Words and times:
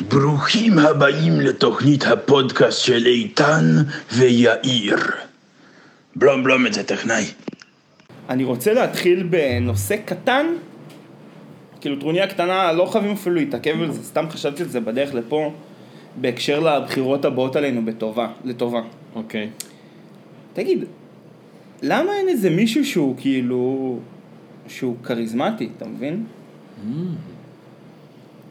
ברוכים 0.00 0.78
הבאים 0.78 1.40
לתוכנית 1.40 2.04
הפודקאסט 2.04 2.80
של 2.80 3.06
איתן 3.06 3.64
ויאיר. 4.12 4.96
בלום 6.16 6.44
בלום 6.44 6.66
את 6.66 6.72
זה 6.72 6.84
טכנאי. 6.84 7.24
אני 8.28 8.44
רוצה 8.44 8.72
להתחיל 8.72 9.22
בנושא 9.22 9.96
קטן, 10.04 10.46
כאילו 11.80 12.00
טרוניה 12.00 12.26
קטנה, 12.26 12.72
לא 12.72 12.86
חייבים 12.86 13.12
אפילו 13.12 13.34
להתעכב 13.34 13.82
על 13.82 13.92
זה, 13.92 14.02
סתם 14.02 14.24
חשבתי 14.30 14.62
על 14.62 14.68
זה 14.68 14.80
בדרך 14.80 15.14
לפה, 15.14 15.52
בהקשר 16.16 16.60
לבחירות 16.60 17.24
הבאות 17.24 17.56
עלינו 17.56 17.84
בטובה, 17.84 18.28
לטובה. 18.44 18.80
אוקיי. 19.14 19.50
תגיד, 20.52 20.84
למה 21.82 22.12
אין 22.18 22.28
איזה 22.28 22.50
מישהו 22.50 22.84
שהוא 22.84 23.14
כאילו, 23.18 23.98
שהוא 24.68 24.96
כריזמטי, 25.02 25.68
אתה 25.76 25.86
מבין? 25.86 26.24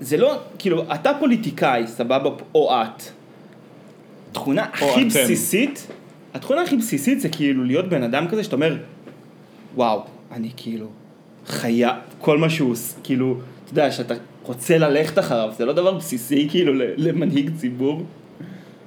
זה 0.02 0.18
לא, 0.18 0.38
כאילו, 0.60 0.84
אתה 0.94 1.12
פוליטיקאי, 1.20 1.88
סבבה, 1.88 2.30
או 2.56 2.72
את. 2.72 3.04
התכונה 4.32 4.64
הכי 4.74 5.02
אתם. 5.02 5.08
בסיסית, 5.08 5.88
התכונה 6.34 6.62
הכי 6.62 6.78
בסיסית 6.78 7.22
זה 7.22 7.30
כאילו 7.30 7.64
להיות 7.64 7.90
בן 7.90 8.04
אדם 8.04 8.28
כזה 8.28 8.44
שאתה 8.44 8.56
אומר, 8.56 8.78
וואו, 9.76 10.04
אני 10.32 10.50
כאילו 10.58 10.88
חייב, 11.48 11.96
כל 12.22 12.38
מה 12.38 12.50
שהוא, 12.50 12.76
כאילו, 13.04 13.38
אתה 13.64 13.72
יודע, 13.72 13.92
שאתה 13.92 14.14
רוצה 14.44 14.78
ללכת 14.78 15.20
אחריו, 15.20 15.50
זה 15.58 15.66
לא 15.66 15.74
דבר 15.74 15.94
בסיסי 15.94 16.48
כאילו 16.52 16.74
למנהיג 16.98 17.52
ציבור. 17.58 18.06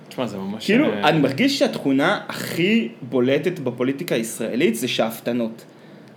תשמע, 0.08 0.26
זה 0.26 0.36
ממש... 0.38 0.66
כאילו, 0.66 0.92
אה, 0.92 1.08
אני 1.08 1.20
מרגיש 1.20 1.58
שהתכונה 1.58 2.20
הכי 2.28 2.88
בולטת 3.02 3.58
בפוליטיקה 3.58 4.14
הישראלית 4.14 4.74
זה 4.74 4.88
שאפתנות. 4.88 5.64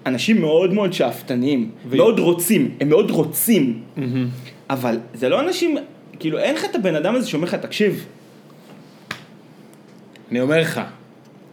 אנשים 0.06 0.42
מאוד 0.42 0.74
מאוד 0.74 0.94
שאפתניים, 0.94 1.72
ו- 1.88 1.98
מאוד 1.98 2.20
רוצים, 2.20 2.72
הם 2.82 2.90
מאוד 2.90 3.12
רוצים, 3.12 3.82
מהמם. 3.98 4.28
אבל 4.74 5.00
זה 5.14 5.30
לא 5.30 5.40
אנשים, 5.42 5.78
כאילו 6.20 6.40
אין 6.40 6.56
לך 6.56 6.66
את 6.66 6.76
הבן 6.76 6.96
אדם 6.96 7.16
הזה 7.16 7.30
שאומר 7.30 7.46
לך, 7.46 7.56
תקשיב, 7.56 8.06
אני 10.32 10.42
אומר 10.42 10.62
לך, 10.62 10.82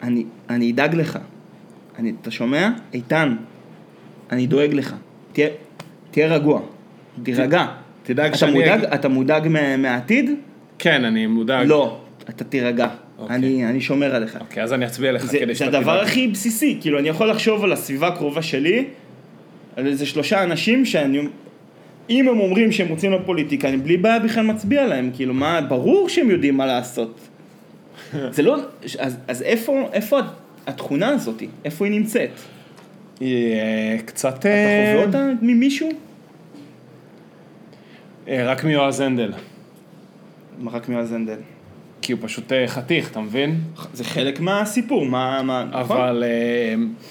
אני, 0.02 0.24
אני 0.50 0.70
אדאג 0.70 0.94
לך. 0.94 1.18
אני, 1.98 2.12
אתה 2.22 2.30
שומע? 2.30 2.68
איתן, 2.94 3.36
אני 4.32 4.46
דואג 4.46 4.74
לך. 4.74 4.94
תהיה, 5.32 5.48
תהיה 6.10 6.26
רגוע, 6.26 6.60
תירגע. 7.22 7.66
תדאג 8.02 8.28
אתה 8.28 8.38
שאני 8.38 8.52
מודאג, 8.52 8.84
אתה 8.84 9.08
מודאג 9.08 9.48
מה- 9.48 9.76
מהעתיד? 9.76 10.30
כן, 10.78 11.04
אני 11.04 11.26
מודאג. 11.26 11.66
לא, 11.66 12.00
אתה 12.30 12.44
תירגע. 12.44 12.88
אוקיי. 13.18 13.36
אני, 13.36 13.66
אני 13.66 13.80
שומר 13.80 14.14
עליך. 14.14 14.38
אוקיי, 14.40 14.62
אז 14.62 14.72
אני 14.72 14.86
אצביע 14.86 15.12
לך 15.12 15.24
זה, 15.26 15.38
כדי 15.38 15.46
זה 15.54 15.58
שאתה 15.58 15.78
הדבר 15.78 15.94
תדאג. 15.96 16.06
הכי 16.06 16.28
בסיסי, 16.28 16.78
כאילו 16.80 16.98
אני 16.98 17.08
יכול 17.08 17.30
לחשוב 17.30 17.64
על 17.64 17.72
הסביבה 17.72 18.08
הקרובה 18.08 18.42
שלי, 18.42 18.84
על 19.76 19.86
איזה 19.86 20.06
שלושה 20.06 20.42
אנשים 20.42 20.84
שאני, 20.84 21.20
אם 22.10 22.28
הם 22.28 22.40
אומרים 22.40 22.72
שהם 22.72 22.88
רוצים 22.88 23.12
לפוליטיקה, 23.12 23.68
אני 23.68 23.76
בלי 23.76 23.96
בעיה 23.96 24.18
בכלל 24.18 24.44
מצביע 24.44 24.86
להם, 24.86 25.10
כאילו 25.14 25.34
מה, 25.34 25.60
ברור 25.60 26.08
שהם 26.08 26.30
יודעים 26.30 26.56
מה 26.56 26.66
לעשות. 26.66 27.20
זה 28.34 28.42
לא, 28.42 28.56
אז, 28.98 29.16
אז 29.28 29.42
איפה, 29.42 29.88
איפה 29.92 30.18
התכונה 30.66 31.08
הזאת, 31.08 31.42
איפה 31.64 31.84
היא 31.84 31.92
נמצאת? 31.92 32.30
היא 33.20 33.54
אה, 33.54 33.96
קצת... 34.04 34.38
אתה 34.38 34.48
אה, 34.48 34.92
חווה 34.92 35.06
אותה 35.06 35.28
ממישהו? 35.42 35.88
אה, 38.28 38.44
רק 38.46 38.64
מיועז 38.64 39.00
הנדל. 39.00 39.32
מה, 40.58 40.70
רק 40.70 40.88
מיועז 40.88 41.12
הנדל. 41.12 41.38
כי 42.02 42.12
הוא 42.12 42.20
פשוט 42.22 42.52
חתיך, 42.66 43.10
אתה 43.10 43.20
מבין? 43.20 43.60
זה 43.92 44.04
חלק 44.04 44.40
מהסיפור, 44.40 45.04
מה, 45.04 45.42
מה, 45.42 45.64
נכון? 45.64 45.80
אבל... 45.80 46.24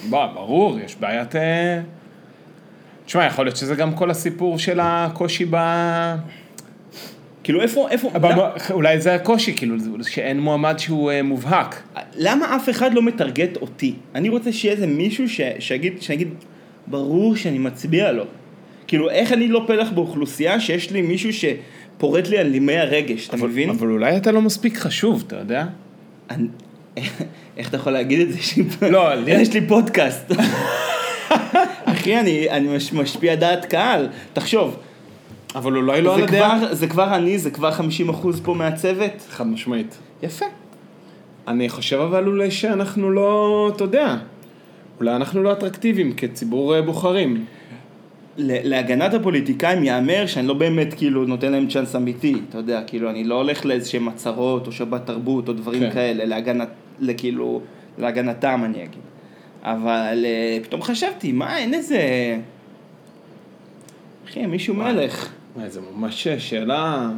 בוא, 0.08 0.26
ברור, 0.26 0.78
יש 0.78 0.96
בעיית... 0.96 1.34
תשמע, 3.10 3.24
יכול 3.26 3.44
להיות 3.44 3.56
שזה 3.56 3.74
גם 3.74 3.94
כל 3.94 4.10
הסיפור 4.10 4.58
של 4.58 4.78
הקושי 4.82 5.44
ב... 5.50 5.56
כאילו 7.44 7.62
איפה, 7.62 7.88
איפה, 7.90 8.10
במ- 8.10 8.38
אולי 8.70 9.00
זה 9.00 9.14
הקושי, 9.14 9.56
כאילו, 9.56 9.76
שאין 10.02 10.40
מועמד 10.40 10.78
שהוא 10.78 11.10
אה, 11.10 11.22
מובהק. 11.22 11.82
למה 12.16 12.56
אף 12.56 12.68
אחד 12.70 12.94
לא 12.94 13.02
מטרגט 13.02 13.56
אותי? 13.56 13.94
אני 14.14 14.28
רוצה 14.28 14.52
שיהיה 14.52 14.74
איזה 14.74 14.86
מישהו 14.86 15.28
ש... 15.28 15.40
שיגיד, 15.58 16.02
שיגיד, 16.02 16.28
ברור 16.86 17.36
שאני 17.36 17.58
מצביע 17.58 18.12
לו. 18.12 18.24
כאילו, 18.86 19.10
איך 19.10 19.32
אני 19.32 19.48
לא 19.48 19.64
פלח 19.66 19.90
באוכלוסייה 19.90 20.60
שיש 20.60 20.90
לי 20.90 21.02
מישהו 21.02 21.30
שפורט 21.32 22.28
לי 22.28 22.38
על 22.38 22.48
נימי 22.48 22.78
הרגש, 22.78 23.28
אתה 23.28 23.36
מבין? 23.36 23.70
אבל 23.70 23.90
אולי 23.90 24.16
אתה 24.16 24.32
לא 24.32 24.42
מספיק 24.42 24.76
חשוב, 24.76 25.24
אתה 25.26 25.36
יודע? 25.36 25.66
אני... 26.30 26.46
איך 27.56 27.68
אתה 27.68 27.76
יכול 27.76 27.92
להגיד 27.92 28.20
את 28.20 28.28
זה? 28.32 28.90
לא, 28.90 29.14
יש 29.26 29.54
לי 29.54 29.66
פודקאסט. 29.68 30.32
אחי, 32.00 32.20
אני, 32.20 32.50
אני 32.50 32.76
מש- 32.76 32.92
משפיע 32.92 33.34
דעת 33.34 33.64
קהל. 33.64 34.08
תחשוב, 34.32 34.76
אבל 35.54 35.76
אולי 35.76 36.02
לא 36.02 36.14
על 36.14 36.22
הדעה. 36.22 36.58
כבר, 36.58 36.74
זה 36.74 36.86
כבר 36.86 37.14
אני, 37.14 37.38
זה 37.38 37.50
כבר 37.50 37.70
50% 37.72 37.82
פה 38.42 38.54
מהצוות. 38.54 39.10
חד 39.30 39.46
משמעית. 39.46 39.98
יפה. 40.22 40.46
אני 41.48 41.68
חושב 41.68 41.96
אבל 41.96 42.26
אולי 42.26 42.50
שאנחנו 42.50 43.10
לא, 43.10 43.70
אתה 43.76 43.84
יודע, 43.84 44.16
אולי 45.00 45.16
אנחנו 45.16 45.42
לא 45.42 45.52
אטרקטיביים 45.52 46.12
כציבור 46.16 46.74
אה, 46.76 46.82
בוחרים. 46.82 47.44
להגנת 48.38 49.14
הפוליטיקאים 49.14 49.84
יאמר 49.84 50.26
שאני 50.26 50.46
לא 50.46 50.54
באמת 50.54 50.94
כאילו 50.94 51.24
נותן 51.24 51.52
להם 51.52 51.66
צ'אנס 51.68 51.96
אמיתי, 51.96 52.34
אתה 52.48 52.58
יודע, 52.58 52.82
כאילו 52.86 53.10
אני 53.10 53.24
לא 53.24 53.34
הולך 53.34 53.66
לאיזשהם 53.66 54.08
הצהרות 54.08 54.66
או 54.66 54.72
שבת 54.72 55.06
תרבות 55.06 55.48
או 55.48 55.52
דברים 55.52 55.80
כן. 55.80 55.90
כאלה, 55.90 56.24
להגנת, 56.24 56.68
לכאילו, 57.00 57.60
להגנתם 57.98 58.60
אני 58.64 58.78
אגיד. 58.78 59.00
אבל 59.62 60.24
אה, 60.24 60.58
פתאום 60.62 60.82
חשבתי, 60.82 61.32
מה, 61.32 61.58
אין 61.58 61.74
איזה... 61.74 62.00
אחי, 64.28 64.46
מישהו 64.46 64.74
מלך. 64.74 65.28
וואי, 65.56 65.70
זה 65.70 65.80
ממש 65.94 66.28
שאלה... 66.28 67.08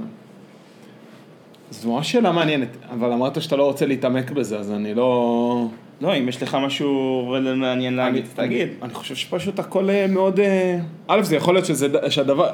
זו 1.71 1.93
ממש 1.93 2.13
שאלה 2.13 2.33
מעניינת, 2.33 2.69
אבל 2.91 3.13
אמרת 3.13 3.43
שאתה 3.43 3.57
לא 3.57 3.65
רוצה 3.65 3.87
להתעמק 3.87 4.31
בזה, 4.31 4.59
אז 4.59 4.73
אני 4.73 4.95
לא... 4.95 5.67
לא, 6.01 6.17
אם 6.17 6.29
יש 6.29 6.43
לך 6.43 6.55
משהו 6.55 7.35
מעניין 7.57 7.95
להגיד, 7.95 8.25
תגיד. 8.35 8.69
אני 8.83 8.95
חושב 8.95 9.15
שפשוט 9.15 9.59
הכל 9.59 9.91
אה, 9.91 10.07
מאוד... 10.07 10.41
אה, 10.41 10.79
א', 11.09 11.23
זה 11.23 11.37
יכול 11.37 11.55
להיות 11.55 11.67
שזה, 11.67 11.89
שהדבר... 12.11 12.51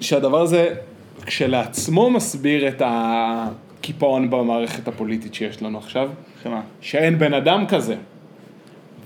שהדבר 0.00 0.40
הזה 0.40 0.74
כשלעצמו 1.26 2.10
מסביר 2.10 2.68
את 2.68 2.82
הקיפאון 2.84 4.30
במערכת 4.30 4.88
הפוליטית 4.88 5.34
שיש 5.34 5.62
לנו 5.62 5.78
עכשיו. 5.78 6.10
שמה? 6.42 6.60
שאין 6.80 7.18
בן 7.18 7.34
אדם 7.34 7.64
כזה. 7.68 7.96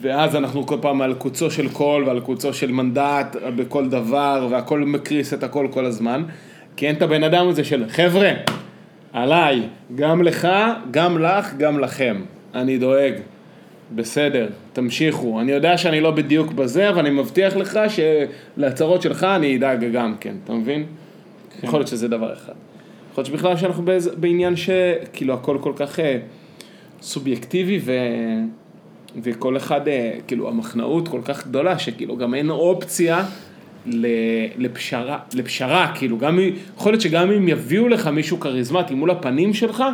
ואז 0.00 0.36
אנחנו 0.36 0.66
כל 0.66 0.76
פעם 0.80 1.02
על 1.02 1.14
קוצו 1.14 1.50
של 1.50 1.68
קול 1.68 2.04
ועל 2.04 2.20
קוצו 2.20 2.54
של 2.54 2.72
מנדט 2.72 3.36
בכל 3.56 3.88
דבר, 3.88 4.48
והכל 4.50 4.80
מקריס 4.80 5.34
את 5.34 5.42
הכל 5.42 5.68
כל 5.70 5.84
הזמן. 5.84 6.22
כי 6.76 6.86
אין 6.86 6.94
את 6.94 7.02
הבן 7.02 7.24
אדם 7.24 7.48
הזה 7.48 7.64
של 7.64 7.84
חבר'ה, 7.88 8.30
עליי, 9.12 9.62
גם 9.94 10.22
לך, 10.22 10.48
גם 10.90 11.18
לך, 11.18 11.54
גם 11.54 11.78
לכם. 11.78 12.22
אני 12.54 12.78
דואג. 12.78 13.14
בסדר, 13.94 14.48
תמשיכו. 14.72 15.40
אני 15.40 15.52
יודע 15.52 15.78
שאני 15.78 16.00
לא 16.00 16.10
בדיוק 16.10 16.52
בזה, 16.52 16.88
אבל 16.88 16.98
אני 16.98 17.10
מבטיח 17.10 17.56
לך 17.56 17.80
שלהצהרות 17.88 19.02
שלך 19.02 19.24
אני 19.24 19.56
אדאג 19.56 19.84
גם 19.92 20.14
כן, 20.20 20.34
אתה 20.44 20.52
מבין? 20.52 20.86
יכול 21.62 21.78
להיות 21.78 21.88
שזה 21.88 22.08
דבר 22.08 22.32
אחד. 22.32 22.52
יכול 23.12 23.22
להיות 23.22 23.26
שבכלל 23.26 23.56
שאנחנו 23.56 23.84
בעניין 24.16 24.56
שכאילו 24.56 25.34
הכל 25.34 25.58
כל 25.60 25.72
כך 25.76 26.00
אה, 26.00 26.18
סובייקטיבי 27.02 27.80
ו... 27.84 27.92
וכל 29.22 29.56
אחד, 29.56 29.88
אה, 29.88 30.10
כאילו 30.26 30.48
המחנאות 30.48 31.08
כל 31.08 31.20
כך 31.24 31.46
גדולה, 31.46 31.78
שכאילו 31.78 32.16
גם 32.16 32.34
אין 32.34 32.50
אופציה. 32.50 33.24
לפשרה, 34.58 35.18
לפשרה, 35.34 35.92
כאילו 35.94 36.18
גם, 36.18 36.38
יכול 36.76 36.92
להיות 36.92 37.00
שגם 37.02 37.30
אם 37.30 37.48
יביאו 37.48 37.88
לך 37.88 38.06
מישהו 38.06 38.40
כריזמטי 38.40 38.94
מול 38.94 39.10
הפנים 39.10 39.54
שלך, 39.54 39.84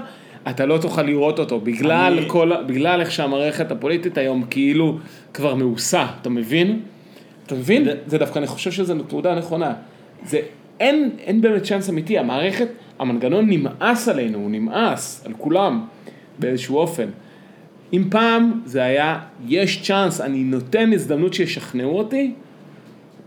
אתה 0.50 0.66
לא 0.66 0.78
תוכל 0.78 1.02
לראות 1.02 1.38
אותו, 1.38 1.60
בגלל 1.60 2.12
אני- 2.18 2.28
כל, 2.28 2.52
בגלל 2.66 3.00
איך 3.00 3.10
שהמערכת 3.10 3.70
הפוליטית 3.70 4.18
היום 4.18 4.44
כאילו 4.50 4.98
כבר 5.34 5.54
מאוסה, 5.54 6.06
אתה 6.20 6.30
מבין? 6.30 6.80
אתה 7.46 7.54
מבין? 7.54 7.88
זה 8.06 8.18
דווקא, 8.18 8.38
אני 8.38 8.46
חושב 8.46 8.70
שזו 8.70 8.94
נקודה 8.94 9.34
נכונה. 9.34 9.72
זה, 10.26 10.38
אין, 10.80 11.10
אין 11.18 11.40
באמת 11.40 11.62
צ'אנס 11.62 11.90
אמיתי, 11.90 12.18
המערכת, 12.18 12.68
המנגנון 12.98 13.50
נמאס 13.50 14.08
עלינו, 14.08 14.38
הוא 14.38 14.50
נמאס 14.50 15.22
על 15.26 15.32
כולם 15.38 15.84
באיזשהו 16.38 16.76
אופן. 16.78 17.06
אם 17.92 18.04
פעם 18.10 18.60
זה 18.64 18.82
היה, 18.82 19.20
יש 19.46 19.82
צ'אנס, 19.82 20.20
אני 20.20 20.44
נותן 20.44 20.92
הזדמנות 20.92 21.34
שישכנעו 21.34 21.98
אותי, 21.98 22.32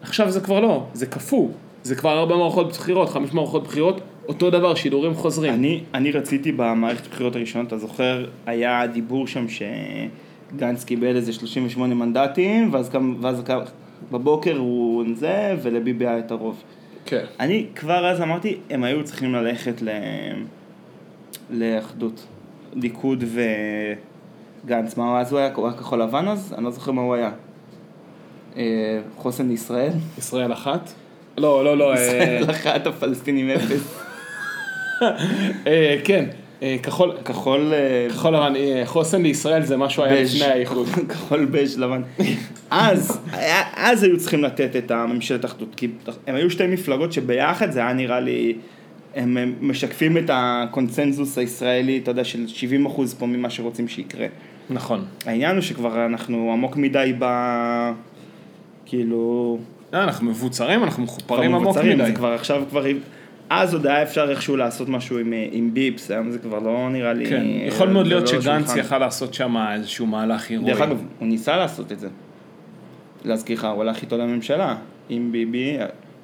עכשיו 0.02 0.32
זה 0.32 0.42
כבר 0.42 0.60
לא, 0.60 0.88
זה 0.94 1.06
קפוא. 1.06 1.50
זה 1.84 1.96
כבר 1.96 2.20
ארבע 2.20 2.36
מערכות 2.36 2.70
בחירות, 2.70 3.10
חמש 3.10 3.34
מערכות 3.34 3.64
בחירות, 3.64 4.02
אותו 4.28 4.50
דבר, 4.50 4.76
שידורים 4.76 5.14
חוזרים. 5.14 5.54
אני, 5.54 5.84
אני 5.94 6.12
רציתי 6.12 6.52
במערכת 6.52 7.06
הבחירות 7.06 7.36
הראשונות, 7.36 7.68
אתה 7.68 7.78
זוכר, 7.78 8.26
היה 8.46 8.88
דיבור 8.88 9.28
שם 9.28 9.46
שגנץ 9.50 10.84
קיבל 10.84 11.16
איזה 11.16 11.34
38 11.34 11.96
מנדטים, 11.96 12.74
ואז, 12.74 12.90
קם, 12.90 13.16
ואז 13.22 13.44
בבוקר 14.12 14.58
הוא 14.58 15.04
זה, 15.16 15.56
ולביבי 15.62 16.08
היה 16.08 16.20
את 16.20 16.32
הרוב. 16.32 16.64
כן. 17.06 17.26
אני 17.40 17.66
כבר 17.76 18.08
אז 18.08 18.22
אמרתי, 18.22 18.58
הם 18.70 18.84
היו 18.84 19.04
צריכים 19.04 19.34
ללכת 19.34 19.82
ל... 19.82 19.90
לאחדות. 21.50 22.26
ליכוד 22.76 23.24
וגנץ. 24.66 24.98
מה 24.98 25.22
אז 25.22 25.32
הוא 25.32 25.40
היה? 25.40 25.50
הוא 25.56 25.68
היה 25.68 25.78
כחול 25.78 26.02
לבן 26.02 26.28
אז? 26.28 26.54
אני 26.58 26.64
לא 26.64 26.72
זוכר 26.72 26.92
מה 26.92 27.02
הוא 27.02 27.16
היה. 27.16 27.32
אה, 28.58 29.00
חוסן 29.18 29.48
לישראל? 29.48 29.92
ישראל 30.18 30.54
אחת? 30.54 30.94
לא, 31.38 31.66
לא, 31.66 31.78
לא, 31.78 31.94
אה, 31.94 32.02
ישראל 32.02 32.50
אחת, 32.50 32.88
הפלסטינים 32.88 33.50
אפס. 33.50 34.00
אה, 35.68 35.98
כן, 36.04 36.26
כחול, 36.84 37.12
כחול... 37.26 37.74
כחול 38.10 38.36
לבן, 38.36 38.54
חוסן 38.86 39.22
לישראל 39.22 39.66
זה 39.66 39.78
משהו 39.78 40.04
היה. 40.04 40.24
לפני 40.24 40.46
האיחוד. 40.46 40.88
כחול 41.10 41.46
בז' 41.46 41.80
לבן. 41.80 42.02
אז, 42.70 43.20
אז 43.76 44.04
היו 44.04 44.18
צריכים 44.18 44.44
לתת 44.44 44.76
את 44.76 44.92
הממשלת 44.92 45.46
אחדות, 45.46 45.76
כי 45.76 45.88
הם 46.28 46.36
היו 46.36 46.50
שתי 46.50 46.68
מפלגות 46.68 47.14
שביחד 47.14 47.72
זה 47.72 47.80
היה 47.80 47.94
נראה 47.94 48.20
לי, 48.20 48.56
הם 49.16 49.38
הם 49.38 49.56
משקפים 49.62 50.18
את 50.18 50.30
הקונצנזוס 50.34 51.38
הישראלי, 51.38 51.98
אתה 51.98 52.12
יודע, 52.12 52.24
של 52.24 52.48
70 52.48 52.86
אחוז 52.86 53.14
פה 53.14 53.26
ממה 53.26 53.50
שרוצים 53.50 53.88
שיקרה. 53.88 54.28
נכון. 54.70 55.06
העניין 55.26 55.56
הוא 55.56 55.62
שכבר 55.62 56.06
אנחנו 56.06 56.52
עמוק 56.54 56.78
מדי 56.78 57.14
ב... 57.20 57.26
כאילו... 58.86 59.58
אה, 59.94 60.04
אנחנו 60.04 60.30
מבוצרים, 60.30 60.84
אנחנו 60.84 61.04
מחופרים 61.04 61.56
עמוק 61.56 61.64
מבוצרים, 61.64 61.98
מדי. 62.00 62.08
זה 62.10 62.16
כבר 62.16 62.32
עכשיו 62.34 62.64
כבר... 62.70 62.86
אז 63.50 63.74
עוד 63.74 63.88
היה 63.88 64.04
אפשר 64.04 64.30
איכשהו 64.32 64.58
לעשות 64.58 64.90
משהו 64.90 65.18
עם, 65.20 65.34
אה, 65.34 65.48
עם 65.52 65.74
ביפס, 65.74 66.12
היום 66.12 66.32
זה 66.32 66.40
כבר 66.40 66.60
לא 66.60 66.90
נראה 66.92 67.14
לי... 67.14 67.26
כן, 67.26 67.44
יכול 67.68 67.90
מאוד 67.90 68.08
להיות 68.08 68.34
לא 68.34 68.42
שגנץ. 68.42 68.76
יכל 68.76 68.98
לעשות 68.98 69.34
שם 69.34 69.56
איזשהו 69.74 70.06
מהלך 70.06 70.50
הירואי. 70.50 70.72
דרך 70.72 70.82
אגב, 70.82 71.04
הוא 71.20 71.28
ניסה 71.28 71.58
לעשות 71.58 71.92
את 71.92 72.00
זה. 72.00 72.08
להזכיר 73.26 73.58
לך, 73.58 73.68
הוא 73.76 73.82
הלך 73.82 74.02
איתו 74.02 74.18
לממשלה, 74.18 74.76
עם 75.10 75.32
ביבי, 75.32 75.78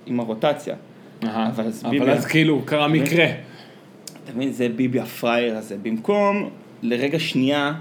עם 0.06 0.20
הרוטציה. 0.20 0.76
אבל 1.24 1.66
אז 1.66 1.82
אבל 1.86 1.92
ביבי- 2.00 2.12
אז 2.12 2.26
כאילו, 2.26 2.62
קרה 2.66 2.88
מקרה. 2.88 3.26
אתה 4.24 4.32
מבין, 4.36 4.52
זה 4.52 4.70
ביבי 4.76 5.00
הפראייר 5.00 5.58
הזה. 5.58 5.76
במקום 5.82 6.50
לרגע 6.82 7.20
שנייה 7.20 7.74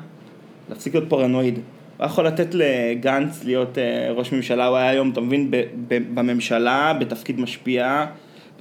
להפסיק 0.69 0.95
להיות 0.95 1.11
פרנואיד. 1.11 1.55
הוא 1.55 1.63
היה 1.99 2.07
יכול 2.07 2.27
לתת 2.27 2.49
לגנץ 2.55 3.45
להיות 3.45 3.79
אה, 3.79 4.11
ראש 4.13 4.33
ממשלה, 4.33 4.67
הוא 4.67 4.77
היה 4.77 4.91
היום, 4.91 5.11
אתה 5.11 5.21
מבין, 5.21 5.51
ב- 5.51 5.57
ב- 5.89 6.15
בממשלה, 6.15 6.93
בתפקיד 7.01 7.41
משפיע, 7.41 8.07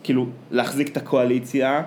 כאילו, 0.04 0.26
להחזיק 0.52 0.90
את 0.90 0.98
הקואליציה. 0.98 1.82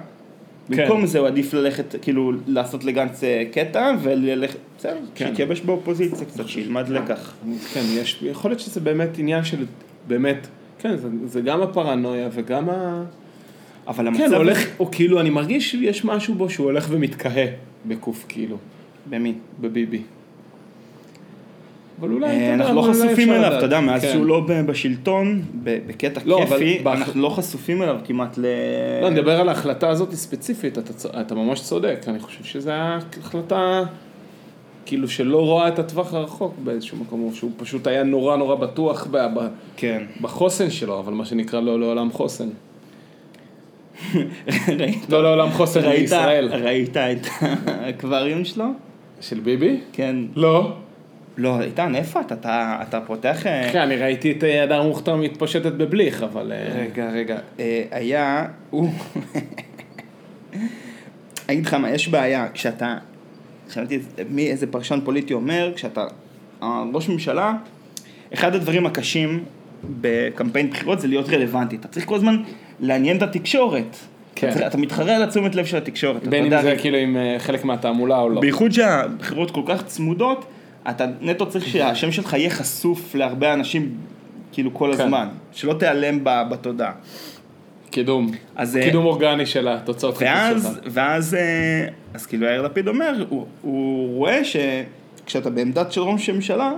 כן. 0.73 0.77
במקום 0.83 1.07
זה 1.07 1.19
הוא 1.19 1.27
עדיף 1.27 1.55
ללכת, 1.55 1.95
כאילו, 2.03 2.33
לעשות 2.47 2.85
לגנץ 2.85 3.25
אה, 3.25 3.43
קטע, 3.53 3.93
וללכת, 4.03 4.57
בסדר, 4.79 4.97
כן. 5.15 5.27
שיתייבש 5.29 5.61
באופוזיציה 5.61 6.27
קצת, 6.27 6.49
שילמד 6.49 6.89
לקח. 6.89 7.35
כן, 7.75 7.81
יש, 7.93 8.23
יכול 8.23 8.51
להיות 8.51 8.61
שזה 8.61 8.81
באמת 8.81 9.19
עניין 9.19 9.45
של, 9.45 9.65
באמת, 10.09 10.47
כן, 10.79 10.97
זה, 10.97 11.09
זה 11.27 11.41
גם 11.41 11.63
הפרנויה 11.63 12.29
וגם 12.33 12.71
ה... 12.71 13.05
אבל 13.87 14.07
המצב... 14.07 14.19
כן, 14.19 14.25
הוא 14.25 14.35
הזה- 14.35 14.37
הולך, 14.37 14.67
או 14.81 14.91
כאילו, 14.91 15.21
אני 15.21 15.31
מרגיש 15.31 15.71
שיש 15.71 16.05
משהו 16.05 16.35
בו 16.35 16.51
שהוא 16.51 16.65
הולך 16.67 16.87
ומתקהה 16.91 17.47
בקוף, 17.87 18.25
כאילו, 18.29 18.57
במי? 19.11 19.35
בביבי. 19.61 20.03
אבל 22.01 22.13
אולי, 22.13 22.27
אתה 22.27 22.35
אה, 22.37 22.43
יודע, 22.53 22.55
אנחנו 22.55 22.75
לא 22.77 22.83
חשופים 22.93 23.33
אליו. 23.33 23.57
אתה 23.57 23.65
יודע, 23.67 23.81
מאז 23.81 24.03
כן. 24.03 24.13
שהוא 24.13 24.27
לא 24.27 24.43
בשלטון, 24.67 25.43
בקטע 25.63 26.21
לא, 26.25 26.41
כיפי, 26.49 26.83
אנחנו 26.87 27.23
לא 27.23 27.29
חשופים 27.29 27.83
אליו 27.83 27.97
כמעט 28.05 28.39
ל... 28.39 28.45
לא, 29.03 29.07
אני 29.07 29.15
מדבר 29.21 29.41
על 29.41 29.49
ההחלטה 29.49 29.89
הזאת 29.89 30.15
ספציפית, 30.15 30.79
אתה, 30.79 30.91
אתה 31.21 31.35
ממש 31.35 31.61
צודק, 31.61 32.01
אני 32.09 32.19
חושב 32.19 32.45
שזו 32.45 32.71
החלטה 33.21 33.83
כאילו 34.87 35.09
שלא 35.09 35.45
רואה 35.47 35.69
את 35.69 35.79
הטווח 35.79 36.15
הרחוק 36.15 36.55
באיזשהו 36.65 36.99
מקום, 36.99 37.23
או 37.23 37.35
שהוא 37.35 37.51
פשוט 37.57 37.87
היה 37.87 38.03
נורא 38.03 38.37
נורא 38.37 38.55
בטוח 38.55 39.07
ב, 39.11 39.17
ב, 39.17 39.47
כן. 39.77 40.03
בחוסן 40.21 40.71
שלו, 40.71 40.99
אבל 41.01 41.13
מה 41.13 41.25
שנקרא 41.25 41.61
לא 41.61 41.81
לעולם 41.81 42.13
חוסן. 42.13 42.49
ראית- 44.79 45.07
לא 45.11 45.23
לעולם 45.23 45.51
חוסן 45.51 45.81
ראית- 45.81 46.01
בישראל. 46.01 46.49
ראית 46.53 46.97
את 46.97 47.27
האקווריום 47.67 48.45
שלו? 48.45 48.65
של 49.21 49.41
ביבי? 49.41 49.81
כן. 49.93 50.17
לא. 50.37 50.77
לא, 51.37 51.61
איתן, 51.63 51.95
איפה 51.95 52.21
אתה? 52.21 52.35
אתה? 52.35 52.79
אתה 52.89 53.01
פותח... 53.01 53.47
אה, 53.47 53.69
כן, 53.73 53.81
אני 53.81 53.97
ראיתי 53.97 54.33
את 54.33 54.45
אה, 54.45 54.63
הדר 54.63 54.83
מוכתר 54.83 55.17
מתפשטת 55.17 55.73
בבליך, 55.73 56.23
אבל... 56.23 56.53
אה, 56.53 56.81
רגע, 56.81 57.11
רגע. 57.11 57.39
אה, 57.61 57.83
היה... 57.91 58.47
הוא... 58.71 58.91
אני 61.49 61.49
אגיד 61.55 61.67
לך 61.67 61.75
מה, 61.75 61.91
יש 61.91 62.09
בעיה, 62.09 62.49
כשאתה... 62.49 62.99
שמעתי 63.69 63.99
מי, 64.31 64.51
איזה 64.51 64.67
פרשן 64.67 64.99
פוליטי 65.05 65.35
אומר, 65.35 65.73
כשאתה 65.77 66.07
אה, 66.63 66.85
ראש 66.95 67.09
ממשלה, 67.09 67.55
אחד 68.35 68.55
הדברים 68.55 68.87
הקשים 68.87 69.45
בקמפיין 70.01 70.71
בחירות 70.71 71.01
זה 71.01 71.09
להיות 71.09 71.29
רלוונטי. 71.29 71.77
אתה 71.77 71.89
צריך 71.89 72.07
כל 72.07 72.15
הזמן 72.15 72.43
לעניין 72.81 73.17
את 73.17 73.23
התקשורת. 73.23 73.97
כן. 74.35 74.67
אתה, 74.67 74.79
מתחרה 74.79 75.17
על 75.17 75.23
התשומת 75.23 75.55
לב 75.55 75.65
של 75.65 75.77
התקשורת. 75.77 76.27
בין 76.27 76.53
אם 76.53 76.63
זה 76.63 76.77
כאילו 76.81 76.97
עם 76.99 77.17
אה, 77.17 77.37
חלק 77.39 77.65
מהתעמולה 77.65 78.21
או 78.21 78.29
לא. 78.29 78.41
בייחוד 78.41 78.73
שהבחירות 78.73 79.51
כל 79.51 79.63
כך 79.67 79.85
צמודות, 79.85 80.45
אתה 80.91 81.07
נטו 81.21 81.47
צריך 81.47 81.67
שהשם 81.67 82.13
שלך 82.13 82.33
יהיה 82.33 82.51
חשוף 82.51 83.15
להרבה 83.15 83.53
אנשים 83.53 83.95
כאילו 84.53 84.75
כל 84.75 84.93
כן. 84.97 85.03
הזמן, 85.03 85.29
שלא 85.53 85.73
תיעלם 85.73 86.19
בתודעה. 86.25 86.93
קידום. 87.91 88.31
אז, 88.57 88.77
אה, 88.77 88.83
קידום 88.83 89.05
אורגני 89.05 89.47
של 89.47 89.69
התוצאות 89.69 90.17
חיפוש 90.17 90.63
שלך. 90.63 90.79
ואז, 90.87 91.35
אה, 91.35 91.87
אז 92.15 92.27
כאילו 92.27 92.47
יאיר 92.47 92.63
לפיד 92.63 92.89
אומר, 92.89 93.25
הוא, 93.29 93.47
הוא 93.63 94.17
רואה 94.17 94.41
שכשאתה 94.45 95.51
בעמדת 95.51 95.93
של 95.93 96.01
ראש 96.01 96.31
ממשלה, 96.31 96.73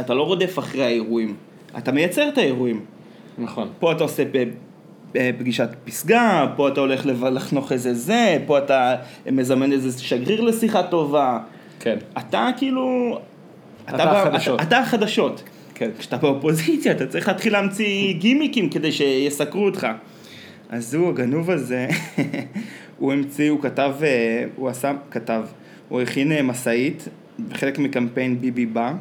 אתה 0.00 0.14
לא 0.14 0.22
רודף 0.22 0.58
אחרי 0.58 0.84
האירועים, 0.84 1.34
אתה 1.78 1.92
מייצר 1.92 2.28
את 2.28 2.38
האירועים. 2.38 2.80
נכון. 3.38 3.68
פה 3.78 3.92
אתה 3.92 4.02
עושה 4.04 4.24
פגישת 5.38 5.68
פסגה, 5.84 6.46
פה 6.56 6.68
אתה 6.68 6.80
הולך 6.80 7.06
לחנוך 7.06 7.72
איזה 7.72 7.94
זה, 7.94 8.38
פה 8.46 8.58
אתה 8.58 8.96
מזמן 9.32 9.72
איזה 9.72 10.02
שגריר 10.02 10.40
לשיחה 10.40 10.82
טובה. 10.82 11.38
כן. 11.80 11.96
אתה 12.18 12.48
כאילו... 12.56 13.18
אתה 13.88 13.96
ב- 13.96 14.08
החדשות. 14.08 14.60
אתה, 14.60 14.68
אתה 14.68 14.78
החדשות. 14.78 15.42
כן. 15.74 15.90
כשאתה 15.98 16.16
באופוזיציה, 16.16 16.92
אתה 16.92 17.06
צריך 17.06 17.28
להתחיל 17.28 17.52
להמציא 17.52 18.12
גימיקים 18.12 18.70
כדי 18.70 18.92
שיסקרו 18.92 19.64
אותך. 19.64 19.86
אז 20.68 20.94
הוא, 20.94 21.08
הגנוב 21.08 21.50
הזה, 21.50 21.88
הוא 22.98 23.12
המציא, 23.12 23.50
הוא 23.50 23.62
כתב, 23.62 23.92
אה, 24.02 24.44
הוא 24.56 24.68
עשה, 24.68 24.92
כתב, 25.10 25.42
הוא 25.88 26.00
הכין 26.00 26.32
אה, 26.32 26.42
משאית, 26.42 27.08
חלק 27.52 27.78
מקמפיין 27.78 28.40
ביבי 28.40 28.66
בא. 28.66 28.92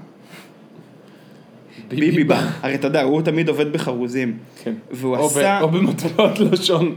ביבי 1.90 2.24
בא. 2.24 2.50
הרי 2.62 2.76
אתה 2.76 2.88
יודע, 2.88 3.02
הוא 3.04 3.22
תמיד 3.22 3.50
עובד 3.50 3.74
בחרוזים. 3.74 4.38
כן. 4.64 4.74
והוא 4.92 5.18
או 5.18 5.28
ב- 5.28 5.32
עשה, 5.32 5.62
או 5.62 5.70
במטבעות 5.70 6.40
לשון. 6.40 6.96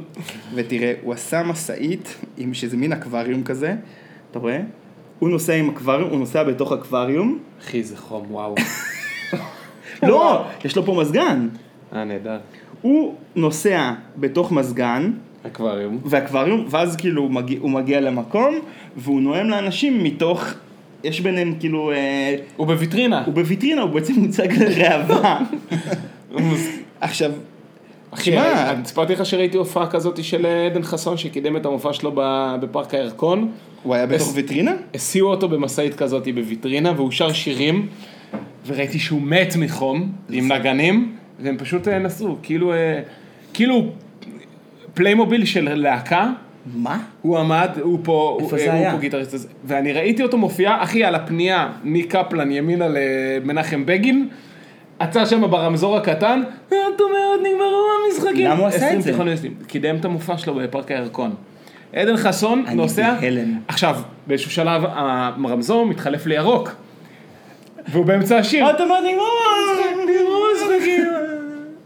ותראה, 0.55 0.93
הוא 1.03 1.13
עשה 1.13 1.43
משאית, 1.43 2.17
עם 2.39 2.55
שזה 2.55 2.77
מין 2.77 2.93
אקווריום 2.93 3.43
כזה, 3.43 3.75
אתה 4.31 4.39
רואה? 4.39 4.61
הוא 5.19 5.29
נוסע 5.29 5.55
עם 5.55 5.69
אקווריום, 5.71 6.11
הוא 6.11 6.19
נוסע 6.19 6.43
בתוך 6.43 6.73
אקווריום. 6.73 7.39
אחי, 7.61 7.83
זה 7.83 7.97
חום, 7.97 8.27
וואו. 8.31 8.55
לא, 10.03 10.45
יש 10.65 10.77
לו 10.77 10.85
פה 10.85 10.95
מזגן. 11.01 11.49
אה, 11.93 12.05
נהדר. 12.05 12.39
הוא 12.83 13.15
נוסע 13.37 13.93
בתוך 14.17 14.53
מזגן, 14.53 15.13
אקווריום. 15.47 15.99
ואקווריום, 16.05 16.67
ואז 16.71 16.97
כאילו 16.97 17.23
הוא 17.23 17.31
מגיע, 17.31 17.59
הוא 17.61 17.71
מגיע 17.71 18.01
למקום, 18.01 18.55
והוא 18.97 19.21
נואם 19.21 19.49
לאנשים 19.49 20.05
מתוך, 20.05 20.45
יש 21.07 21.21
ביניהם 21.21 21.55
כאילו, 21.61 21.93
אה, 21.93 22.37
הוא 22.57 22.67
בוויטרינה. 22.67 23.23
הוא 23.27 23.35
בוויטרינה, 23.35 23.83
הוא 23.83 23.91
בעצם 23.91 24.13
מוצג 24.15 24.49
לראווה. 24.63 25.41
עכשיו, 27.01 27.33
אחי, 28.11 28.39
אני 28.39 28.85
סיפרתי 28.85 29.13
לך 29.13 29.27
שראיתי 29.27 29.57
הופעה 29.57 29.87
כזאת 29.87 30.25
של 30.25 30.47
עדן 30.47 30.83
חסון 30.83 31.17
שקידם 31.17 31.57
את 31.57 31.67
המופע 31.67 31.93
שלו 31.93 32.13
בפארק 32.61 32.95
הירקון. 32.95 33.51
הוא 33.83 33.95
היה 33.95 34.07
בתוך 34.07 34.33
ויטרינה? 34.35 34.73
הסיעו 34.95 35.31
אותו 35.31 35.49
במשאית 35.49 35.95
כזאת 35.95 36.29
בוויטרינה 36.35 36.93
והוא 36.97 37.11
שר 37.11 37.33
שירים 37.33 37.89
וראיתי 38.67 38.99
שהוא 38.99 39.23
מת 39.23 39.57
מחום 39.57 40.13
עם 40.31 40.53
נגנים 40.53 41.17
והם 41.41 41.57
פשוט 41.59 41.89
אה, 41.89 41.99
נסעו 41.99 42.37
כאילו 42.43 42.73
אה, 42.73 43.01
כאילו 43.55 43.93
פליימוביל 44.95 45.45
של 45.45 45.75
להקה 45.75 46.33
מה? 46.75 46.99
הוא 47.23 47.39
עמד, 47.39 47.69
הוא 47.81 47.99
פה, 48.03 48.39
איפה 48.41 48.57
הוא, 48.57 48.65
זה 48.65 48.73
הוא 48.73 48.81
היה? 48.81 48.93
פה 48.93 48.99
גיטריסט 48.99 49.35
הזה, 49.35 49.49
ואני 49.65 49.93
ראיתי 49.93 50.23
אותו 50.23 50.39
מופיע, 50.39 50.77
אחי, 50.81 51.05
על 51.05 51.15
הפנייה 51.15 51.69
מקפלן 51.85 52.51
ימינה 52.51 52.87
למנחם 52.89 53.87
בגין, 53.87 54.29
עצר 54.99 55.25
שם 55.25 55.51
ברמזור 55.51 55.97
הקטן, 55.97 56.43
את 56.69 56.75
אומרת 57.01 57.41
נגמרו 57.43 57.87
המשחקים. 58.07 58.47
למה 58.47 58.59
הוא 58.59 58.67
עשה 58.67 58.89
20 58.99 59.29
את 59.29 59.39
זה? 59.39 59.49
קידם 59.67 59.97
את 59.97 60.05
המופע 60.05 60.39
שלו 60.39 60.55
בפארק 60.55 60.91
הירקון. 60.91 61.35
עדן 61.93 62.17
חסון 62.17 62.65
אני 62.67 62.75
נוסע, 62.75 63.15
בהלם. 63.21 63.59
עכשיו, 63.69 63.97
באיזשהו 64.27 64.51
שלב 64.51 64.83
הרמזור 64.85 65.87
מתחלף 65.87 66.27
לירוק, 66.27 66.71
והוא 67.89 68.05
באמצע 68.05 68.39
השיר. 68.39 68.71
אתה 68.71 68.83
אומר, 68.83 69.01
נגמר 69.01 69.25
נגמרו 70.09 70.45
המשחקים. 70.53 71.05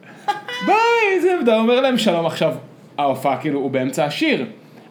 ביי, 0.66 1.20
זה, 1.22 1.36
ואתה 1.40 1.56
אומר 1.56 1.80
להם 1.80 1.98
שלום 1.98 2.26
עכשיו, 2.26 2.54
ההופעה 2.98 3.36
כאילו, 3.36 3.60
הוא 3.60 3.70
באמצע 3.70 4.04
השיר. 4.04 4.46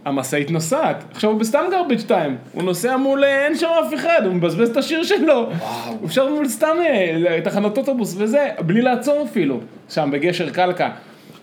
המשאית 0.05 0.51
נוסעת, 0.51 1.03
עכשיו 1.11 1.29
הוא 1.29 1.39
בסתם 1.39 1.63
garbage 1.71 2.09
time, 2.09 2.53
הוא 2.53 2.63
נוסע 2.63 2.97
מול, 2.97 3.23
אה, 3.23 3.45
אין 3.45 3.57
שם 3.57 3.67
אף 3.87 3.93
אחד, 3.93 4.21
הוא 4.25 4.33
מבזבז 4.33 4.69
את 4.69 4.77
השיר 4.77 5.03
שלו, 5.03 5.49
הוא 5.87 6.05
אפשר 6.05 6.29
מול 6.29 6.47
סתם 6.47 6.77
אה, 7.29 7.39
תחנות 7.43 7.77
אוטובוס 7.77 8.15
וזה, 8.17 8.49
בלי 8.59 8.81
לעצור 8.81 9.25
אפילו, 9.29 9.59
שם 9.89 10.09
בגשר 10.11 10.49
קלקה, 10.49 10.89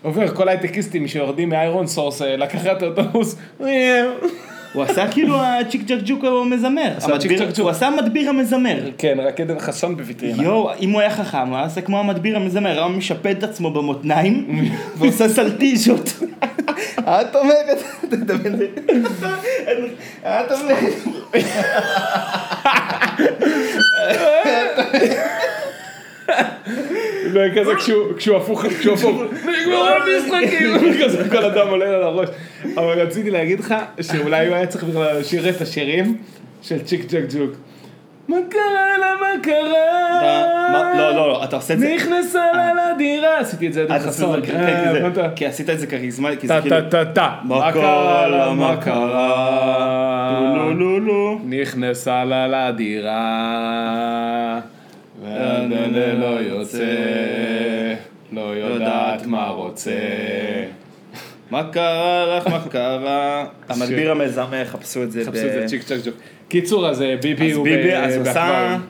עובר 0.01 0.27
כל 0.27 0.49
הייטקיסטים 0.49 1.07
שיורדים 1.07 1.49
מאיירון 1.49 1.87
סורס 1.87 2.21
אה, 2.21 2.37
לקחת 2.37 2.83
אוטובוס, 2.83 3.35
הוא 4.73 4.83
עשה 4.83 5.07
כאילו 5.07 5.37
הצ'יק 5.43 5.81
צ'ק 5.87 5.95
ג'וק 6.05 6.23
המזמר. 6.23 6.91
עשה 6.97 7.13
המדביר-. 7.13 7.49
הוא 7.59 7.69
עשה 7.69 7.89
מדביר 7.89 8.29
המזמר. 8.29 8.77
כן, 8.97 9.17
רק 9.27 9.41
עדן 9.41 9.59
חסון 9.59 9.97
בוויטרינה, 9.97 10.43
יואו, 10.43 10.69
אם 10.79 10.91
הוא 10.91 11.01
היה 11.01 11.09
חכם, 11.09 11.47
הוא 11.53 11.65
עושה 11.65 11.81
כמו 11.81 11.99
המדביר 11.99 12.35
המזמר, 12.35 12.69
היה 12.77 12.87
משפד 12.87 13.35
את 13.37 13.43
עצמו 13.43 13.71
במותניים 13.71 14.65
ועושה 14.97 15.29
סלטיז'ות. 15.29 16.09
את 16.99 17.35
אומרת, 17.35 17.77
אתה 18.07 18.15
מדמיין 18.17 18.55
את 18.55 18.59
זה, 19.19 19.27
את 20.23 20.51
אומרת, 20.51 20.93
וכזה 27.33 27.75
כשהוא- 27.75 28.13
כשהוא 28.17 28.37
הפוך, 28.37 28.65
כשהוא 28.79 28.93
הפוך, 28.93 29.21
נגמרו 29.67 29.85
המשחקים, 29.87 30.73
כזה 31.03 31.29
כל 31.29 31.45
אדם 31.45 31.67
עולה 31.67 31.85
על 31.85 32.03
הראש. 32.03 32.29
אבל 32.77 33.01
רציתי 33.01 33.31
להגיד 33.31 33.59
לך 33.59 33.75
שאולי 34.01 34.47
הוא 34.47 34.55
היה 34.55 34.67
צריך 34.67 34.83
בכלל 34.83 35.17
לשיר 35.19 35.49
את 35.49 35.61
השירים 35.61 36.17
של 36.61 36.79
צ'יק 36.83 37.05
צ'ק 37.07 37.21
ג'וק. 37.37 37.51
מה 38.27 38.37
קרה 38.49 38.61
לה, 38.99 39.07
מה 39.21 39.43
קרה? 39.43 40.47
לא, 40.73 41.11
לא, 41.15 41.27
לא, 41.27 41.43
אתה 41.43 41.55
עושה 41.55 41.73
את 41.73 41.79
זה, 41.79 41.93
נכנסה 41.95 42.45
לה 42.53 42.71
לדירה, 42.93 43.39
עשיתי 43.39 43.67
את 43.67 43.73
זה 43.73 43.83
עושה 43.83 43.99
חסון. 43.99 44.39
אה, 44.39 44.45
כי 44.45 44.51
זה- 44.51 45.07
הבנת? 45.07 45.17
כי 45.35 45.45
עשית 45.45 45.69
את 45.69 45.79
זה 45.79 45.87
כריזמה, 45.87 46.29
כי 46.39 46.47
זה 46.47 46.53
כאילו, 46.61 46.75
טה 46.81 46.89
טה 46.89 47.05
טה. 47.05 47.29
מה 47.43 47.71
קרה 47.71 48.27
לה, 48.27 48.51
מה 48.53 48.77
קרה, 48.77 50.53
לא 50.55 50.75
לא 50.79 51.01
לא, 51.01 51.37
נכנסה 51.49 52.23
לה 52.25 52.47
לדירה, 52.47 53.19
והדלת 55.23 56.19
לא 56.19 56.25
יוצא, 56.25 56.77
לא 56.77 56.83
מה 59.27 59.47
רוצה. 59.49 59.91
מה 61.51 61.63
קרה 61.71 62.37
לך, 62.37 62.47
מה 62.47 62.59
קרה, 62.69 63.45
המדביר 63.69 64.11
המזמר, 64.11 64.65
חפשו 64.65 65.03
את 65.03 65.11
זה, 65.11 65.21
חפשו 65.25 65.45
את 65.47 65.51
זה 65.51 65.63
צ'יק 65.67 65.83
צ'ק 65.83 65.95
ג'וק. 66.05 66.15
קיצור, 66.49 66.89
אז 66.89 67.01
אה, 67.01 67.15
ביבי 67.21 67.51
אז 67.51 67.57
הוא 67.57 67.63
ביבי, 67.63 67.83
ב- 67.91 67.93
אז 67.93 68.13
הוא 68.15 68.21
עשה, 68.21 68.33
באקווריום. 68.33 68.81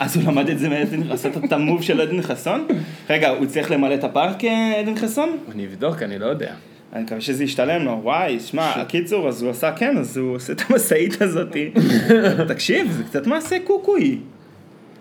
אז 0.00 0.16
הוא 0.16 0.24
למד 0.26 0.50
את 0.50 0.58
זה 0.58 0.68
מעדן, 0.68 1.10
עשה 1.10 1.28
את 1.44 1.52
המוב 1.52 1.82
של 1.82 2.00
עדן 2.00 2.22
חסון? 2.22 2.66
רגע, 3.10 3.28
הוא 3.28 3.46
צריך 3.46 3.70
למלא 3.70 3.94
את 3.94 4.04
הפארק 4.04 4.44
אה, 4.44 4.80
עדן 4.80 4.96
חסון? 4.96 5.36
אני 5.54 5.66
אבדוק, 5.66 6.02
אני 6.02 6.18
לא 6.18 6.26
יודע. 6.26 6.52
אני 6.92 7.02
מקווה 7.04 7.20
שזה 7.20 7.44
ישתלם 7.44 7.84
לו, 7.84 8.00
וואי, 8.02 8.40
שמע, 8.40 8.70
הקיצור, 8.70 9.28
אז 9.28 9.42
הוא 9.42 9.50
עשה, 9.50 9.72
כן, 9.72 9.96
אז 9.98 10.16
הוא 10.16 10.34
עושה 10.36 10.52
את 10.52 10.62
המשאית 10.68 11.22
הזאתי. 11.22 11.70
תקשיב, 12.48 12.90
זה 12.92 13.04
קצת 13.04 13.26
מעשה 13.26 13.56
קוקוי. 13.64 14.18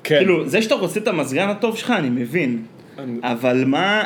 כן. 0.04 0.18
כאילו, 0.18 0.50
זה 0.50 0.62
שאתה 0.62 0.76
רוצה 0.76 1.00
את 1.00 1.08
המזגן 1.08 1.50
הטוב 1.50 1.78
שלך, 1.78 1.92
אני 1.92 2.10
מבין. 2.10 2.62
אני- 3.00 3.20
אבל 3.24 3.64
מה, 3.68 4.04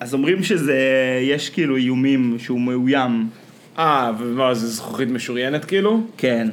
אז 0.00 0.14
אומרים 0.14 0.42
שזה, 0.42 0.78
יש 1.22 1.50
כאילו 1.50 1.76
איומים 1.76 2.36
שהוא 2.38 2.60
מאוים. 2.60 3.28
אה, 3.78 4.12
ומה, 4.18 4.54
זה 4.54 4.66
זכוכית 4.66 5.10
משוריינת 5.10 5.64
כאילו? 5.64 6.00
כן. 6.16 6.48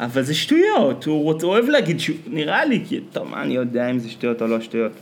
אבל 0.00 0.22
זה 0.22 0.34
שטויות, 0.34 1.04
הוא 1.04 1.22
רוצ... 1.22 1.42
הוא 1.42 1.52
אוהב 1.52 1.68
להגיד 1.68 2.00
שהוא, 2.00 2.16
נראה 2.26 2.64
לי, 2.64 2.82
כי, 2.88 3.00
טוב, 3.12 3.28
מה 3.30 3.42
אני 3.42 3.54
יודע 3.54 3.90
אם 3.90 3.98
זה 3.98 4.08
שטויות 4.10 4.42
או 4.42 4.46
לא 4.46 4.60
שטויות. 4.60 4.92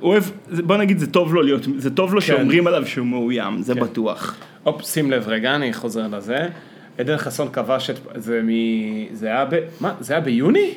הוא 0.00 0.10
אוהב, 0.10 0.22
בוא 0.50 0.76
נגיד, 0.76 0.98
זה 0.98 1.06
טוב 1.06 1.34
לו 1.34 1.42
להיות, 1.42 1.66
זה 1.76 1.90
טוב 1.90 2.14
לו 2.14 2.20
שאומרים 2.20 2.66
עליו 2.66 2.86
שהוא 2.86 3.06
מאוים, 3.06 3.62
זה 3.62 3.74
כן. 3.74 3.80
בטוח. 3.80 4.36
הופ, 4.62 4.82
שים 4.82 5.10
לב 5.10 5.28
רגע, 5.28 5.54
אני 5.54 5.72
חוזר 5.72 6.08
לזה. 6.08 6.48
עדן 6.98 7.16
חסון 7.16 7.48
כבש 7.52 7.90
את... 7.90 7.98
זה 8.14 8.40
מ... 8.44 8.50
זה 9.12 9.26
היה 9.26 9.44
ב... 9.44 9.58
מה? 9.80 9.94
זה 10.00 10.12
היה 10.12 10.22
ביוני? 10.22 10.74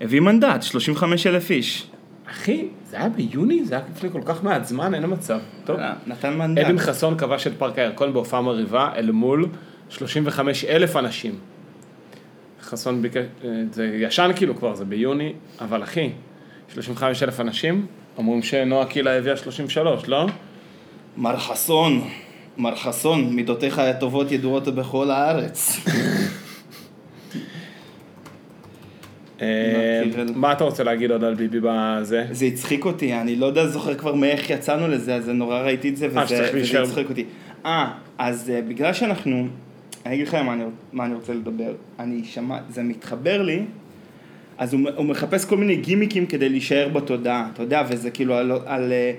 הביא 0.00 0.20
מנדט, 0.20 0.62
35 0.62 1.26
אלף 1.26 1.50
איש. 1.50 1.86
אחי, 2.30 2.68
זה 2.90 2.96
היה 2.96 3.08
ביוני? 3.08 3.64
זה 3.64 3.74
היה 3.74 3.84
לפני 3.96 4.10
כל 4.10 4.20
כך 4.24 4.44
מעט 4.44 4.64
זמן, 4.64 4.94
אין 4.94 5.04
מצב. 5.06 5.38
טוב. 5.64 5.78
אה, 5.78 5.94
נתן 6.06 6.36
מנדט. 6.36 6.64
עדן 6.64 6.78
חסון 6.78 7.18
כבש 7.18 7.46
את 7.46 7.52
פארק 7.58 7.78
הירקון 7.78 8.12
בהופעה 8.12 8.42
מרהיבה 8.42 8.90
אל 8.96 9.10
מול 9.10 9.46
35 9.88 10.64
אלף 10.64 10.96
אנשים. 10.96 11.38
חסון 12.62 13.02
ביקש, 13.02 13.16
אה, 13.44 13.50
זה 13.72 13.84
ישן 13.94 14.30
כאילו 14.36 14.56
כבר, 14.56 14.74
זה 14.74 14.84
ביוני, 14.84 15.32
אבל 15.60 15.82
אחי, 15.82 16.10
35 16.74 17.22
אלף 17.22 17.40
אנשים, 17.40 17.86
אומרים 18.18 18.42
שנועה 18.42 18.86
קילה 18.86 19.18
הביאה 19.18 19.36
33, 19.36 20.08
לא? 20.08 20.26
מר 21.16 21.36
חסון, 21.36 22.08
מר 22.56 22.76
חסון, 22.76 23.34
מידותיך 23.34 23.78
הטובות 23.78 24.32
ידועות 24.32 24.68
בכל 24.68 25.10
הארץ. 25.10 25.80
אה, 30.08 30.14
קירל. 30.14 30.32
מה 30.34 30.52
אתה 30.52 30.64
רוצה 30.64 30.84
להגיד 30.84 31.10
עוד 31.10 31.24
על 31.24 31.34
ביבי 31.34 31.58
בזה? 31.62 32.26
זה 32.30 32.44
הצחיק 32.46 32.84
אותי, 32.84 33.14
אני 33.14 33.36
לא 33.36 33.46
יודע, 33.46 33.66
זוכר 33.66 33.94
כבר 33.94 34.14
מאיך 34.14 34.50
יצאנו 34.50 34.88
לזה, 34.88 35.14
אז 35.14 35.28
נורא 35.28 35.60
ראיתי 35.60 35.88
את 35.88 35.96
זה, 35.96 36.08
וזה, 36.10 36.20
שצריך 36.26 36.48
וזה 36.48 36.56
להישאר- 36.58 36.82
הצחיק 36.82 37.08
אותי. 37.10 37.24
אה, 37.66 37.90
אז 38.18 38.50
אה, 38.54 38.62
בגלל 38.68 38.92
שאנחנו, 38.92 39.48
אני 40.06 40.14
אגיד 40.14 40.28
לך 40.28 40.34
מה 40.34 40.52
אני, 40.52 40.62
מה 40.92 41.04
אני 41.04 41.14
רוצה 41.14 41.34
לדבר, 41.34 41.72
אני 41.98 42.24
שמע, 42.24 42.58
זה 42.70 42.82
מתחבר 42.82 43.42
לי, 43.42 43.60
אז 44.58 44.74
הוא, 44.74 44.80
הוא 44.96 45.06
מחפש 45.06 45.44
כל 45.44 45.56
מיני 45.56 45.76
גימיקים 45.76 46.26
כדי 46.26 46.48
להישאר 46.48 46.88
בתודעה, 46.88 47.48
אתה 47.52 47.62
יודע, 47.62 47.82
וזה 47.90 48.10
כאילו 48.10 48.34
על, 48.34 48.52
על 48.66 48.92
אה, 48.92 49.12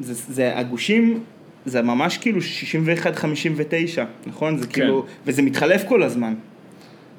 זה, 0.00 0.14
זה 0.32 0.58
הגושים, 0.58 1.20
זה 1.66 1.82
ממש 1.82 2.18
כאילו 2.18 2.40
61-59, 2.40 3.20
נכון? 4.26 4.56
זה 4.56 4.66
כאילו, 4.66 4.94
וזה 5.26 5.42
מתחלף 5.42 5.84
כל 5.88 6.02
הזמן. 6.02 6.34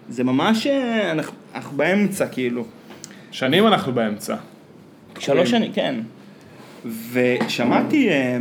זה 0.09 0.23
ממש, 0.23 0.67
אה, 0.67 1.11
אנחנו, 1.11 1.33
אנחנו 1.55 1.77
באמצע 1.77 2.27
כאילו. 2.27 2.65
שנים 3.31 3.67
אנחנו 3.67 3.93
באמצע. 3.93 4.35
שלוש 5.19 5.49
שנים, 5.49 5.73
כן. 5.73 5.95
ושמעתי 7.11 8.09
אה, 8.09 8.37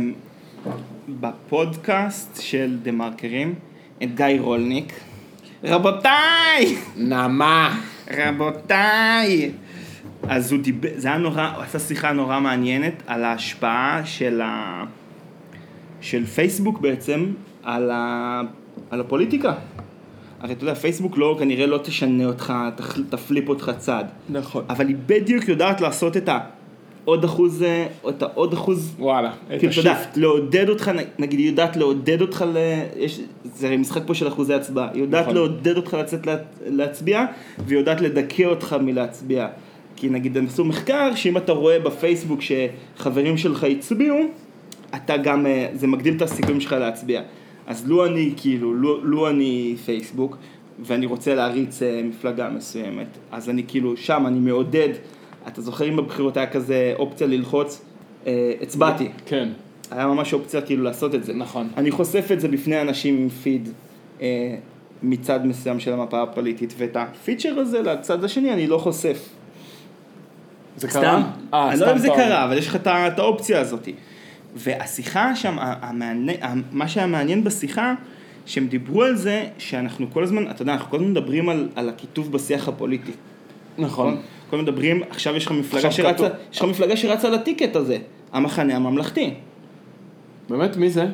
בפודקאסט 1.09 2.41
של 2.41 2.77
דה 2.81 2.91
מרקרים 2.91 3.55
את 4.03 4.15
גיא 4.15 4.25
רולניק. 4.39 4.93
רבותיי! 5.63 6.77
נעמה. 6.95 7.79
רבותיי! 8.11 9.51
אז 10.23 10.51
הוא 10.51 10.61
דיבר, 10.61 10.89
זה 10.95 11.07
היה 11.07 11.17
נורא, 11.17 11.51
הוא 11.55 11.63
עשה 11.63 11.79
שיחה 11.79 12.11
נורא 12.11 12.39
מעניינת 12.39 13.03
על 13.07 13.23
ההשפעה 13.23 14.01
של, 14.05 14.41
ה, 14.41 14.83
של 16.01 16.25
פייסבוק 16.25 16.79
בעצם 16.79 17.25
על, 17.63 17.91
ה, 17.91 18.41
על 18.91 19.01
הפוליטיקה. 19.01 19.53
הרי 20.39 20.53
אתה 20.53 20.63
יודע, 20.63 20.73
פייסבוק 20.73 21.17
לא, 21.17 21.35
כנראה 21.39 21.65
לא 21.65 21.77
תשנה 21.77 22.25
אותך, 22.25 22.53
תפליפ 23.09 23.49
אותך 23.49 23.71
צד. 23.77 24.03
נכון. 24.29 24.63
אבל 24.69 24.87
היא 24.87 24.95
בדיוק 25.05 25.47
יודעת 25.47 25.81
לעשות 25.81 26.17
את 26.17 26.29
העוד 26.29 27.23
אחוז, 27.23 27.63
אה, 27.63 27.87
או 28.03 28.09
את 28.09 28.21
העוד 28.23 28.53
אחוז, 28.53 28.95
וואלה, 28.99 29.31
את 29.53 29.59
כאילו, 29.59 29.71
אתה 29.71 29.79
יודע, 29.79 29.91
השיפט. 29.91 30.17
לעודד 30.17 30.69
אותך, 30.69 30.91
נגיד, 31.19 31.39
היא 31.39 31.47
יודעת 31.47 31.77
לעודד 31.77 32.21
אותך, 32.21 32.45
ל... 32.53 32.57
יש, 32.97 33.19
זה 33.43 33.67
הרי 33.67 33.77
משחק 33.77 34.01
פה 34.05 34.13
של 34.13 34.27
אחוזי 34.27 34.53
הצבעה, 34.53 34.89
היא 34.93 35.01
יודעת 35.01 35.23
נכון. 35.23 35.35
לעודד 35.35 35.77
אותך 35.77 35.93
לצאת 35.93 36.27
לה, 36.27 36.35
להצביע, 36.65 37.25
והיא 37.65 37.79
יודעת 37.79 38.01
לדכא 38.01 38.43
אותך 38.43 38.75
מלהצביע. 38.81 39.47
כי 39.95 40.09
נגיד, 40.09 40.37
הם 40.37 40.45
עשו 40.45 40.65
מחקר, 40.65 41.15
שאם 41.15 41.37
אתה 41.37 41.51
רואה 41.51 41.79
בפייסבוק 41.79 42.39
שחברים 42.41 43.37
שלך 43.37 43.63
הצביעו, 43.63 44.19
אתה 44.95 45.17
גם, 45.17 45.45
אה, 45.45 45.67
זה 45.73 45.87
מגדיל 45.87 46.15
את 46.15 46.21
הסיכויים 46.21 46.61
שלך 46.61 46.71
להצביע. 46.71 47.21
אז 47.69 47.87
לו 47.87 48.05
אני, 48.05 48.33
כאילו, 48.37 48.73
לו, 48.73 49.05
לו 49.05 49.29
אני 49.29 49.75
פייסבוק, 49.85 50.37
ואני 50.79 51.05
רוצה 51.05 51.35
להריץ 51.35 51.81
אה, 51.81 52.01
מפלגה 52.03 52.49
מסוימת, 52.49 53.07
אז 53.31 53.49
אני 53.49 53.63
כאילו, 53.67 53.97
שם 53.97 54.27
אני 54.27 54.39
מעודד, 54.39 54.89
אתה 55.47 55.61
זוכר 55.61 55.89
אם 55.89 55.95
בבחירות 55.95 56.37
היה 56.37 56.47
כזה 56.47 56.93
אופציה 56.99 57.27
ללחוץ, 57.27 57.81
אה, 58.27 58.53
הצבעתי. 58.61 59.09
כן. 59.25 59.49
היה 59.91 60.07
ממש 60.07 60.33
אופציה 60.33 60.61
כאילו 60.61 60.83
לעשות 60.83 61.15
את 61.15 61.23
זה. 61.23 61.33
נכון. 61.33 61.67
אני 61.77 61.91
חושף 61.91 62.29
את 62.31 62.39
זה 62.39 62.47
בפני 62.47 62.81
אנשים 62.81 63.17
עם 63.17 63.29
פיד 63.29 63.69
אה, 64.21 64.55
מצד 65.03 65.45
מסוים 65.45 65.79
של 65.79 65.93
המפה 65.93 66.21
הפוליטית, 66.21 66.73
ואת 66.77 66.95
הפיצ'ר 66.95 67.59
הזה 67.59 67.81
לצד 67.81 68.23
השני 68.23 68.53
אני 68.53 68.67
לא 68.67 68.77
חושף. 68.77 69.29
זה 70.77 70.89
סתם, 70.89 71.01
קרה? 71.01 71.23
אה, 71.53 71.71
אני 71.71 71.79
לא 71.79 71.85
יודע 71.85 71.93
אם 71.93 71.99
סתם 71.99 72.07
זה 72.07 72.15
קרה. 72.15 72.45
אבל 72.45 72.57
יש 72.57 72.67
לך 72.67 72.75
את 72.85 73.19
האופציה 73.19 73.61
הזאת. 73.61 73.87
והשיחה 74.59 75.35
שם, 75.35 75.55
המעניין, 75.59 76.63
מה 76.71 76.87
שהיה 76.87 77.07
מעניין 77.07 77.43
בשיחה, 77.43 77.93
שהם 78.45 78.67
דיברו 78.67 79.03
על 79.03 79.15
זה 79.15 79.45
שאנחנו 79.57 80.07
כל 80.13 80.23
הזמן, 80.23 80.51
אתה 80.51 80.61
יודע, 80.61 80.73
אנחנו 80.73 80.89
כל 80.89 80.97
הזמן 80.97 81.11
מדברים 81.11 81.49
על, 81.49 81.69
על 81.75 81.89
הקיטוב 81.89 82.31
בשיח 82.31 82.67
הפוליטי. 82.67 83.11
נכון. 83.77 84.17
כל 84.49 84.55
הזמן 84.55 84.71
מדברים, 84.71 85.03
עכשיו 85.09 85.35
יש 85.35 85.45
לך 85.45 85.51
מפלגה 85.51 85.91
שרצה, 85.91 86.13
כתוב. 86.13 86.27
יש 86.51 86.57
לך 86.57 86.63
מפלגה 86.63 86.97
שרצה 86.97 87.27
על 87.27 87.33
הטיקט 87.33 87.75
הזה, 87.75 87.97
המחנה 88.33 88.75
הממלכתי. 88.75 89.33
באמת? 90.49 90.77
מי 90.77 90.89
זה? 90.89 91.05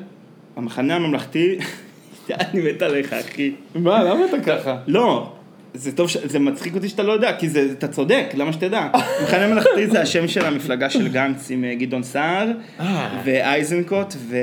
המחנה 0.55 0.95
הממלכתי, 0.95 1.57
אני 2.31 2.61
מת 2.61 2.81
עליך 2.81 3.13
אחי. 3.13 3.51
מה, 3.75 4.03
למה 4.03 4.25
אתה 4.25 4.43
ככה? 4.45 4.77
לא, 4.87 5.33
זה 5.75 5.91
טוב, 5.91 6.09
ש- 6.09 6.17
זה 6.17 6.39
מצחיק 6.39 6.75
אותי 6.75 6.89
שאתה 6.89 7.03
לא 7.03 7.11
יודע, 7.13 7.35
כי 7.39 7.49
זה, 7.49 7.67
אתה 7.71 7.87
צודק, 7.87 8.25
למה 8.33 8.53
שתדע? 8.53 8.79
המחנה 9.19 9.45
הממלכתי 9.45 9.87
זה 9.87 10.01
השם 10.01 10.27
של 10.27 10.45
המפלגה 10.45 10.89
של 10.89 11.07
גנץ 11.07 11.51
עם 11.51 11.63
אה, 11.63 11.75
גדעון 11.75 12.03
סער, 12.03 12.47
אה. 12.79 13.21
ואייזנקוט, 13.25 14.13
ו... 14.17 14.35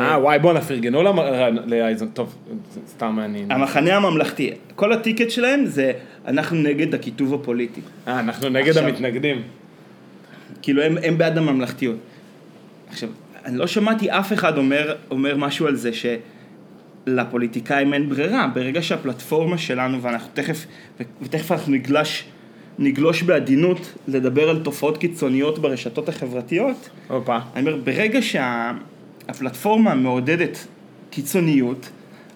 אה, 0.00 0.18
וואי, 0.22 0.38
בואנה, 0.38 0.60
פרגנו 0.60 1.02
למ- 1.02 1.18
לאייזן, 1.66 2.08
טוב, 2.08 2.34
סתם 2.88 3.12
מעניין. 3.16 3.52
המחנה 3.52 3.96
הממלכתי, 3.96 4.50
כל 4.74 4.92
הטיקט 4.92 5.30
שלהם 5.30 5.66
זה 5.66 5.92
אנחנו 6.26 6.56
נגד 6.56 6.94
הקיטוב 6.94 7.34
הפוליטי. 7.34 7.80
אה, 8.08 8.20
אנחנו 8.20 8.48
נגד 8.48 8.68
עכשיו. 8.68 8.84
המתנגדים. 8.84 9.42
כאילו 10.62 10.82
הם, 10.82 10.98
הם 11.02 11.18
בעד 11.18 11.38
הממלכתיות. 11.38 11.96
עכשיו, 12.90 13.08
אני 13.44 13.56
לא 13.58 13.66
שמעתי 13.66 14.10
אף 14.10 14.32
אחד 14.32 14.58
אומר, 14.58 14.94
אומר 15.10 15.36
משהו 15.36 15.66
על 15.66 15.76
זה 15.76 15.90
שלפוליטיקאים 17.08 17.94
אין 17.94 18.08
ברירה. 18.08 18.46
ברגע 18.54 18.82
שהפלטפורמה 18.82 19.58
שלנו, 19.58 20.02
ואנחנו 20.02 20.28
תכף, 20.34 20.66
ותכף 21.22 21.52
אנחנו 21.52 21.72
נגלש, 21.72 22.24
נגלוש 22.78 23.22
בעדינות 23.22 23.94
לדבר 24.08 24.50
על 24.50 24.58
תופעות 24.58 24.98
קיצוניות 24.98 25.58
ברשתות 25.58 26.08
החברתיות, 26.08 26.88
הופה. 27.08 27.38
אני 27.56 27.66
אומר, 27.66 27.80
ברגע 27.84 28.18
שהפלטפורמה 28.22 29.94
מעודדת 29.94 30.66
קיצוניות, 31.10 31.90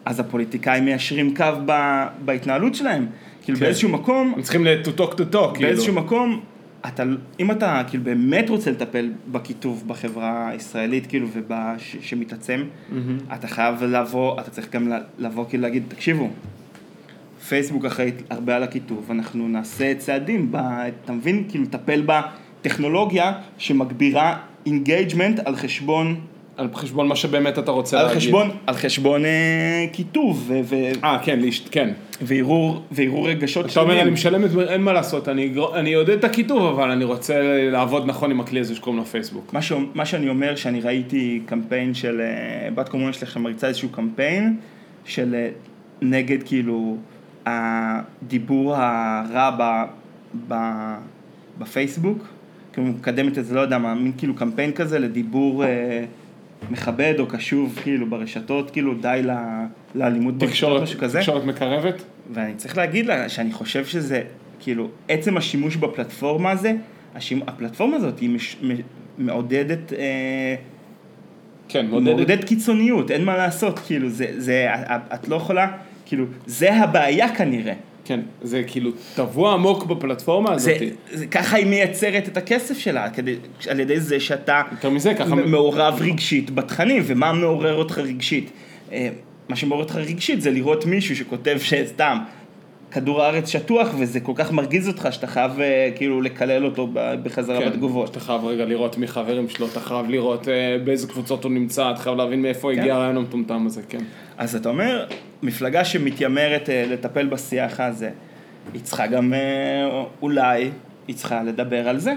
אז 0.05 0.21
הפוליטיקאים 0.21 0.85
מיישרים 0.85 1.37
קו 1.37 1.45
ב, 1.67 2.03
בהתנהלות 2.25 2.75
שלהם. 2.75 3.07
כאילו 3.45 3.59
כן. 3.59 3.65
באיזשהו 3.65 3.89
מקום, 3.89 4.33
הם 4.37 4.43
צריכים 4.43 4.67
to 4.67 5.01
talk 5.01 5.13
to 5.13 5.35
talk, 5.35 5.55
כאילו. 5.55 5.69
באיזשהו 5.69 5.95
מקום, 5.95 6.41
אתה, 6.89 7.03
אם 7.41 7.51
אתה 7.51 7.83
כאילו 7.89 8.05
באמת 8.05 8.51
רוצה 8.51 8.71
לטפל 8.71 9.11
בקיטוב 9.33 9.85
בחברה 9.87 10.49
הישראלית, 10.49 11.07
כאילו, 11.07 11.29
ובש, 11.33 11.97
שמתעצם, 12.01 12.63
אתה 13.35 13.49
חייב 13.49 13.83
לבוא, 13.83 14.41
אתה 14.41 14.51
צריך 14.51 14.71
גם 14.73 14.93
לבוא 15.19 15.45
כאילו 15.49 15.63
להגיד, 15.63 15.83
תקשיבו, 15.89 16.31
פייסבוק 17.49 17.85
אחראית 17.85 18.23
הרבה 18.31 18.57
על 18.57 18.63
הקיטוב, 18.63 19.11
אנחנו 19.11 19.49
נעשה 19.49 19.95
צעדים, 19.95 20.53
ב, 20.53 20.57
אתה 21.05 21.13
מבין? 21.13 21.45
כאילו, 21.49 21.65
לטפל 21.65 22.07
בטכנולוגיה 22.07 23.33
שמגבירה 23.59 24.39
engagement 24.67 25.39
על 25.39 25.57
חשבון, 25.57 26.21
על 26.63 26.69
חשבון 26.75 27.09
מה 27.09 27.17
שבאמת 27.17 27.59
אתה 27.59 27.71
רוצה 27.71 27.99
על 28.01 28.05
להגיד. 28.07 28.19
חשבון, 28.19 28.51
על 28.67 28.75
חשבון 28.75 29.25
אה, 29.25 29.31
קיטוב 29.93 30.45
ו- 30.49 30.61
ו- 30.65 31.05
אה, 31.05 31.19
כן, 31.25 31.41
להשת- 31.41 31.69
כן. 31.71 31.91
וערעור 32.21 32.83
וערעור 32.91 33.29
רגשות 33.29 33.67
אתה 33.73 33.81
אומר, 33.81 34.01
אני 34.03 34.11
משלם 34.11 34.45
את, 34.45 34.51
אין 34.69 34.83
מה 34.83 34.93
לעשות, 34.93 35.29
אני 35.29 35.47
אגר- 35.47 35.75
אני 35.79 35.95
אעודד 35.95 36.11
את 36.19 36.25
הקיטוב, 36.25 36.63
אבל 36.79 36.91
אני 36.91 37.05
רוצה 37.05 37.35
לעבוד 37.71 38.07
נכון 38.07 38.31
עם 38.31 38.41
הכלי 38.41 38.61
הזה 38.61 38.75
שקוראים 38.75 38.99
לו 38.99 39.07
פייסבוק. 39.07 39.53
מה, 39.53 39.63
ש... 39.63 39.73
מה 39.95 40.07
שאני 40.07 40.29
אומר, 40.29 40.57
שאני 40.57 40.81
ראיתי 40.81 41.41
קמפיין 41.47 41.95
של 41.95 42.21
אה, 42.21 42.71
בת 42.75 42.89
קומונה 42.89 43.13
שלך 43.13 43.31
שמריצה 43.33 43.67
איזשהו 43.69 43.89
קמפיין 43.89 44.57
של 45.05 45.35
אה, 45.35 45.49
נגד 46.03 46.43
כאילו 46.43 46.97
הדיבור 47.47 48.75
הרע 48.77 49.51
ב... 49.59 49.85
ב... 50.49 50.55
בפייסבוק, 51.59 52.27
כאילו 52.73 52.87
מקדמת 52.87 53.39
את 53.39 53.45
זה, 53.47 53.55
לא 53.55 53.61
יודע 53.61 53.79
מה, 53.79 53.95
מין 53.95 54.13
כאילו 54.19 54.35
קמפיין 54.35 54.73
כזה 54.73 54.99
לדיבור 54.99 55.65
אה, 55.65 56.05
מכבד 56.71 57.15
או 57.19 57.27
קשוב 57.27 57.79
כאילו 57.83 58.11
ברשתות, 58.11 58.71
כאילו 58.71 58.95
די 58.95 59.21
ל... 59.25 59.31
לאלימות 59.95 60.35
ברשתות, 60.35 60.51
תקשורת, 60.51 60.83
משהו 60.83 61.01
כזה. 61.01 61.19
תקשורת 61.19 61.45
מקרבת? 61.45 62.03
ואני 62.33 62.55
צריך 62.55 62.77
להגיד 62.77 63.07
לה 63.07 63.29
שאני 63.29 63.53
חושב 63.53 63.85
שזה, 63.85 64.23
כאילו, 64.61 64.89
עצם 65.09 65.37
השימוש 65.37 65.77
בפלטפורמה 65.77 66.51
הזה, 66.51 66.73
השימ... 67.15 67.43
הפלטפורמה 67.47 67.97
הזאת 67.97 68.19
היא 68.19 68.31
מש... 68.31 68.57
מעודדת, 69.19 69.93
אה... 69.93 70.55
כן, 71.69 71.87
מעודדת. 71.87 72.17
מעודדת 72.17 72.45
קיצוניות, 72.45 73.11
אין 73.11 73.25
מה 73.25 73.37
לעשות, 73.37 73.79
כאילו, 73.79 74.09
זה, 74.09 74.27
זה, 74.37 74.67
את 75.15 75.29
לא 75.29 75.37
יכולה, 75.37 75.73
כאילו, 76.07 76.25
זה 76.47 76.75
הבעיה 76.75 77.35
כנראה. 77.35 77.75
כן, 78.05 78.21
זה 78.43 78.63
כאילו 78.67 78.91
טבוע 79.15 79.53
עמוק 79.53 79.85
בפלטפורמה 79.85 80.59
זה, 80.59 80.73
הזאת. 80.73 80.89
זה, 81.11 81.27
ככה 81.27 81.57
היא 81.57 81.67
מייצרת 81.67 82.29
את 82.29 82.37
הכסף 82.37 82.79
שלה, 82.79 83.11
כדי, 83.11 83.37
על 83.69 83.81
ידי 83.81 84.01
זה 84.01 84.21
שאתה 84.21 84.63
מזה, 84.91 85.15
ככה... 85.15 85.35
מעורב 85.35 85.99
רגשית 86.01 86.51
בתכנים, 86.51 87.03
ומה 87.07 87.33
מעורר 87.33 87.75
אותך 87.75 87.99
רגשית? 87.99 88.51
אה, 88.93 89.09
מה 89.49 89.57
שמעורר 89.57 89.83
אותך 89.83 89.97
רגשית 89.97 90.41
זה 90.41 90.51
לראות 90.51 90.87
מישהו 90.87 91.17
שכותב 91.17 91.59
שסתם, 91.61 92.19
כדור 92.93 93.23
הארץ 93.23 93.49
שטוח, 93.49 93.89
וזה 93.99 94.21
כל 94.21 94.33
כך 94.35 94.53
מרגיז 94.53 94.89
אותך 94.89 95.09
שאתה 95.11 95.27
חייב 95.27 95.61
אה, 95.61 95.91
כאילו 95.97 96.21
לקלל 96.21 96.65
אותו 96.65 96.89
בחזרה 97.23 97.61
כן, 97.61 97.71
בתגובות. 97.71 98.11
אתה 98.11 98.21
חייב 98.21 98.45
רגע 98.45 98.65
לראות 98.65 98.99
מי 98.99 99.07
חברים 99.07 99.49
שלו, 99.49 99.67
אתה 99.67 99.81
חייב 99.81 100.11
לראות 100.11 100.49
אה, 100.49 100.77
באיזה 100.85 101.07
קבוצות 101.07 101.45
הוא 101.45 101.53
נמצא, 101.53 101.91
אתה 101.91 101.99
חייב 102.01 102.17
להבין 102.17 102.43
מאיפה 102.43 102.71
כן. 102.75 102.81
הגיע 102.81 102.95
הרעיון 102.95 103.17
המטומטם 103.17 103.67
הזה, 103.67 103.83
כן. 103.89 103.99
אז 104.39 104.57
אתה 104.57 104.69
אומר, 104.69 105.07
מפלגה 105.43 105.85
שמתיימרת 105.85 106.69
אה, 106.71 106.85
לטפל 106.89 107.27
בשיח 107.27 107.81
הזה, 107.81 108.11
היא 108.75 108.83
צריכה 108.83 109.07
גם 109.07 109.35
אה, 109.35 110.03
אולי, 110.23 110.71
היא 111.09 111.17
צריכה 111.17 111.43
לדבר 111.43 111.89
על 111.89 111.99
זה. 111.99 112.13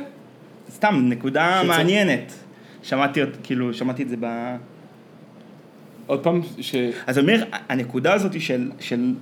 סתם, 0.72 1.06
נקודה 1.10 1.52
שצריך- 1.64 1.78
מעניינת. 1.78 2.34
שמעתי, 2.84 3.20
כאילו, 3.44 3.74
שמעתי 3.74 4.04
את 4.04 4.10
זה 4.10 4.16
ב... 4.20 4.56
עוד 6.08 6.20
פעם, 6.24 6.42
ש... 6.62 6.76
אז 7.08 7.20
אני 7.20 7.34
אומר, 7.34 7.46
הנקודה 7.70 8.14
הזאת 8.14 8.42
של, 8.42 8.72
של... 8.80 9.14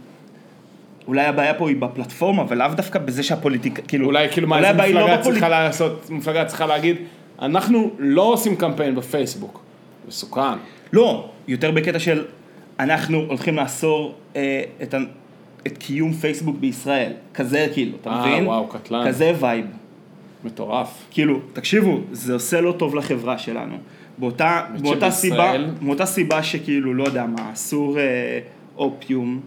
אולי 1.08 1.26
הבעיה 1.26 1.54
פה 1.54 1.70
היא 1.70 1.78
בפלטפורמה, 1.78 2.44
ולאו 2.50 2.68
דווקא 2.76 3.00
בזה 3.00 3.24
שהפוליטיקה, 3.24 3.82
כאילו... 3.82 4.06
אולי 4.06 4.30
כאילו 4.32 4.48
מה 4.48 4.58
איזה 4.58 4.84
היא 4.84 4.96
מפלגה 4.96 5.00
לא 5.00 5.16
בפוליט- 5.18 5.24
צריכה 5.24 5.50
לעשות, 5.50 6.10
מפלגה 6.10 6.46
צריכה 6.46 6.66
להגיד, 6.66 6.96
אנחנו 7.42 7.92
לא 8.00 8.22
עושים 8.22 8.56
קמפיין 8.56 8.96
בפייסבוק. 8.96 9.62
מסוכן. 10.08 10.42
לא, 10.94 11.30
יותר 11.48 11.72
בקטע 11.72 12.00
של 12.00 12.24
אנחנו 12.80 13.18
הולכים 13.20 13.56
לאסור 13.56 14.16
אה, 14.36 14.64
את, 14.84 14.96
את 15.68 15.78
קיום 15.78 16.14
פייסבוק 16.14 16.56
בישראל. 16.60 17.12
כזה 17.34 17.68
כאילו, 17.74 17.98
אתה 18.02 18.10
אה, 18.10 18.20
מבין? 18.28 18.46
וואו, 18.48 18.68
קטלן. 18.68 19.08
כזה 19.08 19.34
vibe. 19.40 19.66
מטורף. 20.44 21.04
כאילו, 21.12 21.40
תקשיבו, 21.54 22.00
זה 22.12 22.34
עושה 22.34 22.62
לא 22.62 22.72
טוב 22.72 22.96
לחברה 22.96 23.38
שלנו. 23.38 23.76
באותה, 24.18 24.62
באותה 24.82 25.12
סיבה, 25.12 25.54
מאותה 25.82 26.06
סיבה 26.06 26.44
שכאילו, 26.44 26.94
לא 26.94 27.04
יודע 27.04 27.26
מה, 27.26 27.50
אסור 27.54 28.00
אה, 28.00 28.40
אופיום, 28.78 29.40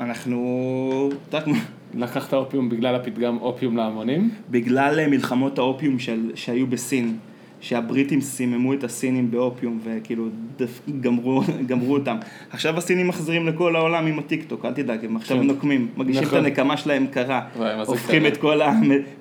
אנחנו, 0.00 1.08
אתה 1.28 1.36
יודע, 1.36 1.44
כמו- 1.44 1.54
לקחת 1.94 2.34
אופיום 2.34 2.68
בגלל 2.68 2.94
הפתגם 2.94 3.36
אופיום 3.40 3.76
להמונים? 3.76 4.30
בגלל 4.50 5.00
אה, 5.00 5.06
מלחמות 5.08 5.58
האופיום 5.58 5.98
של, 5.98 6.30
שהיו 6.34 6.66
בסין, 6.66 7.16
שהבריטים 7.60 8.20
סיממו 8.20 8.72
את 8.74 8.84
הסינים 8.84 9.30
באופיום 9.30 9.80
וכאילו 9.84 10.26
דף, 10.56 10.80
גמרו, 11.00 11.42
גמרו 11.68 11.94
אותם. 11.94 12.16
עכשיו 12.50 12.78
הסינים 12.78 13.08
מחזירים 13.08 13.46
לכל 13.46 13.76
העולם 13.76 14.06
עם 14.06 14.18
הטיקטוק, 14.18 14.64
אל 14.64 14.72
תדאג, 14.72 15.04
הם 15.04 15.16
עכשיו 15.16 15.36
כן. 15.38 15.42
נוקמים, 15.46 15.88
מגישים 15.96 16.22
את 16.22 16.28
נכון. 16.28 16.38
הנקמה 16.38 16.76
שלהם 16.76 17.06
קרה, 17.06 17.40
הופכים 17.86 18.20
קרה? 18.22 18.28
את 18.28 18.36
כל 18.36 18.62
ה... 18.62 18.72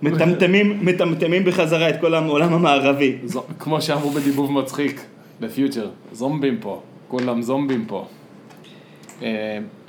מטמטמים, 0.02 0.86
מטמטמים 0.86 1.44
בחזרה 1.46 1.90
את 1.90 2.02
כל 2.02 2.14
העולם 2.14 2.54
המערבי. 2.54 3.16
זו- 3.24 3.44
כמו 3.60 3.82
שאמרו 3.82 4.10
בדיבוב 4.10 4.52
מצחיק, 4.52 5.02
בפיוטר, 5.40 5.90
זומבים 6.12 6.58
פה, 6.62 6.82
כולם 7.08 7.42
זומבים 7.42 7.86
פה. 7.88 8.08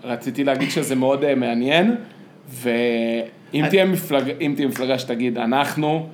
אה, 0.05 0.13
רציתי 0.13 0.45
להגיד 0.45 0.71
שזה 0.71 0.95
מאוד 0.95 1.25
אה, 1.25 1.35
מעניין, 1.35 1.95
ואם 2.51 3.65
תהיה 3.71 3.85
מפלגה, 3.85 4.33
אם 4.41 4.53
תהיה 4.57 4.69
מפלגה 4.69 4.99
שתגיד, 4.99 5.39
אנחנו, 5.39 6.09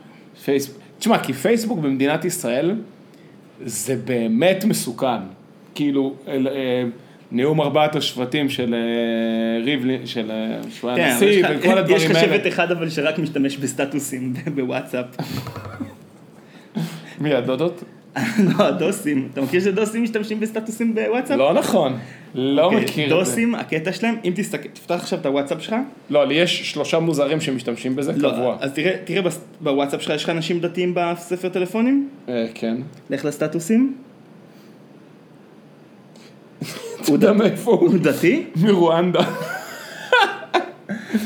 פייסבוק, 0.45 0.79
תשמע, 0.99 1.19
כי 1.19 1.33
פייסבוק 1.33 1.79
במדינת 1.79 2.25
ישראל, 2.25 2.75
זה 3.65 3.97
באמת 4.05 4.65
מסוכן. 4.65 5.21
כאילו, 5.75 6.15
אל- 6.29 6.49
אה, 6.49 6.83
נאום 7.33 7.61
ארבעת 7.61 7.97
השבטים 7.97 8.49
של 8.49 8.75
אה, 8.75 9.65
ריבלין, 9.65 10.07
של 10.07 10.31
אה, 10.31 10.59
שהוא 10.71 10.91
היה 10.91 10.97
כן, 10.97 11.17
יש 11.17 11.23
נשיא, 11.23 11.45
וכל 11.59 11.79
הדברים 11.79 11.97
יש 11.97 12.11
לך 12.11 12.17
האלה. 12.17 12.35
שבט 12.39 12.47
אחד 12.47 12.71
אבל 12.71 12.91
שרק 12.91 13.19
משתמש 13.19 13.57
בסטטוסים 13.57 14.33
בוואטסאפ. 14.57 15.07
מי 17.21 17.35
הדודות? 17.35 17.85
לא, 18.59 18.67
הדוסים, 18.67 19.29
אתה 19.33 19.41
מכיר 19.41 19.61
שדוסים 19.61 20.03
משתמשים 20.03 20.41
בסטטוסים 20.41 20.95
בוואטסאפ? 20.95 21.39
לא 21.39 21.53
נכון, 21.53 21.99
לא 22.35 22.65
אוקיי, 22.65 22.85
מכיר 22.85 23.05
את 23.05 23.11
זה. 23.11 23.17
דוסים, 23.17 23.55
הקטע 23.55 23.93
שלהם, 23.93 24.15
אם 24.25 24.33
תסתכל, 24.37 24.69
תפתח 24.69 24.95
עכשיו 24.95 25.19
את 25.19 25.27
הוואטסאפ 25.27 25.63
שלך, 25.63 25.75
לא, 26.11 26.27
לי 26.27 26.35
יש 26.35 26.71
שלושה 26.71 26.99
מוזרים 26.99 27.41
שמשתמשים 27.41 27.97
בזה 27.97 28.13
לא, 28.17 28.31
קבוע. 28.31 28.57
אז 28.61 28.71
תראה, 29.05 29.23
בוואטסאפ 29.61 30.03
שלך, 30.03 30.15
יש 30.15 30.25
לך 30.25 30.31
אנשים 30.31 30.61
דתיים 30.61 30.93
בספר 30.97 31.49
טלפונים? 31.49 32.09
אה, 32.29 32.47
כן. 32.55 32.77
לך 33.11 33.25
לסטטוסים. 33.25 33.95
אתה 37.03 37.13
יודע 37.13 37.33
מאיפה 37.33 37.71
הוא? 37.71 37.89
הוא 37.89 37.99
דתי? 37.99 38.45
מרואנדה. 38.57 39.21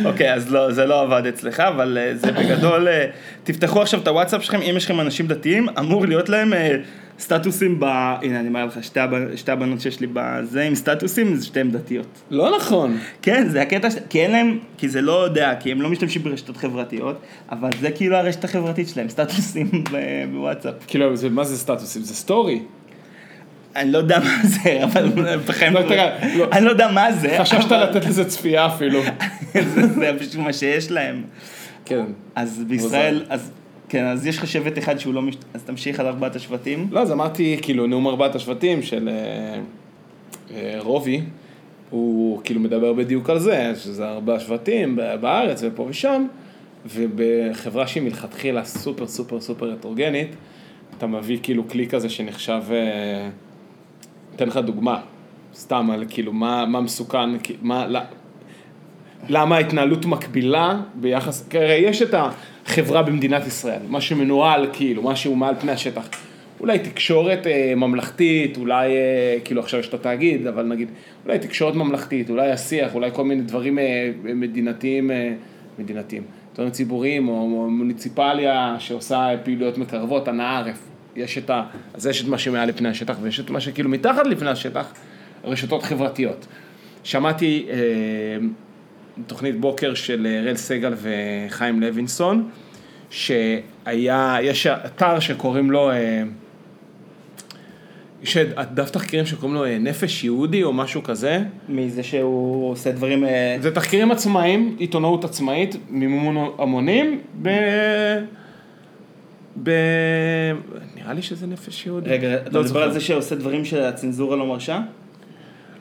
אוקיי, 0.05 0.35
אז 0.35 0.53
לא, 0.53 0.73
זה 0.73 0.87
לא 0.87 1.03
עבד 1.03 1.27
אצלך, 1.27 1.61
אבל 1.61 1.99
אה, 2.01 2.17
זה 2.17 2.33
בגדול, 2.33 2.89
אה, 2.89 3.07
תפתחו 3.45 3.83
עכשיו 3.83 4.01
את 4.01 4.09
הוואטסאפ 4.09 4.43
שלכם, 4.43 4.61
אם 4.63 4.75
יש 4.77 4.85
לכם 4.85 5.01
אנשים 5.01 5.27
דתיים, 5.27 5.67
אמור 5.79 6.07
להיות 6.07 6.29
להם 6.29 6.53
אה, 6.53 6.77
סטטוסים 7.21 7.81
ב... 7.81 7.85
הנה, 8.23 8.41
אני 8.41 8.49
אומר 8.49 8.65
לך, 8.67 8.85
שתי 8.85 9.01
הבנ- 9.01 9.37
שתי 9.37 9.53
הבנות 9.53 9.81
שיש 9.81 10.01
לי 10.01 10.07
בזה 10.13 10.63
עם 10.63 10.75
סטטוסים, 10.75 11.35
זה 11.35 11.47
שתיהן 11.47 11.71
דתיות. 11.71 12.07
לא 12.31 12.57
נכון. 12.57 12.97
כן, 13.23 13.49
זה 13.49 13.63
הקטע, 13.63 13.91
ש- 13.91 13.95
כי 14.11 14.21
אין 14.23 14.31
להם, 14.33 14.59
כי 14.79 14.89
זה 14.89 15.03
לא 15.03 15.25
יודע, 15.25 15.53
כי 15.61 15.73
הם 15.73 15.83
לא 15.83 15.89
משתמשים 15.91 16.23
ברשתות 16.23 16.57
חברתיות, 16.57 17.21
אבל 17.53 17.71
זה 17.81 17.91
כאילו 17.91 18.17
הרשת 18.17 18.45
החברתית 18.45 18.89
שלהם, 18.89 19.09
סטטוסים 19.09 19.71
ב- 19.93 19.97
בוואטסאפ. 20.33 20.75
כאילו, 20.87 21.17
זה- 21.17 21.31
מה 21.31 21.45
זה 21.45 21.59
סטטוסים? 21.59 22.03
זה 22.03 22.15
סטורי. 22.15 22.61
אני 23.77 23.93
לא 23.93 23.99
יודע 23.99 24.19
מה 24.19 24.39
זה, 24.43 24.85
אבל 24.85 25.09
בכם, 25.47 25.73
לא, 25.73 25.83
תראה, 25.83 26.35
לא. 26.37 26.47
אני 26.53 26.65
לא 26.65 26.71
יודע 26.71 26.91
מה 26.93 27.13
זה, 27.13 27.39
אבל 27.41 27.83
לתת 27.83 28.07
לזה 28.07 28.25
צפייה 28.25 28.67
אפילו. 28.67 29.01
זה 29.99 30.13
פשוט 30.19 30.35
מה 30.35 30.53
שיש 30.53 30.91
להם. 30.91 31.23
כן. 31.85 32.05
אז 32.35 32.65
בישראל, 32.69 33.25
אז 33.29 33.51
כן, 33.89 34.05
אז 34.05 34.27
יש 34.27 34.39
לך 34.39 34.47
שבט 34.47 34.79
אחד 34.79 34.99
שהוא 34.99 35.15
לא 35.15 35.23
מש... 35.23 35.35
אז 35.55 35.63
תמשיך 35.63 36.01
על 36.01 36.07
ארבעת 36.07 36.37
השבטים. 36.37 36.89
לא, 36.91 37.01
אז 37.01 37.13
אמרתי, 37.13 37.59
כאילו, 37.63 37.87
נאום 37.87 38.07
ארבעת 38.07 38.35
השבטים 38.35 38.83
של 38.83 39.09
אה, 39.09 39.61
אה, 40.55 40.77
רובי, 40.79 41.21
הוא 41.91 42.41
כאילו 42.45 42.61
מדבר 42.61 42.93
בדיוק 42.93 43.31
על 43.31 43.39
זה, 43.39 43.73
שזה 43.77 44.09
ארבעה 44.09 44.41
שבטים 44.41 44.99
בארץ 45.21 45.63
ופה 45.67 45.87
ושם, 45.89 46.27
ובחברה 46.87 47.87
שהיא 47.87 48.03
מלכתחילה 48.03 48.65
סופר 48.65 49.07
סופר 49.07 49.41
סופר 49.41 49.73
הטרוגנית, 49.73 50.29
אתה 50.99 51.07
מביא 51.07 51.39
כאילו 51.43 51.69
כלי 51.69 51.87
כזה 51.87 52.09
שנחשב, 52.09 52.63
אה, 52.71 53.29
אתן 54.37 54.49
לך 54.49 54.57
דוגמה, 54.57 55.01
סתם 55.55 55.91
על 55.91 56.05
כאילו 56.09 56.33
מה, 56.33 56.67
מה 56.67 56.81
מסוכן, 56.81 57.31
מה, 57.63 57.87
לא, 57.87 58.01
למה 59.29 59.57
ההתנהלות 59.57 60.07
מקבילה 60.07 60.81
ביחס, 60.95 61.49
כי 61.49 61.59
הרי 61.59 61.75
יש 61.75 62.03
את 62.03 62.15
החברה 62.15 63.03
במדינת 63.03 63.47
ישראל, 63.47 63.81
מה 63.89 64.01
שמנוהל 64.01 64.67
כאילו, 64.73 65.03
מה 65.03 65.17
שהוא 65.17 65.37
מעל 65.37 65.55
פני 65.61 65.73
השטח. 65.73 66.09
אולי 66.61 66.79
תקשורת 66.79 67.47
אה, 67.47 67.73
ממלכתית, 67.77 68.57
אולי, 68.57 68.97
אה, 68.97 69.37
כאילו 69.45 69.61
עכשיו 69.61 69.81
יש 69.81 69.89
את 69.89 69.95
התאגיד, 69.95 70.47
אבל 70.47 70.63
נגיד, 70.63 70.89
אולי 71.25 71.39
תקשורת 71.39 71.75
ממלכתית, 71.75 72.31
אולי 72.31 72.51
השיח, 72.51 72.95
אולי 72.95 73.11
כל 73.13 73.25
מיני 73.25 73.43
דברים 73.43 73.79
אה, 73.79 74.11
מדינתיים, 74.25 75.11
אה, 75.11 75.33
מדינתיים, 75.79 76.23
דברים 76.55 76.71
ציבוריים, 76.71 77.29
או, 77.29 77.35
או 77.35 77.71
מוניציפליה 77.71 78.77
שעושה 78.79 79.29
פעילויות 79.45 79.79
מקרבות, 79.79 80.29
הנאה 80.29 80.59
ערף. 80.59 80.94
יש 81.17 81.39
את 81.39 81.51
ה... 81.51 81.63
אז 81.95 82.07
יש 82.07 82.23
את 82.23 82.29
מה 82.29 82.39
שמעל 82.39 82.69
לפני 82.69 82.89
השטח, 82.89 83.17
ויש 83.23 83.41
את 83.41 83.51
מה 83.51 83.61
שכאילו 83.61 83.91
מתחת 83.91 84.27
לפני 84.27 84.51
השטח, 84.51 84.93
רשתות 85.45 85.83
חברתיות. 85.83 86.47
שמעתי 87.05 87.67
אה, 87.71 87.77
תוכנית 89.27 89.61
בוקר 89.61 89.95
של 89.95 90.27
אראל 90.43 90.57
סגל 90.57 90.95
וחיים 90.97 91.81
לוינסון, 91.81 92.49
שהיה, 93.11 94.37
יש 94.43 94.67
אתר 94.67 95.21
שקוראים 95.21 95.71
לו, 95.71 95.91
אה, 95.91 96.23
יש 98.23 98.37
דף 98.75 98.91
תחקירים 98.91 99.27
שקוראים 99.27 99.55
לו 99.55 99.65
אה, 99.65 99.79
נפש 99.79 100.25
יהודי 100.25 100.63
או 100.63 100.73
משהו 100.73 101.03
כזה. 101.03 101.43
מזה 101.69 102.03
שהוא 102.03 102.71
עושה 102.71 102.93
דברים... 102.93 103.25
אה, 103.25 103.57
זה 103.61 103.75
תחקירים 103.75 104.11
עצמאיים, 104.11 104.77
עיתונאות 104.79 105.25
עצמאית, 105.25 105.77
מימון 105.91 106.51
המונים, 106.59 107.21
ב... 107.43 107.49
ב... 109.63 109.71
נראה 110.97 111.13
לי 111.13 111.23
שזה 111.23 111.47
נפש 111.47 111.87
יהודי. 111.87 112.11
רגע, 112.11 112.35
אתה 112.35 112.43
לא 112.51 112.61
מדבר 112.61 112.63
זוכר. 112.63 112.83
על 112.83 112.93
זה 112.93 113.01
שעושה 113.01 113.35
דברים 113.35 113.65
שהצנזורה 113.65 114.37
לא 114.37 114.47
מרשה? 114.47 114.81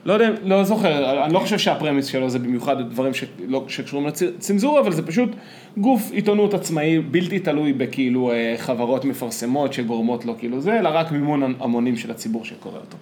לא 0.05 0.13
יודע, 0.13 0.29
לא 0.43 0.63
זוכר, 0.63 1.23
אני 1.25 1.33
לא 1.33 1.39
חושב 1.39 1.57
שהפרמיס 1.57 2.05
שלו 2.05 2.29
זה 2.29 2.39
במיוחד 2.39 2.89
דברים 2.89 3.13
שלא, 3.13 3.65
שקשורים 3.67 4.07
לצנזורה, 4.07 4.81
אבל 4.81 4.91
זה 4.91 5.07
פשוט 5.07 5.29
גוף 5.77 6.11
עיתונות 6.11 6.53
עצמאי 6.53 6.99
בלתי 6.99 7.39
תלוי 7.39 7.73
בכאילו 7.73 8.31
אה, 8.31 8.55
חברות 8.57 9.05
מפרסמות 9.05 9.73
שגורמות 9.73 10.25
לו 10.25 10.37
כאילו 10.39 10.61
זה, 10.61 10.79
אלא 10.79 10.89
רק 10.89 11.11
מימון 11.11 11.53
המונים 11.59 11.97
של 11.97 12.11
הציבור 12.11 12.45
שקורא 12.45 12.75
אותו. 12.79 12.97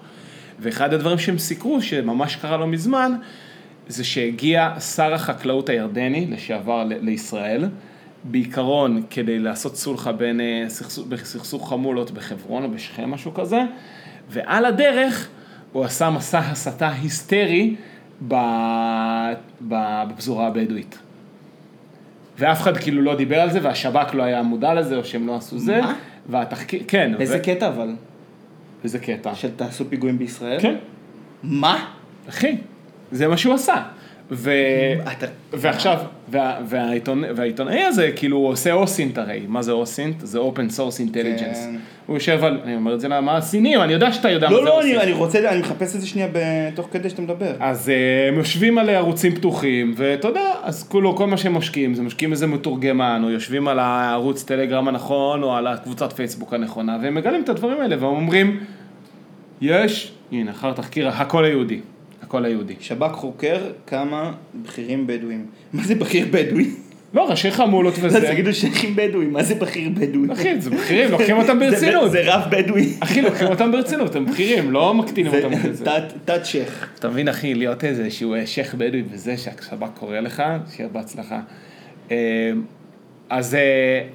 ואחד 0.59 0.93
הדברים 0.93 1.17
שהם 1.17 1.37
סיקרו, 1.37 1.81
שממש 1.81 2.35
קרה 2.35 2.57
לא 2.57 2.67
מזמן, 2.67 3.11
זה 3.87 4.03
שהגיע 4.03 4.79
שר 4.79 5.13
החקלאות 5.13 5.69
הירדני 5.69 6.27
לשעבר 6.29 6.83
ל- 6.83 6.93
לישראל, 7.01 7.65
בעיקרון 8.23 9.03
כדי 9.09 9.39
לעשות 9.39 9.75
סולחה 9.75 10.11
בין 10.11 10.41
אה, 10.41 10.65
סכסוך, 10.67 11.07
בסכסוך 11.07 11.69
חמולות 11.69 12.11
בחברון 12.11 12.63
או 12.63 12.71
בשכם, 12.71 13.11
משהו 13.11 13.33
כזה, 13.33 13.61
ועל 14.29 14.65
הדרך 14.65 15.29
הוא 15.71 15.83
עשה 15.83 16.09
מסע 16.09 16.39
הסתה 16.39 16.89
היסטרי. 16.89 17.75
בפזורה 19.61 20.47
הבדואית. 20.47 20.99
ואף 22.37 22.61
אחד 22.61 22.77
כאילו 22.77 23.01
לא 23.01 23.15
דיבר 23.15 23.39
על 23.39 23.51
זה, 23.51 23.59
והשב"כ 23.63 24.13
לא 24.13 24.23
היה 24.23 24.43
מודע 24.43 24.73
לזה, 24.73 24.95
או 24.95 25.05
שהם 25.05 25.27
לא 25.27 25.35
עשו 25.35 25.59
זה. 25.59 25.81
מה? 25.81 25.93
והתחקיר, 26.29 26.83
כן. 26.87 27.11
איזה 27.19 27.37
ו... 27.37 27.43
קטע 27.43 27.67
אבל? 27.67 27.95
איזה 28.83 28.99
קטע. 28.99 29.35
של 29.35 29.51
תעשו 29.55 29.85
פיגועים 29.89 30.17
בישראל? 30.17 30.59
כן, 30.59 30.75
מה? 31.43 31.85
אחי, 32.29 32.57
זה 33.11 33.27
מה 33.27 33.37
שהוא 33.37 33.53
עשה. 33.53 33.83
ו... 34.33 34.51
אתה- 35.11 35.25
ועכשיו, 35.53 35.97
וה, 36.29 36.55
והעיתונא, 36.65 37.27
והעיתונאי 37.35 37.81
הזה, 37.83 38.11
כאילו 38.15 38.37
הוא 38.37 38.47
עושה 38.47 38.73
אוסינט 38.73 39.17
הרי, 39.17 39.41
מה 39.47 39.61
זה 39.61 39.71
אוסינט? 39.71 40.15
זה 40.19 40.39
open 40.39 40.77
source 40.77 41.09
intelligence. 41.09 41.55
כן. 41.55 41.75
הוא 42.05 42.15
יושב 42.15 42.43
על, 42.43 42.59
אני 42.63 42.75
אומר 42.75 42.93
את 42.93 42.99
זה 42.99 43.07
למה 43.07 43.37
הסינים, 43.37 43.81
אני 43.81 43.93
יודע 43.93 44.11
שאתה 44.13 44.29
יודע 44.29 44.49
מה 44.49 44.53
לא, 44.55 44.59
זה 44.61 44.65
לא, 44.65 44.77
אוסינט. 44.77 44.95
אני 44.95 45.03
אני 45.03 45.11
רוצה, 45.11 45.49
אני 45.49 45.59
מחפש 45.59 45.95
את 45.95 46.01
זה 46.01 46.07
שנייה 46.07 46.27
תוך 46.75 46.87
כדי 46.91 47.09
שאתה 47.09 47.21
מדבר. 47.21 47.51
אז 47.59 47.89
אה, 47.89 48.27
הם 48.27 48.37
יושבים 48.37 48.77
על 48.77 48.89
ערוצים 48.89 49.35
פתוחים, 49.35 49.93
ואתה 49.97 50.27
יודע, 50.27 50.51
אז 50.63 50.83
כולו, 50.83 51.15
כל 51.15 51.27
מה 51.27 51.37
שהם 51.37 51.53
משקיעים, 51.53 51.93
זה 51.93 52.01
משקיעים 52.03 52.31
איזה 52.31 52.47
מתורגמן, 52.47 53.21
או 53.23 53.29
יושבים 53.29 53.67
על 53.67 53.79
הערוץ 53.79 54.43
טלגרם 54.43 54.87
הנכון, 54.87 55.43
או 55.43 55.55
על 55.55 55.67
הקבוצת 55.67 56.13
פייסבוק 56.13 56.53
הנכונה, 56.53 56.97
והם 57.03 57.15
מגלים 57.15 57.43
את 57.43 57.49
הדברים 57.49 57.81
האלה, 57.81 57.95
והם 57.95 58.15
אומרים, 58.15 58.59
יש, 59.61 60.11
הנה, 60.31 60.51
אחר 60.51 60.73
תחקיר, 60.73 61.07
הכל 61.09 61.45
היהודי, 61.45 61.79
הכל 62.31 62.45
היהודי. 62.45 62.73
שב"כ 62.79 63.11
חוקר 63.13 63.57
כמה 63.87 64.31
בכירים 64.63 65.07
בדואים. 65.07 65.45
מה 65.73 65.83
זה 65.83 65.95
בכיר 65.95 66.27
בדואי? 66.31 66.65
לא, 67.13 67.29
ראשי 67.29 67.51
חמולות 67.51 67.93
אז 67.97 68.05
וזה. 68.05 68.27
תגידו 68.31 68.53
שייחים 68.53 68.95
בדואים, 68.95 69.33
מה 69.33 69.43
זה 69.43 69.55
בכיר 69.55 69.89
בדואי? 69.89 70.33
אחי, 70.33 70.61
זה 70.61 70.69
בכירים, 70.69 71.11
לוקחים 71.11 71.37
אותם 71.37 71.59
ברצינות. 71.59 72.11
זה 72.11 72.21
רב 72.25 72.41
בדואי. 72.51 72.93
אחי, 72.99 73.21
לוקחים 73.21 73.47
אותם 73.47 73.71
ברצינות, 73.71 74.15
הם 74.15 74.25
בכירים, 74.25 74.71
לא 74.71 74.93
מקטינים 74.93 75.33
אותם 75.33 75.49
בזה. 75.69 75.85
תת- 76.25 76.45
שייח. 76.45 76.89
אתה 76.99 77.09
מבין, 77.09 77.27
אחי, 77.27 77.53
להיות 77.53 77.83
איזה 77.83 78.11
שהוא 78.11 78.35
אה, 78.35 78.47
שייח' 78.47 78.73
בדואי 78.75 79.03
וזה 79.11 79.37
שהשב"כ 79.37 79.87
קורא 79.99 80.19
לך, 80.19 80.43
שיהיה 80.75 80.89
בהצלחה. 80.89 81.39
אה, 82.11 82.51
אז, 83.29 83.55
אה, 83.55 83.59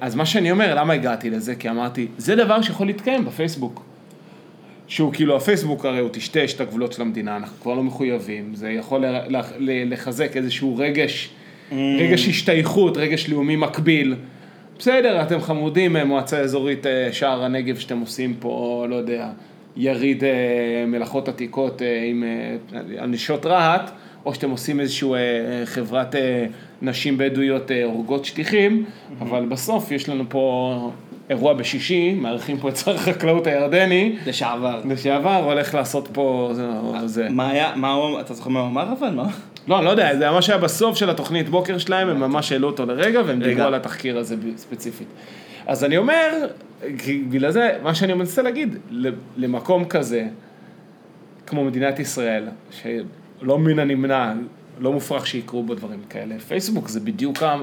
אז 0.01 0.15
מה 0.15 0.25
שאני 0.25 0.51
אומר, 0.51 0.75
למה 0.75 0.93
הגעתי 0.93 1.29
לזה? 1.29 1.55
כי 1.55 1.69
אמרתי, 1.69 2.07
זה 2.17 2.35
דבר 2.35 2.61
שיכול 2.61 2.87
להתקיים 2.87 3.25
בפייסבוק. 3.25 3.83
שהוא 4.87 5.13
כאילו, 5.13 5.35
הפייסבוק 5.35 5.85
הרי 5.85 5.99
הוא 5.99 6.09
טשטש 6.09 6.53
את 6.53 6.61
הגבולות 6.61 6.93
של 6.93 7.01
המדינה, 7.01 7.35
אנחנו 7.35 7.61
כבר 7.61 7.73
לא 7.73 7.83
מחויבים, 7.83 8.55
זה 8.55 8.69
יכול 8.69 9.05
לחזק 9.69 10.37
איזשהו 10.37 10.77
רגש, 10.77 11.29
רגש 11.71 12.27
השתייכות, 12.27 12.97
רגש 12.97 13.29
לאומי 13.29 13.55
מקביל. 13.55 14.15
בסדר, 14.79 15.21
אתם 15.21 15.41
חמודים, 15.41 15.95
אה, 15.95 16.05
מועצה 16.05 16.39
אזורית 16.39 16.85
אה, 16.85 17.09
שער 17.11 17.43
הנגב 17.43 17.77
שאתם 17.77 17.99
עושים 17.99 18.33
פה, 18.39 18.85
לא 18.89 18.95
יודע, 18.95 19.29
יריד 19.77 20.23
אה, 20.23 20.29
מלאכות 20.87 21.27
עתיקות 21.27 21.81
עם 22.05 22.23
נשות 23.07 23.45
רהט, 23.45 23.91
או 24.25 24.33
שאתם 24.33 24.49
עושים 24.49 24.79
איזושהי 24.79 25.09
חברת 25.65 26.15
נשים 26.81 27.17
בדואיות 27.17 27.71
הורגות 27.83 28.25
שטיחים, 28.25 28.85
אבל 29.19 29.45
בסוף 29.45 29.91
יש 29.91 30.09
לנו 30.09 30.23
פה 30.29 30.91
אירוע 31.29 31.53
בשישי, 31.53 32.13
מארחים 32.13 32.57
פה 32.57 32.69
את 32.69 32.77
שר 32.77 32.95
החקלאות 32.95 33.47
הירדני, 33.47 34.15
לשעבר. 34.25 34.81
לשעבר, 34.89 35.43
הולך 35.43 35.73
לעשות 35.73 36.09
פה 36.13 36.51
זה. 36.53 36.67
זה. 37.05 37.29
מה 37.29 37.49
היה, 37.49 37.73
מה 37.75 37.91
הוא, 37.93 38.19
אתה 38.19 38.33
זוכר 38.33 38.49
מה 38.49 38.59
הוא 38.59 38.67
אמר 38.67 38.93
אבל? 38.99 39.09
מה? 39.09 39.27
לא, 39.67 39.77
אני 39.77 39.85
לא 39.85 39.89
יודע, 39.89 40.17
זה 40.17 40.29
ממש 40.29 40.49
היה 40.49 40.59
בסוף 40.59 40.97
של 40.97 41.09
התוכנית 41.09 41.49
בוקר 41.49 41.77
שלהם, 41.77 42.09
הם 42.09 42.19
ממש 42.19 42.51
העלו 42.51 42.67
אותו 42.67 42.85
לרגע, 42.85 43.21
והם. 43.25 43.39
דיברו 43.39 43.63
על 43.63 43.75
התחקיר 43.75 44.17
הזה 44.17 44.35
ספציפית. 44.57 45.07
אז 45.67 45.83
אני 45.83 45.97
אומר, 45.97 46.47
בגלל 47.29 47.51
זה, 47.51 47.77
מה 47.83 47.95
שאני 47.95 48.13
מנסה 48.13 48.41
להגיד, 48.41 48.77
למקום 49.37 49.85
כזה, 49.85 50.27
כמו 51.47 51.63
מדינת 51.63 51.99
ישראל, 51.99 52.43
שלא 52.71 53.59
מן 53.59 53.79
הנמנע, 53.79 54.33
לא 54.79 54.93
מופרך 54.93 55.27
שיקרו 55.27 55.63
בו 55.63 55.75
דברים 55.75 55.99
כאלה, 56.09 56.39
פייסבוק 56.39 56.87
זה 56.87 56.99
בדיוק 56.99 57.43
ה... 57.43 57.57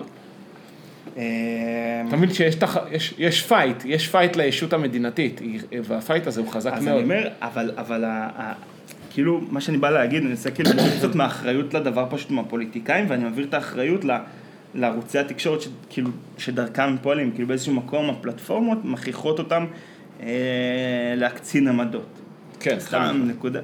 אתה 1.14 2.16
מבין 2.16 2.32
שיש 2.32 2.54
תח... 2.54 2.76
יש, 2.90 3.14
יש 3.18 3.42
fight, 3.42 3.76
יש 3.84 4.08
fight 4.08 4.36
לישות 4.36 4.72
המדינתית, 4.72 5.40
וה 5.84 5.96
fight 5.96 6.26
הזה 6.26 6.40
הוא 6.40 6.48
חזק 6.48 6.72
אז 6.72 6.84
מאוד. 6.84 6.94
אני 6.96 7.04
אומר, 7.04 7.28
אבל, 7.42 7.70
אבל 7.76 8.04
ה, 8.04 8.28
ה, 8.36 8.52
כאילו, 9.10 9.40
מה 9.50 9.60
שאני 9.60 9.76
בא 9.78 9.90
להגיד, 9.90 10.20
אני 10.20 10.28
מנסה 10.30 10.50
כאילו 10.50 10.70
קצת 10.98 11.14
מהאחריות 11.14 11.74
לדבר 11.74 12.06
פשוט 12.10 12.30
מהפוליטיקאים, 12.30 13.04
ואני 13.08 13.24
מעביר 13.24 13.44
את 13.44 13.54
האחריות 13.54 14.04
ל, 14.04 14.10
לערוצי 14.74 15.18
התקשורת, 15.18 15.60
שכאילו, 15.60 16.10
שדרכם 16.38 16.82
הם 16.82 16.96
פועלים, 17.02 17.30
כאילו 17.32 17.48
באיזשהו 17.48 17.74
מקום 17.74 18.10
הפלטפורמות 18.10 18.78
מכריחות 18.84 19.38
אותם 19.38 19.66
אה, 20.22 20.26
להקצין 21.16 21.68
עמדות. 21.68 22.06
כן, 22.60 22.76
סתם 22.80 23.22
נקודה. 23.26 23.60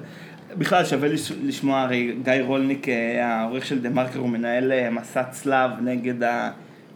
בכלל 0.59 0.85
שווה 0.85 1.09
לש- 1.09 1.33
לשמוע, 1.45 1.81
הרי 1.81 2.15
גיא 2.25 2.33
רולניק, 2.43 2.89
אה, 2.89 3.27
העורך 3.27 3.67
של 3.67 3.79
דה 3.83 3.91
מרקר, 3.91 4.19
הוא 4.19 4.29
מנהל 4.29 4.73
אה, 4.73 4.91
מסע 4.91 5.23
צלב 5.25 5.71
נגד 5.85 6.15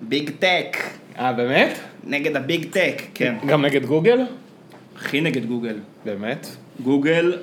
ה 0.07 0.12
Big 0.12 0.31
Tech, 0.38 0.77
אה, 1.19 1.33
באמת? 1.33 1.79
נגד 2.07 2.37
ה 2.37 2.43
Big 2.43 2.64
Tech, 2.70 3.03
כן, 3.14 3.35
גם 3.47 3.64
נגד 3.64 3.87
גוגל? 3.87 4.21
הכי 4.97 5.21
נגד 5.21 5.47
גוגל. 5.47 5.77
באמת? 6.05 6.47
גוגל, 6.83 7.38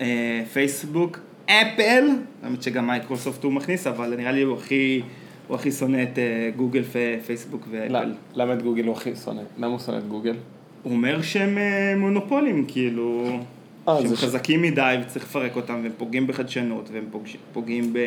אה, 0.00 0.42
פייסבוק, 0.52 1.18
אפל, 1.46 2.04
האמת 2.42 2.62
שגם 2.62 2.86
מייקרוסופט 2.86 3.44
הוא 3.44 3.52
מכניס, 3.52 3.86
אבל 3.86 4.14
נראה 4.16 4.32
לי 4.32 4.42
הוא 4.42 4.56
הכי, 4.56 5.02
הוא 5.48 5.54
הכי 5.56 5.72
שונא 5.72 6.02
את 6.02 6.18
אה, 6.18 6.50
גוגל, 6.56 6.82
פייסבוק 7.26 7.66
ואפל. 7.70 8.12
למה 8.34 8.52
את 8.52 8.62
גוגל 8.62 8.84
הוא 8.84 8.96
הכי 8.96 9.10
שונא? 9.24 9.42
למה 9.58 9.66
הוא 9.66 9.78
שונא 9.78 9.98
את 9.98 10.08
גוגל? 10.08 10.34
הוא 10.82 10.92
אומר 10.92 11.22
שהם 11.22 11.58
אה, 11.58 11.94
מונופולים, 11.96 12.64
כאילו, 12.68 13.38
שהם 13.86 14.06
זה 14.06 14.16
ש- 14.16 14.20
חזקים 14.24 14.62
מדי 14.62 14.96
וצריך 15.02 15.24
לפרק 15.24 15.56
אותם, 15.56 15.80
והם 15.82 15.92
פוגעים 15.98 16.26
בחדשנות, 16.26 16.90
והם 16.92 17.04
פוגעים 17.52 17.92
ב... 17.92 17.98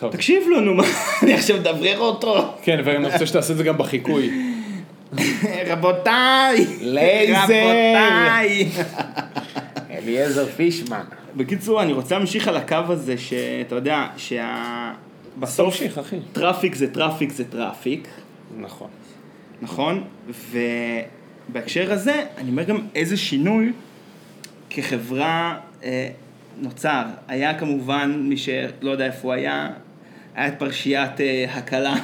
טוב. 0.00 0.12
תקשיב 0.12 0.42
לו, 0.48 0.60
נו, 0.60 0.74
מה, 0.74 0.82
אני 1.22 1.34
עכשיו 1.34 1.56
מדברר 1.56 1.98
אותו. 1.98 2.54
כן, 2.62 2.80
ואני 2.84 3.06
רוצה 3.06 3.26
שתעשה 3.26 3.52
את 3.52 3.58
זה 3.58 3.64
גם 3.64 3.78
בחיקוי. 3.78 4.54
רבותיי, 5.66 6.66
לייזר. 6.80 7.42
רבותיי. 7.42 8.68
אליעזר 9.90 10.46
פישמן. 10.46 11.04
בקיצור, 11.36 11.82
אני 11.82 11.92
רוצה 11.92 12.18
להמשיך 12.18 12.48
על 12.48 12.56
הקו 12.56 12.76
הזה, 12.88 13.18
שאתה 13.18 13.74
יודע, 13.74 14.06
שה... 14.16 14.92
בסוף 15.38 15.74
תמשיך, 15.74 15.98
אחי. 15.98 16.16
traffic 16.32 16.74
זה 16.74 16.94
traffic 16.94 17.32
זה 17.32 17.44
traffic, 17.44 18.08
נכון. 18.58 18.88
נכון? 19.62 20.04
ובהקשר 21.50 21.92
הזה, 21.92 22.24
אני 22.38 22.50
אומר 22.50 22.62
גם 22.62 22.78
איזה 22.94 23.16
שינוי 23.16 23.72
כחברה 24.70 25.58
אה, 25.84 26.08
נוצר. 26.60 27.02
היה 27.28 27.58
כמובן, 27.58 28.22
מי 28.24 28.36
שלא 28.36 28.90
יודע 28.90 29.06
איפה 29.06 29.20
הוא 29.22 29.32
היה, 29.32 29.68
היה 30.40 30.48
את 30.48 30.54
פרשיית 30.58 31.20
אה, 31.20 31.44
הכלה. 31.50 31.94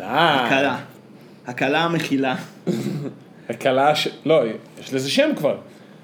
הכלה. 0.00 0.78
הכלה 1.46 1.84
המכילה. 1.84 2.36
הכלה 3.48 3.94
ש... 3.94 4.08
לא, 4.24 4.42
יש 4.80 4.94
לזה 4.94 5.10
שם 5.10 5.30
כבר. 5.36 5.56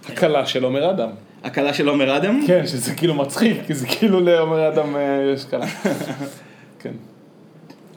הכלה 0.09 0.47
של 0.47 0.65
עומר 0.65 0.91
אדם. 0.91 1.09
הכלה 1.45 1.75
של 1.75 1.89
עומר 1.89 2.17
אדם? 2.17 2.41
כן, 2.47 2.67
שזה 2.67 2.95
כאילו 2.95 3.15
מצחיק, 3.15 3.57
כי 3.67 3.75
זה 3.75 3.87
כאילו 3.87 4.21
לעומר 4.21 4.69
אדם 4.69 4.97
אה, 4.97 5.33
יש 5.35 5.45
כלה. 5.45 5.67
כן. 6.81 6.93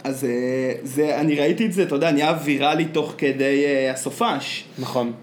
אז 0.04 0.26
אה, 0.26 0.74
זה, 0.84 1.20
אני 1.20 1.36
ראיתי 1.36 1.66
את 1.66 1.74
זה, 1.74 1.84
אתה 1.84 1.96
יודע, 1.96 2.12
נהיה 2.12 2.38
ויראלי 2.44 2.86
תוך 2.86 3.14
כדי 3.18 3.66
הסופש, 3.94 4.64
נכון. 4.80 5.14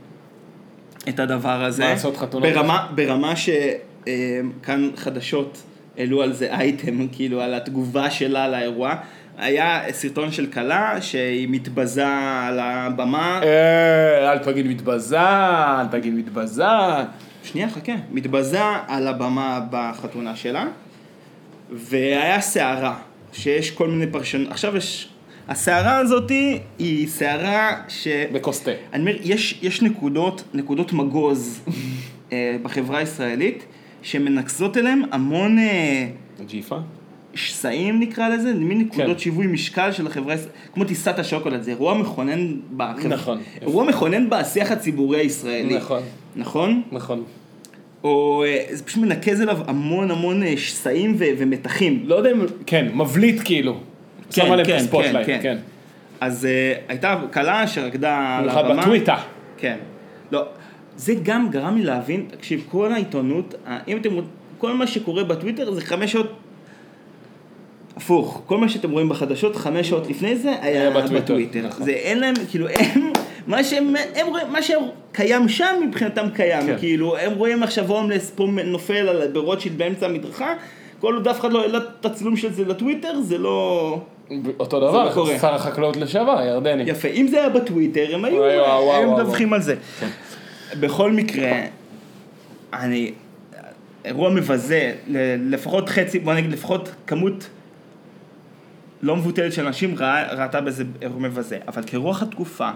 את 1.09 1.21
הדבר 1.21 1.65
הזה. 1.65 1.83
מה 1.83 1.91
לעשות, 1.91 2.17
חתונות? 2.17 2.53
ברמה, 2.53 2.87
ברמה 2.95 3.33
שכאן 3.37 4.91
חדשות 4.97 5.63
העלו 5.99 6.23
על 6.23 6.33
זה 6.33 6.55
אייטם, 6.55 7.09
כאילו 7.09 7.41
על 7.41 7.55
התגובה 7.55 8.11
שלה 8.11 8.49
לאירוע. 8.49 8.95
היה 9.39 9.83
סרטון 9.91 10.33
של 10.33 10.47
כלה 10.47 11.01
שהיא 11.01 11.49
מתבזה 11.51 12.07
על 12.49 12.61
הבמה, 12.61 13.41
אה, 13.43 14.33
אל 14.33 14.39
תגיד 14.39 14.67
מתבזה, 14.67 15.21
אל 15.81 15.87
תגיד 15.91 16.15
מתבזה. 16.15 16.65
שנייה 17.43 17.71
חכה, 17.71 17.93
מתבזה 18.11 18.61
על 18.89 19.09
הבמה 19.09 19.61
בחתונה 19.71 20.37
שלה, 20.37 20.67
והיה 21.71 22.41
סערה, 22.41 22.97
שיש 23.33 23.71
כל 23.71 23.89
מיני 23.89 24.13
פרשנות, 24.13 24.51
עכשיו 24.51 24.77
יש, 24.77 25.09
הסערה 25.49 25.99
הזאתי 25.99 26.59
היא 26.79 27.09
סערה 27.09 27.77
ש... 27.89 28.09
בכוס 28.33 28.63
תה. 28.63 28.71
אני 28.93 29.01
אומר, 29.01 29.17
יש, 29.23 29.59
יש 29.63 29.83
נקודות, 29.83 30.45
נקודות 30.55 30.93
מגוז 30.93 31.61
אה, 32.33 32.57
בחברה 32.63 32.99
הישראלית, 32.99 33.65
שמנקזות 34.05 34.77
אליהם 34.77 35.03
המון 35.13 35.59
אה, 35.59 36.07
ג'יפה? 36.47 36.77
שסעים 37.35 38.01
נקרא 38.01 38.29
לזה, 38.29 38.55
מין 38.55 38.79
נקודות 38.79 39.17
כן. 39.17 39.19
שיווי 39.19 39.47
משקל 39.47 39.93
של 39.93 40.07
החברה 40.07 40.35
כמו 40.75 40.85
טיסת 40.85 41.19
השוקולד, 41.19 41.63
זה 41.63 41.71
אירוע 41.71 41.95
מכונן, 41.95 42.55
בחברה, 42.77 43.09
נכון. 43.09 43.39
אירוע 43.63 43.85
מכונן 43.85 44.31
בשיח 44.31 44.71
הציבורי 44.71 45.21
הישראלי, 45.21 45.77
נכון. 45.77 46.03
נכון? 46.37 46.83
נכון. 46.93 47.25
או 48.05 48.45
אה, 48.47 48.65
זה 48.71 48.85
פשוט 48.85 49.03
מנקז 49.03 49.41
אליו 49.41 49.59
המון 49.67 50.11
המון 50.11 50.43
אה, 50.43 50.57
שסעים 50.57 51.15
ו- 51.19 51.25
ומתחים. 51.39 52.03
לא 52.07 52.15
יודע 52.15 52.31
אם, 52.31 52.41
כן, 52.67 52.89
מבליט 52.95 53.41
כאילו. 53.45 53.73
כן, 53.73 54.43
שם 54.43 54.53
עליהם 54.53 54.67
כן, 54.67 54.77
ה 54.77 54.81
spotlight, 54.81 55.27
כן, 55.27 55.39
כן. 55.43 55.57
אז 56.21 56.47
אה, 56.47 56.75
הייתה 56.89 57.21
כלה 57.33 57.67
שרקדה 57.67 58.39
על 58.39 58.49
הבמה. 58.49 58.83
בטוויטר. 58.83 59.15
כן. 59.57 59.77
לא, 60.33 60.45
זה 60.97 61.15
גם 61.23 61.49
גרם 61.51 61.77
לי 61.77 61.83
להבין, 61.85 62.27
תקשיב, 62.31 62.65
כל 62.71 62.93
העיתונות, 62.93 63.55
אם 63.89 63.97
אתם 63.97 64.11
רואים, 64.13 64.27
כל 64.59 64.73
מה 64.75 64.87
שקורה 64.87 65.25
בטוויטר 65.25 65.71
זה 65.75 65.81
חמש 65.81 66.13
שעות, 66.13 66.27
הפוך, 67.97 68.43
כל 68.47 68.59
מה 68.59 68.69
שאתם 68.69 68.91
רואים 68.91 69.09
בחדשות, 69.09 69.57
חמש 69.57 69.89
שעות 69.89 70.11
לפני 70.11 70.37
זה 70.37 70.51
היה 70.63 70.81
היה 70.81 70.91
בטוויטר, 70.91 71.25
בטוויטר. 71.25 71.67
נכון. 71.69 71.85
זה 71.85 71.91
אין 71.91 72.21
להם, 72.21 72.35
כאילו, 72.51 72.69
הם, 72.69 73.13
מה 73.47 73.65
שהם, 73.65 73.95
הם 74.15 74.27
רואים, 74.27 74.47
מה 74.53 74.59
שקיים 74.63 75.49
שם 75.49 75.81
מבחינתם 75.89 76.27
קיים, 76.35 76.67
כן. 76.67 76.77
כאילו, 76.79 77.17
הם 77.17 77.33
רואים 77.33 77.63
עכשיו 77.63 77.91
הומלס 77.91 78.31
פה 78.31 78.47
נופל 78.65 79.09
על- 79.09 79.29
ברוטשילד 79.33 79.79
באמצע 79.79 80.07
המדרכה, 80.07 80.55
כל 81.01 81.15
עוד 81.15 81.29
אף 81.29 81.41
אחד 81.41 81.53
לא 81.53 81.61
העלה 81.63 81.79
את 82.01 82.07
הצילום 82.07 82.37
של 82.37 82.53
זה 82.53 82.65
לטוויטר, 82.65 83.21
זה 83.21 83.39
לא... 83.39 83.99
אותו 84.59 84.81
לא 84.81 84.89
דבר. 85.11 85.39
שר 85.41 85.55
החקלאות 85.55 85.97
לשעבר, 85.97 86.39
הירדני. 86.39 86.83
יפה, 86.83 87.09
אם 87.09 87.27
זה 87.29 87.39
היה 87.41 87.49
בטוויטר, 87.49 88.07
הם 88.15 88.25
היו. 88.25 88.43
מדווחים 89.17 89.53
על 89.53 89.63
זה. 89.63 89.75
בכל 90.81 91.13
מקרה, 91.13 91.53
אני, 92.73 93.13
אירוע 94.05 94.31
מבזה, 94.31 94.95
לפחות 95.51 95.89
חצי, 95.89 96.19
בוא 96.19 96.35
נגיד 96.35 96.53
לפחות 96.53 96.95
כמות 97.07 97.49
לא 99.03 99.17
מבוטלת 99.17 99.53
של 99.53 99.67
אנשים 99.67 99.95
ראה, 99.99 100.35
ראתה 100.35 100.61
בזה 100.61 100.85
אירוע 101.03 101.19
מבזה, 101.21 101.59
אבל 101.69 101.83
כרוח 101.87 102.23
התקופה, 102.23 102.71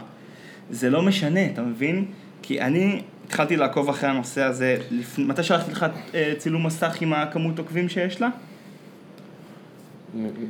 זה 0.71 0.91
לא 0.91 1.03
משנה, 1.03 1.47
אתה 1.47 1.63
מבין? 1.63 2.05
כי 2.43 2.61
אני 2.61 3.01
התחלתי 3.27 3.57
לעקוב 3.57 3.89
אחרי 3.89 4.11
הנושא 4.11 4.43
הזה, 4.43 4.77
לפני, 4.91 5.25
מתי 5.25 5.43
שלחתי 5.43 5.71
לך 5.73 5.87
אה, 6.15 6.33
צילום 6.39 6.67
מסך 6.67 6.97
עם 7.01 7.13
הכמות 7.13 7.59
עוקבים 7.59 7.89
שיש 7.89 8.21
לה? 8.21 8.29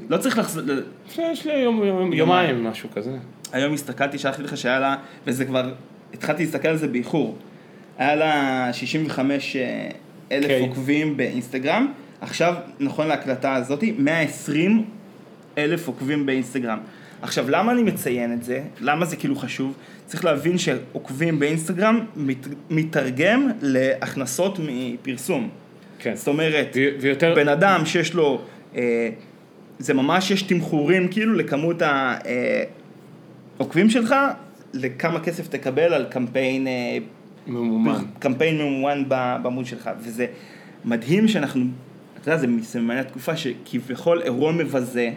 לא 0.08 0.16
צריך 0.16 0.38
לחזור, 0.38 0.62
יש 1.18 1.46
לי 1.46 1.52
יום- 1.58 1.82
יום- 1.84 2.12
יומיים, 2.12 2.64
משהו 2.64 2.88
כזה. 2.94 3.16
היום 3.52 3.74
הסתכלתי, 3.74 4.18
שלחתי 4.18 4.42
לך 4.42 4.56
שהיה 4.56 4.80
לה, 4.80 4.96
וזה 5.26 5.44
כבר, 5.44 5.70
התחלתי 6.14 6.44
להסתכל 6.44 6.68
על 6.68 6.76
זה 6.76 6.88
באיחור. 6.88 7.36
היה 7.98 8.14
לה 8.14 8.68
65 8.72 9.56
אה, 9.56 9.90
אלף 10.32 10.42
אוקיי. 10.44 10.60
עוקבים 10.60 11.16
באינסטגרם, 11.16 11.92
עכשיו, 12.20 12.54
נכון 12.80 13.06
להקלטה 13.06 13.54
הזאת, 13.54 13.84
120 13.98 14.84
אלף 15.58 15.86
עוקבים 15.86 16.26
באינסטגרם. 16.26 16.78
עכשיו, 17.22 17.50
למה 17.50 17.72
אני 17.72 17.82
מציין 17.82 18.32
את 18.32 18.44
זה? 18.44 18.62
למה 18.80 19.06
זה 19.06 19.16
כאילו 19.16 19.36
חשוב? 19.36 19.74
צריך 20.06 20.24
להבין 20.24 20.58
שעוקבים 20.58 21.38
באינסטגרם 21.38 22.00
מת, 22.16 22.46
מתרגם 22.70 23.50
להכנסות 23.62 24.58
מפרסום. 24.68 25.48
כן. 25.98 26.16
זאת 26.16 26.28
אומרת, 26.28 26.76
ויותר, 27.00 27.34
בן 27.34 27.48
אדם 27.48 27.86
שיש 27.86 28.14
לו, 28.14 28.42
אה, 28.76 29.08
זה 29.78 29.94
ממש 29.94 30.30
יש 30.30 30.42
תמחורים 30.42 31.08
כאילו 31.08 31.34
לכמות 31.34 31.82
העוקבים 33.58 33.90
שלך, 33.90 34.14
לכמה 34.72 35.20
כסף 35.20 35.48
תקבל 35.48 35.94
על 35.94 36.04
קמפיין, 36.04 36.66
אה, 36.66 36.98
ממומן. 37.46 38.04
קמפיין 38.18 38.58
ממומן 38.58 39.04
בעמוד 39.08 39.66
שלך, 39.66 39.90
וזה 40.00 40.26
מדהים 40.84 41.28
שאנחנו, 41.28 41.64
אתה 42.20 42.28
יודע, 42.28 42.40
זה 42.40 42.46
מסמני 42.46 43.00
התקופה 43.00 43.36
שכביכול 43.36 44.22
אירוע 44.22 44.52
מבזה, 44.52 45.10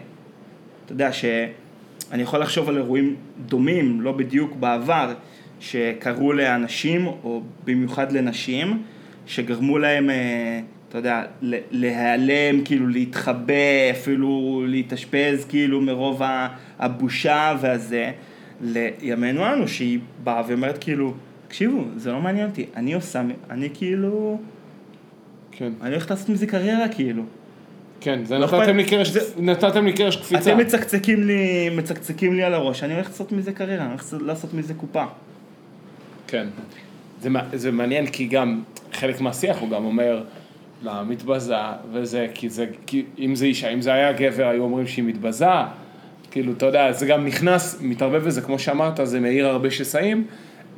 אתה 0.84 0.92
יודע 0.92 1.12
שאני 1.12 2.22
יכול 2.22 2.40
לחשוב 2.40 2.68
על 2.68 2.76
אירועים 2.76 3.16
דומים, 3.46 4.00
לא 4.00 4.12
בדיוק 4.12 4.56
בעבר, 4.56 5.12
שקרו 5.60 6.32
לאנשים, 6.32 7.06
או 7.06 7.42
במיוחד 7.64 8.12
לנשים, 8.12 8.82
שגרמו 9.26 9.78
להם, 9.78 10.10
אה, 10.10 10.60
אתה 10.88 10.98
יודע, 10.98 11.22
להיעלם, 11.70 12.64
כאילו 12.64 12.88
להתחבא, 12.88 13.90
אפילו 13.90 14.62
להתאשפז, 14.68 15.44
כאילו 15.48 15.80
מרוב 15.80 16.22
הבושה 16.78 17.56
והזה, 17.60 18.10
לימינו 18.62 19.52
אנו, 19.52 19.68
שהיא 19.68 19.98
באה 20.24 20.42
ואומרת 20.48 20.78
כאילו, 20.80 21.14
תקשיבו, 21.48 21.84
זה 21.96 22.12
לא 22.12 22.20
מעניין 22.20 22.48
אותי, 22.48 22.66
אני 22.76 22.94
עושה, 22.94 23.22
אני 23.50 23.68
כאילו, 23.74 24.38
כן. 25.52 25.72
אני 25.82 25.90
הולך 25.90 26.10
לעשות 26.10 26.28
מזה 26.28 26.46
קריירה 26.46 26.88
כאילו. 26.88 27.22
כן, 28.00 28.24
זה 28.24 28.38
לא 28.38 28.46
נתתם 28.46 28.76
לי 28.76 28.84
קרש, 28.84 29.08
זה- 29.08 29.40
נתתם 29.42 29.84
לי 29.86 29.92
קרש 29.92 30.16
קפיצה. 30.16 30.50
אתם 30.52 30.58
מצקצקים 30.60 31.26
לי, 31.26 31.70
מצקצקים 31.76 32.34
לי 32.34 32.42
על 32.42 32.54
הראש, 32.54 32.82
אני 32.82 32.94
הולך 32.94 33.06
לעשות 33.08 33.32
מזה 33.32 33.52
קריירה, 33.52 33.82
אני 33.84 33.90
הולך 33.90 34.14
לעשות 34.20 34.54
מזה 34.54 34.74
קופה. 34.74 35.04
כן. 36.26 36.46
זה, 37.20 37.28
זה 37.52 37.72
מעניין 37.72 38.06
כי 38.06 38.26
גם 38.26 38.62
חלק 38.92 39.20
מהשיח 39.20 39.58
הוא 39.58 39.70
גם 39.70 39.84
אומר 39.84 40.24
לה 40.82 41.02
מתבזה 41.02 41.54
וזה, 41.92 42.26
כי 42.34 42.48
זה, 42.48 42.66
כי 42.86 43.04
אם 43.18 43.34
זה 43.34 43.44
אישה, 43.46 43.68
אם 43.68 43.80
זה 43.80 43.92
היה 43.92 44.12
גבר 44.12 44.46
היו 44.48 44.62
אומרים 44.62 44.86
שהיא 44.86 45.04
מתבזה, 45.04 45.46
כאילו 46.32 46.52
אתה 46.52 46.66
יודע, 46.66 46.92
זה 46.92 47.06
גם 47.06 47.26
נכנס, 47.26 47.78
מתערבב 47.80 48.24
בזה, 48.24 48.40
כמו 48.40 48.58
שאמרת, 48.58 49.00
זה 49.04 49.20
מאיר 49.20 49.46
הרבה 49.46 49.70
שסעים, 49.70 50.24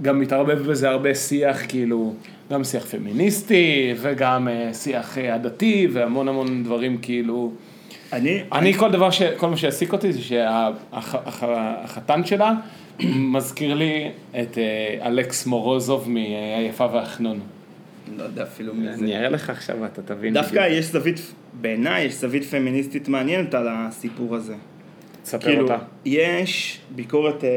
גם 0.03 0.21
מתערבב 0.21 0.59
בזה 0.59 0.89
הרבה 0.89 1.15
שיח 1.15 1.67
כאילו, 1.69 2.15
גם 2.51 2.65
שיח 2.65 2.87
פמיניסטי 2.87 3.95
וגם 3.97 4.49
אה, 4.49 4.75
שיח 4.75 5.19
אה, 5.19 5.35
עדתי 5.35 5.89
והמון 5.93 6.29
המון 6.29 6.65
דברים 6.65 6.99
כאילו. 6.99 7.53
אני, 8.13 8.43
אני 8.53 8.73
כל 8.75 8.91
דבר, 8.91 9.11
ש... 9.11 9.23
כל 9.23 9.49
מה 9.49 9.57
שהעסיק 9.57 9.93
אותי 9.93 10.13
זה 10.13 10.21
שהחתן 10.93 12.25
שלה 12.25 12.53
מזכיר 13.35 13.75
לי 13.75 14.11
את 14.31 14.59
אה, 14.59 15.07
אלכס 15.07 15.47
מורוזוב 15.47 16.11
מהיפה 16.11 16.87
והחנון. 16.93 17.41
לא 18.19 18.23
יודע 18.23 18.43
אפילו 18.43 18.75
מי 18.75 18.97
זה. 18.97 19.05
אני 19.05 19.17
אראה 19.17 19.29
לך 19.29 19.51
עכשיו, 19.51 19.87
אתה 19.87 20.03
תבין. 20.03 20.35
דווקא 20.35 20.67
יש 20.71 20.85
זווית, 20.85 21.33
בעיניי 21.61 22.05
יש 22.05 22.15
זווית 22.15 22.45
פמיניסטית 22.45 23.09
מעניינת 23.09 23.55
על 23.55 23.69
הסיפור 23.71 24.37
הזה. 24.37 24.55
תספר 25.25 25.47
כאילו, 25.47 25.63
אותה. 25.63 25.79
יש 26.05 26.81
ביקורת 26.95 27.45
אה, 27.45 27.49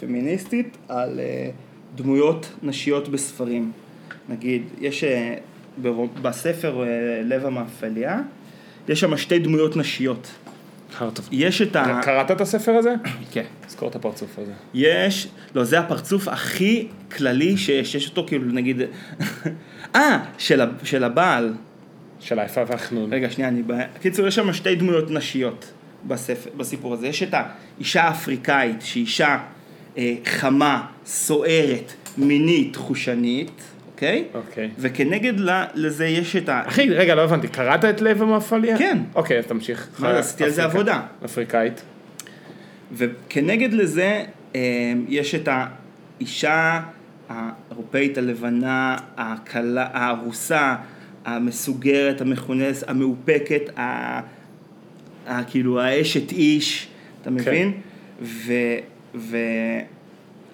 פמיניסטית 0.00 0.76
על 0.88 1.20
אה, 1.20 1.50
דמויות 1.94 2.50
נשיות 2.62 3.08
בספרים. 3.08 3.72
נגיד, 4.28 4.62
יש 4.80 5.04
אה, 5.04 5.34
בספר 6.22 6.82
אה, 6.82 6.86
לב 7.24 7.46
המאפליה, 7.46 8.20
יש 8.88 9.00
שם 9.00 9.16
שתי 9.16 9.38
דמויות 9.38 9.76
נשיות. 9.76 10.30
יש 11.32 11.62
את 11.62 11.76
ה... 11.76 12.00
קראת 12.02 12.30
את 12.30 12.40
הספר 12.40 12.72
הזה? 12.72 12.94
כן. 13.30 13.44
זכור 13.68 13.88
את 13.88 13.96
הפרצוף 13.96 14.38
הזה. 14.38 14.52
יש, 14.74 15.28
לא, 15.54 15.64
זה 15.64 15.78
הפרצוף 15.78 16.28
הכי 16.28 16.88
כללי 17.16 17.56
שיש, 17.56 17.94
יש 17.94 18.08
אותו 18.08 18.24
כאילו 18.26 18.52
נגיד, 18.52 18.82
אה, 19.96 20.18
של, 20.38 20.60
של 20.84 21.04
הבעל. 21.04 21.54
של 22.20 22.38
היפה 22.38 22.62
והחנון. 22.66 23.12
רגע, 23.12 23.30
שנייה, 23.30 23.48
אני... 23.48 23.62
בקיצור, 23.62 24.26
יש 24.26 24.34
שם 24.34 24.52
שתי 24.52 24.74
דמויות 24.74 25.10
נשיות 25.10 25.72
בספר, 26.06 26.50
בסיפור 26.56 26.94
הזה. 26.94 27.06
יש 27.06 27.22
את 27.22 27.34
האישה 27.34 28.02
האפריקאית, 28.02 28.82
שהיא 28.82 29.04
אישה 29.04 29.38
אה, 29.98 30.14
חמה, 30.24 30.86
סוערת, 31.06 31.92
מינית, 32.18 32.76
חושנית, 32.76 33.62
אוקיי? 33.92 34.24
אוקיי. 34.34 34.70
וכנגד 34.78 35.40
לה, 35.40 35.66
לזה 35.74 36.06
יש 36.06 36.36
את 36.36 36.48
ה... 36.48 36.62
אחי, 36.66 36.90
רגע, 36.90 37.14
לא 37.14 37.24
הבנתי, 37.24 37.48
קראת 37.48 37.84
את 37.84 38.00
לב 38.00 38.22
המאפליה? 38.22 38.78
כן. 38.78 38.98
אוקיי, 39.14 39.38
אז 39.38 39.46
תמשיך. 39.46 39.88
מה 39.98 40.18
עשיתי 40.18 40.44
על 40.44 40.50
זה 40.50 40.64
עבודה. 40.64 41.02
אפריקאית. 41.24 41.82
וכנגד 42.92 43.72
לזה 43.72 44.24
אה, 44.54 44.60
יש 45.08 45.34
את 45.34 45.48
האישה 46.20 46.80
האירופאית 47.28 48.18
הלבנה, 48.18 48.96
הקלה, 49.16 49.86
הארוסה, 49.92 50.76
המסוגרת, 51.24 52.20
המכונסת, 52.20 52.88
המאופקת, 52.88 53.78
ה... 53.78 54.20
כאילו 55.46 55.80
האשת 55.80 56.32
איש, 56.32 56.88
אתה 57.22 57.30
מבין? 57.30 57.72
ו... 58.22 58.52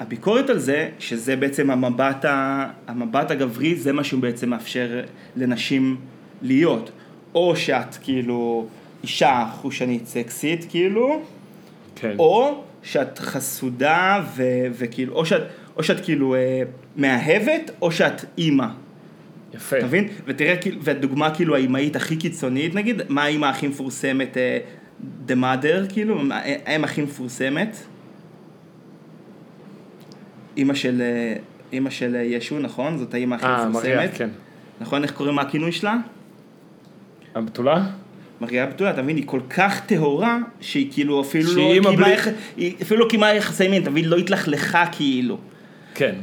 והביקורת 0.00 0.50
על 0.50 0.58
זה, 0.58 0.88
שזה 0.98 1.36
בעצם 1.36 1.70
המבט, 1.70 2.24
ה... 2.24 2.66
המבט 2.86 3.30
הגברי, 3.30 3.76
זה 3.76 3.92
מה 3.92 4.04
שהוא 4.04 4.20
בעצם 4.20 4.50
מאפשר 4.50 5.02
לנשים 5.36 5.96
להיות. 6.42 6.90
או 7.34 7.56
שאת 7.56 7.96
כאילו 8.02 8.66
אישה 9.02 9.46
חושנית 9.52 10.06
סקסית, 10.06 10.66
כאילו, 10.70 11.22
כן. 11.96 12.14
או 12.18 12.64
שאת 12.82 13.18
חסודה 13.18 14.24
ו... 14.36 14.42
וכאילו, 14.72 15.14
או 15.14 15.26
שאת, 15.26 15.42
או 15.76 15.82
שאת 15.82 16.04
כאילו 16.04 16.34
אה, 16.34 16.62
מאהבת, 16.96 17.70
או 17.82 17.92
שאת 17.92 18.24
אימא. 18.38 18.66
יפה. 19.54 19.78
אתה 19.78 19.86
מבין? 19.86 20.08
ותראה, 20.26 20.56
כאילו, 20.56 20.82
והדוגמה 20.82 21.34
כאילו 21.34 21.54
האימהית 21.54 21.96
הכי 21.96 22.16
קיצונית, 22.16 22.74
נגיד, 22.74 23.02
מה 23.08 23.22
האימא 23.24 23.46
הכי 23.46 23.68
מפורסמת, 23.68 24.36
אה, 24.36 24.58
The 25.28 25.32
Mother, 25.32 25.92
כאילו, 25.92 26.18
מה- 26.18 26.40
האם 26.66 26.84
הכי 26.84 27.02
מפורסמת? 27.02 27.76
אימא 30.56 30.74
של, 30.74 31.00
אה, 31.02 31.36
אימא 31.72 31.90
של 31.90 32.16
אה, 32.16 32.22
ישו, 32.22 32.58
נכון? 32.58 32.98
זאת 32.98 33.14
האימא 33.14 33.34
הכי 33.34 33.46
אה, 33.46 33.68
מפורסמת. 33.68 33.94
מריה, 33.94 34.08
כן. 34.08 34.28
נכון? 34.80 35.02
איך 35.02 35.12
קוראים 35.12 35.38
הכינוי 35.38 35.72
שלה? 35.72 35.96
הבתולה? 37.34 37.86
מריה 38.40 38.66
בתולה, 38.66 38.90
אתה 38.90 39.02
מבין? 39.02 39.16
היא 39.16 39.24
כל 39.26 39.40
כך 39.50 39.80
טהורה, 39.86 40.38
שהיא 40.60 40.92
כאילו 40.92 41.20
אפילו 41.20 41.50
לא 41.56 41.62
קיימה 41.72 41.92
בלי- 41.96 42.12
יח- 42.14 42.26
היא 42.56 42.74
אפילו 42.82 43.00
לא 43.00 43.08
קיימה 43.10 43.34
יחסי 43.34 43.68
מין, 43.68 43.82
אתה 43.82 43.90
מבין? 43.90 44.04
לא 44.04 44.16
התלכלכה 44.16 44.84
כאילו. 44.92 45.38
כן. 45.94 46.14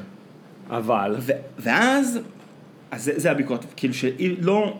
אבל... 0.69 1.15
ו- 1.19 1.31
ואז, 1.59 2.19
אז 2.91 3.03
זה, 3.03 3.11
זה 3.15 3.31
הביקורת, 3.31 3.65
כאילו 3.75 3.93
שהיא 3.93 4.35
לא, 4.39 4.77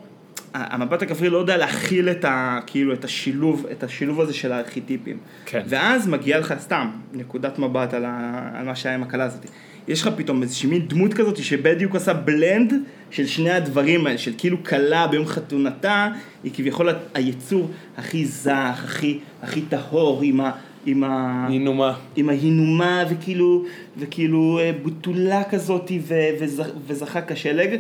המבט 0.54 1.02
הכפרי 1.02 1.30
לא 1.30 1.38
יודע 1.38 1.58
להכיל 1.58 2.10
את, 2.10 2.26
ה, 2.26 2.60
כאילו, 2.68 2.94
את 2.94 3.06
השילוב, 3.06 3.66
את 3.72 3.84
השילוב 3.84 4.22
הזה 4.22 4.34
של 4.34 4.52
הארכיטיפים. 4.52 5.18
כן. 5.46 5.62
ואז 5.68 6.08
מגיע 6.08 6.40
לך 6.40 6.54
סתם 6.60 6.88
נקודת 7.14 7.60
מבט 7.60 7.94
על, 7.94 8.06
ה, 8.06 8.50
על 8.54 8.66
מה 8.66 8.76
שהיה 8.76 8.96
עם 8.96 9.04
הכלה 9.04 9.24
הזאת. 9.24 9.46
יש 9.88 10.02
לך 10.02 10.10
פתאום 10.18 10.44
איזושהי 10.44 10.70
מין 10.70 10.88
דמות 10.88 11.14
כזאת 11.14 11.38
שבדיוק 11.38 11.94
עושה 11.94 12.14
בלנד 12.14 12.74
של 13.12 13.28
שני 13.28 13.52
הדברים 13.52 14.08
האלה, 14.08 14.18
של 14.18 14.34
כאילו 14.38 14.64
כלה 14.64 15.08
ביום 15.08 15.26
חתונתה, 15.26 16.08
היא 16.44 16.52
כביכול 16.56 16.90
היצור 17.14 17.72
הכי 17.98 18.26
זך, 18.26 18.82
הכי, 18.84 19.20
הכי 19.42 19.62
טהור, 19.62 20.22
עם 20.24 20.42
ה... 20.42 20.52
עם 20.86 21.04
ה... 21.04 21.46
נינומה. 21.50 21.98
עם 22.16 22.30
ההינומה 22.30 23.04
וכאילו, 23.10 23.64
וכאילו 23.98 24.60
אה, 24.62 24.72
בתולה 24.86 25.44
כזאת 25.44 25.92
ו- 26.08 26.14
וז- 26.40 26.62
וזכה 26.88 27.22
כשלג 27.22 27.80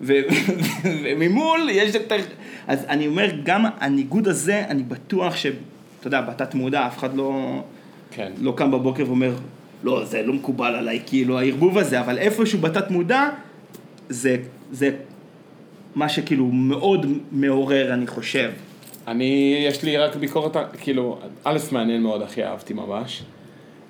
ו- 0.00 0.12
וממול 1.04 1.68
יש 1.72 1.96
את 1.96 2.12
ה... 2.12 2.14
אז 2.66 2.84
אני 2.88 3.06
אומר, 3.06 3.28
גם 3.44 3.64
הניגוד 3.80 4.28
הזה, 4.28 4.64
אני 4.68 4.82
בטוח 4.82 5.36
ש... 5.36 5.46
אתה 6.00 6.06
יודע, 6.06 6.20
בתת 6.20 6.54
מודע 6.54 6.86
אף 6.86 6.98
אחד 6.98 7.16
לא, 7.16 7.62
כן. 8.10 8.32
לא 8.40 8.52
קם 8.56 8.70
בבוקר 8.70 9.04
ואומר, 9.06 9.34
לא, 9.84 10.04
זה 10.04 10.22
לא 10.22 10.32
מקובל 10.32 10.74
עליי, 10.74 11.00
כאילו, 11.06 11.38
הערבוב 11.38 11.78
הזה, 11.78 12.00
אבל 12.00 12.18
איפשהו 12.18 12.58
בתת 12.58 12.90
מודע, 12.90 13.28
זה, 14.08 14.36
זה 14.72 14.90
מה 15.94 16.08
שכאילו 16.08 16.46
מאוד 16.46 17.06
מעורר, 17.32 17.94
אני 17.94 18.06
חושב. 18.06 18.50
אני, 19.10 19.64
יש 19.66 19.82
לי 19.82 19.96
רק 19.96 20.16
ביקורת, 20.16 20.56
כאילו, 20.80 21.18
א', 21.44 21.58
מעניין 21.72 22.02
מאוד, 22.02 22.22
הכי 22.22 22.44
אהבתי 22.44 22.74
ממש. 22.74 23.22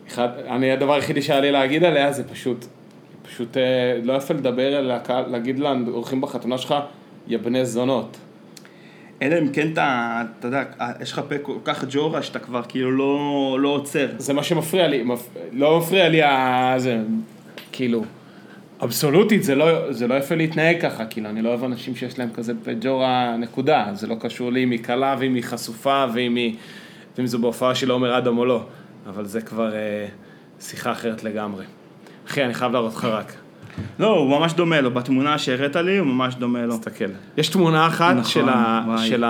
אחד, 0.08 0.28
אני, 0.48 0.72
הדבר 0.72 0.94
היחידי 0.94 1.22
שהיה 1.22 1.40
לי 1.40 1.52
להגיד 1.52 1.84
עליה 1.84 2.12
זה 2.12 2.28
פשוט, 2.28 2.66
פשוט 3.22 3.56
אה, 3.56 3.62
לא 4.02 4.12
יפה 4.12 4.34
לדבר 4.34 4.90
הקהל, 4.92 5.24
להגיד 5.30 5.58
לאורחים 5.58 6.20
בחתונה 6.20 6.58
שלך, 6.58 6.74
יא 7.28 7.38
בני 7.38 7.66
זונות. 7.66 8.16
אלא 9.22 9.38
אם 9.38 9.48
כן 9.52 9.72
אתה, 9.72 10.22
אתה 10.38 10.48
יודע, 10.48 10.64
יש 11.00 11.12
לך 11.12 11.20
פה 11.28 11.38
כל 11.38 11.58
כך 11.64 11.84
ג'ורה 11.90 12.22
שאתה 12.22 12.38
כבר 12.38 12.62
כאילו 12.68 12.90
לא, 12.90 13.56
לא 13.60 13.68
עוצר. 13.68 14.08
זה 14.18 14.32
מה 14.32 14.42
שמפריע 14.42 14.88
לי, 14.88 15.02
מפ... 15.02 15.28
לא 15.52 15.78
מפריע 15.78 16.08
לי 16.08 16.22
ה... 16.22 16.74
זה, 16.76 16.98
כאילו, 17.72 18.02
אבסולוטית, 18.84 19.42
זה 19.42 19.54
לא, 19.54 19.92
זה 19.92 20.06
לא 20.06 20.14
יפה 20.14 20.34
להתנהג 20.34 20.80
ככה, 20.80 21.06
כאילו, 21.06 21.28
אני 21.28 21.42
לא 21.42 21.48
אוהב 21.48 21.64
אנשים 21.64 21.96
שיש 21.96 22.18
להם 22.18 22.28
כזה 22.34 22.52
פג'ורה 22.64 23.36
נקודה, 23.36 23.86
זה 23.94 24.06
לא 24.06 24.16
קשור 24.20 24.52
לי 24.52 24.64
אם 24.64 24.70
היא 24.70 24.78
קלה 24.78 25.16
ואם 25.18 25.34
היא 25.34 25.42
חשופה 25.42 26.04
ואם 26.14 26.34
היא, 26.34 26.54
ואם 27.18 27.26
זו 27.26 27.38
בהופעה 27.38 27.74
של 27.74 27.90
עומר 27.90 28.18
אדם 28.18 28.38
או 28.38 28.44
לא, 28.44 28.64
אבל 29.06 29.24
זה 29.24 29.40
כבר 29.40 29.74
אה, 29.74 30.06
שיחה 30.60 30.92
אחרת 30.92 31.24
לגמרי. 31.24 31.64
אחי, 32.28 32.44
אני 32.44 32.54
חייב 32.54 32.72
להראות 32.72 32.94
לך 32.94 33.04
רק, 33.04 33.32
לא, 33.98 34.18
הוא 34.18 34.30
ממש 34.30 34.52
דומה 34.52 34.80
לו, 34.80 34.90
בתמונה 34.90 35.38
שהראית 35.38 35.76
לי 35.76 35.98
הוא 35.98 36.06
ממש 36.06 36.34
דומה 36.34 36.66
לו. 36.66 36.78
תסתכל. 36.78 37.10
יש 37.36 37.48
תמונה 37.48 37.86
אחת 37.86 38.16
נכון, 38.16 38.24
של, 38.24 38.48
ה... 38.48 38.96
של 39.06 39.24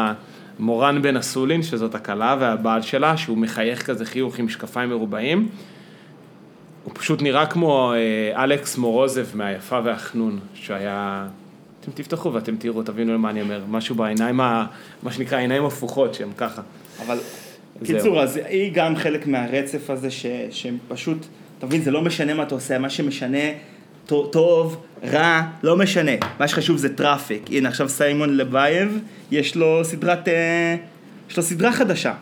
המורן 0.59 1.03
בן 1.03 1.17
אסולין, 1.17 1.63
שזאת 1.63 1.95
הכלה, 1.95 2.37
והבעל 2.41 2.83
שלה, 2.83 3.17
שהוא 3.17 3.39
מחייך 3.39 3.87
כזה 3.87 4.05
חיוך 4.05 4.39
עם 4.39 4.47
משקפיים 4.47 4.91
מרובעים. 4.91 5.49
הוא 6.89 6.95
פשוט 6.95 7.23
נראה 7.23 7.47
כמו 7.47 7.93
אה, 7.93 8.45
אלכס 8.45 8.77
מורוזב 8.77 9.27
מהיפה 9.35 9.81
והחנון, 9.85 10.39
שהיה... 10.55 11.27
אתם 11.81 11.91
תפתחו 11.95 12.33
ואתם 12.33 12.57
תראו, 12.57 12.83
תבינו 12.83 13.15
למה 13.15 13.31
אני 13.31 13.43
אומר. 13.43 13.63
משהו 13.69 13.95
בעיניים, 13.95 14.41
ה... 14.41 14.67
מה 15.03 15.13
שנקרא 15.13 15.39
עיניים 15.39 15.65
הפוכות, 15.65 16.15
שהם 16.15 16.31
ככה. 16.37 16.63
אבל. 17.07 17.19
קיצור, 17.85 18.23
אז 18.23 18.41
היא 18.49 18.73
גם 18.75 18.97
חלק 18.97 19.27
מהרצף 19.27 19.91
הזה 19.91 20.11
ש, 20.11 20.27
שהם 20.51 20.79
פשוט, 20.89 21.27
אתה 21.59 21.67
מבין, 21.67 21.83
זה 21.83 21.91
לא 21.91 22.03
משנה 22.03 22.35
מה 22.35 22.43
אתה 22.43 22.55
עושה, 22.55 22.79
מה 22.79 22.91
שמשנה, 22.91 23.45
טוב, 24.07 24.29
טוב, 24.33 24.83
רע, 25.13 25.43
לא 25.63 25.77
משנה. 25.77 26.13
מה 26.41 26.49
שחשוב 26.49 26.77
זה 26.77 26.97
traffic. 26.97 27.43
הנה, 27.51 27.69
עכשיו 27.69 27.89
סיימון 27.89 28.37
לבייב, 28.37 28.99
יש 29.31 29.57
לו 29.57 29.85
סדרת, 29.85 30.29
אה, 30.29 30.77
יש 31.31 31.37
לו 31.37 31.43
סדרה 31.43 31.73
חדשה. 31.73 32.15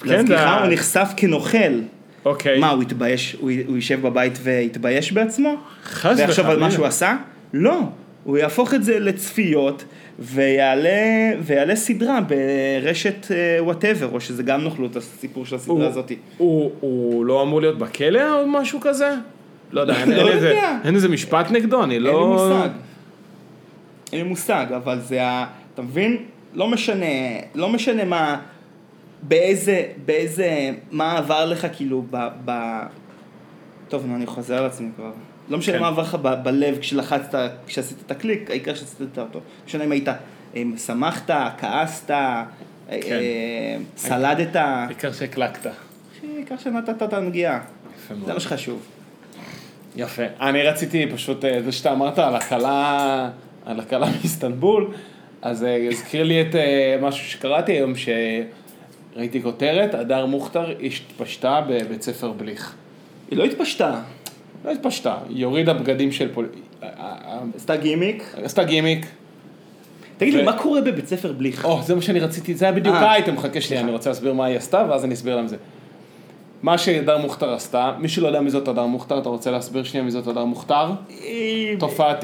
כן, 0.00 0.08
להזכירך, 0.08 0.62
הוא 0.62 0.72
נחשף 0.72 1.08
כנוכל. 1.16 1.80
אוקיי. 2.24 2.58
מה, 2.58 2.70
הוא 2.70 2.82
התבייש, 2.82 3.36
הוא, 3.40 3.50
הוא 3.66 3.76
יישב 3.76 4.02
בבית 4.02 4.38
ויתבייש 4.42 5.12
בעצמו? 5.12 5.54
חס 5.84 6.18
ויחשוב 6.18 6.46
על 6.46 6.50
מה 6.50 6.56
וחלילה. 6.56 6.70
שהוא 6.70 6.86
עשה? 6.86 7.16
לא. 7.52 7.80
הוא 8.24 8.38
יהפוך 8.38 8.74
את 8.74 8.84
זה 8.84 8.98
לצפיות 8.98 9.84
ויעלה, 10.18 10.90
ויעלה 11.42 11.76
סדרה 11.76 12.18
ברשת 12.20 13.26
וואטאבר, 13.60 14.08
או 14.12 14.20
שזה 14.20 14.42
גם 14.42 14.60
נוכלות 14.60 14.96
הסיפור 14.96 15.46
של 15.46 15.56
הסדרה 15.56 15.74
הוא- 15.76 15.84
הזאת. 15.84 16.12
הוא, 16.38 16.70
הוא 16.80 17.24
לא 17.24 17.42
אמור 17.42 17.60
להיות 17.60 17.78
בכלא 17.78 18.40
או 18.40 18.48
משהו 18.48 18.80
כזה? 18.80 19.08
לא 19.72 19.80
יודע, 19.80 19.96
אין, 20.00 20.10
לא 20.10 20.16
אין, 20.16 20.28
איזה, 20.28 20.48
יודע. 20.48 20.78
אין 20.84 20.94
איזה 20.94 21.08
משפט 21.08 21.50
נגדו, 21.50 21.84
אני 21.84 21.98
לא... 21.98 22.10
אין 22.10 22.18
לי 22.18 22.26
מושג. 22.26 22.68
אין 24.12 24.22
לי 24.22 24.28
מושג, 24.28 24.66
אבל 24.76 24.98
זה 25.00 25.22
ה... 25.22 25.46
אתה 25.74 25.82
מבין? 25.82 26.16
לא 26.54 26.68
משנה, 26.68 27.06
לא 27.54 27.68
משנה 27.68 28.04
מה... 28.04 28.36
באיזה, 29.28 29.86
באיזה... 30.04 30.70
מה 30.90 31.18
עבר 31.18 31.44
לך 31.44 31.66
כאילו 31.76 32.04
ב... 32.10 32.28
ב... 32.44 32.80
טוב, 33.88 34.06
נו, 34.06 34.16
אני 34.16 34.26
חוזר 34.26 34.58
על 34.58 34.66
עצמי 34.66 34.88
כבר. 34.96 35.10
לא 35.48 35.58
משנה 35.58 35.74
כן. 35.74 35.80
מה 35.80 35.88
עבר 35.88 36.02
לך 36.02 36.14
ב- 36.14 36.42
בלב 36.42 36.78
כשלחצת, 36.78 37.50
כשעשית 37.66 37.98
את 38.06 38.10
הקליק, 38.10 38.50
העיקר 38.50 38.74
שעשית 38.74 39.18
אותו. 39.18 39.38
לא 39.38 39.40
משנה 39.66 39.84
אם 39.84 39.92
היית, 39.92 40.08
אם 40.56 40.74
שמחת, 40.86 41.30
כעסת, 41.58 42.10
כן. 42.10 42.14
אה, 42.90 43.76
סלדת, 43.96 44.56
העיקר 44.56 45.12
שהקלקת. 45.12 45.70
העיקר 46.34 46.56
שנתת 46.58 47.02
את 47.02 47.12
הנגיעה. 47.12 47.60
זה. 48.26 48.32
מה 48.32 48.40
שחשוב. 48.40 48.86
יפה. 49.96 50.22
אני 50.40 50.62
רציתי 50.62 51.06
פשוט, 51.14 51.44
אה, 51.44 51.62
זה 51.62 51.72
שאתה 51.72 51.92
אמרת 51.92 52.18
על 52.18 52.36
הכלה, 52.36 53.30
על 53.66 53.80
הכלה 53.80 54.06
מאיסטנבול, 54.20 54.94
אז 55.42 55.64
אה, 55.64 55.88
הזכיר 55.90 56.22
לי 56.22 56.40
את 56.40 56.54
אה, 56.54 56.96
משהו 57.02 57.26
שקראתי 57.26 57.72
היום, 57.72 57.92
שראיתי 59.14 59.42
כותרת, 59.42 59.94
הדר 59.94 60.26
מוכתר 60.26 60.74
התפשטה 60.82 61.60
בבית 61.68 62.02
ספר 62.02 62.32
בליך. 62.32 62.74
היא 63.30 63.38
לא 63.38 63.44
התפשטה, 63.44 64.00
לא 64.64 64.70
התפשטה, 64.70 65.16
היא 65.28 65.44
הורידה 65.44 65.74
בגדים 65.74 66.12
של 66.12 66.34
פול... 66.34 66.48
אה, 66.82 66.88
אה, 66.98 67.38
עשתה 67.56 67.76
גימיק. 67.76 68.34
אה, 68.38 68.44
עשתה 68.44 68.64
גימיק. 68.64 69.06
תגיד 70.16 70.34
לי, 70.34 70.42
מה 70.42 70.58
קורה 70.58 70.80
בבית 70.80 71.08
ספר 71.08 71.32
בליך? 71.32 71.64
או, 71.64 71.82
זה 71.82 71.94
מה 71.94 72.02
שאני 72.02 72.20
רציתי, 72.20 72.54
זה 72.54 72.64
היה 72.64 72.74
בדיוק 72.74 72.96
אה. 72.96 73.10
האייטם, 73.10 73.38
חכה 73.38 73.60
שנייה, 73.60 73.82
אני 73.82 73.92
רוצה 73.92 74.10
להסביר 74.10 74.32
מה 74.32 74.44
היא 74.44 74.56
עשתה, 74.56 74.86
ואז 74.88 75.04
אני 75.04 75.14
אסביר 75.14 75.36
להם 75.36 75.48
זה. 75.48 75.56
מה 76.62 76.78
שהדר 76.78 77.18
מוכתר 77.18 77.54
עשתה, 77.54 77.92
מי 77.98 78.08
שלא 78.08 78.26
יודע 78.26 78.40
מי 78.40 78.50
זאת 78.50 78.68
הדר 78.68 78.86
מוכתר, 78.86 79.18
אתה 79.18 79.28
רוצה 79.28 79.50
להסביר 79.50 79.84
שנייה 79.84 80.04
מי 80.04 80.10
זאת 80.10 80.26
הדר 80.26 80.44
מוכתר? 80.44 80.90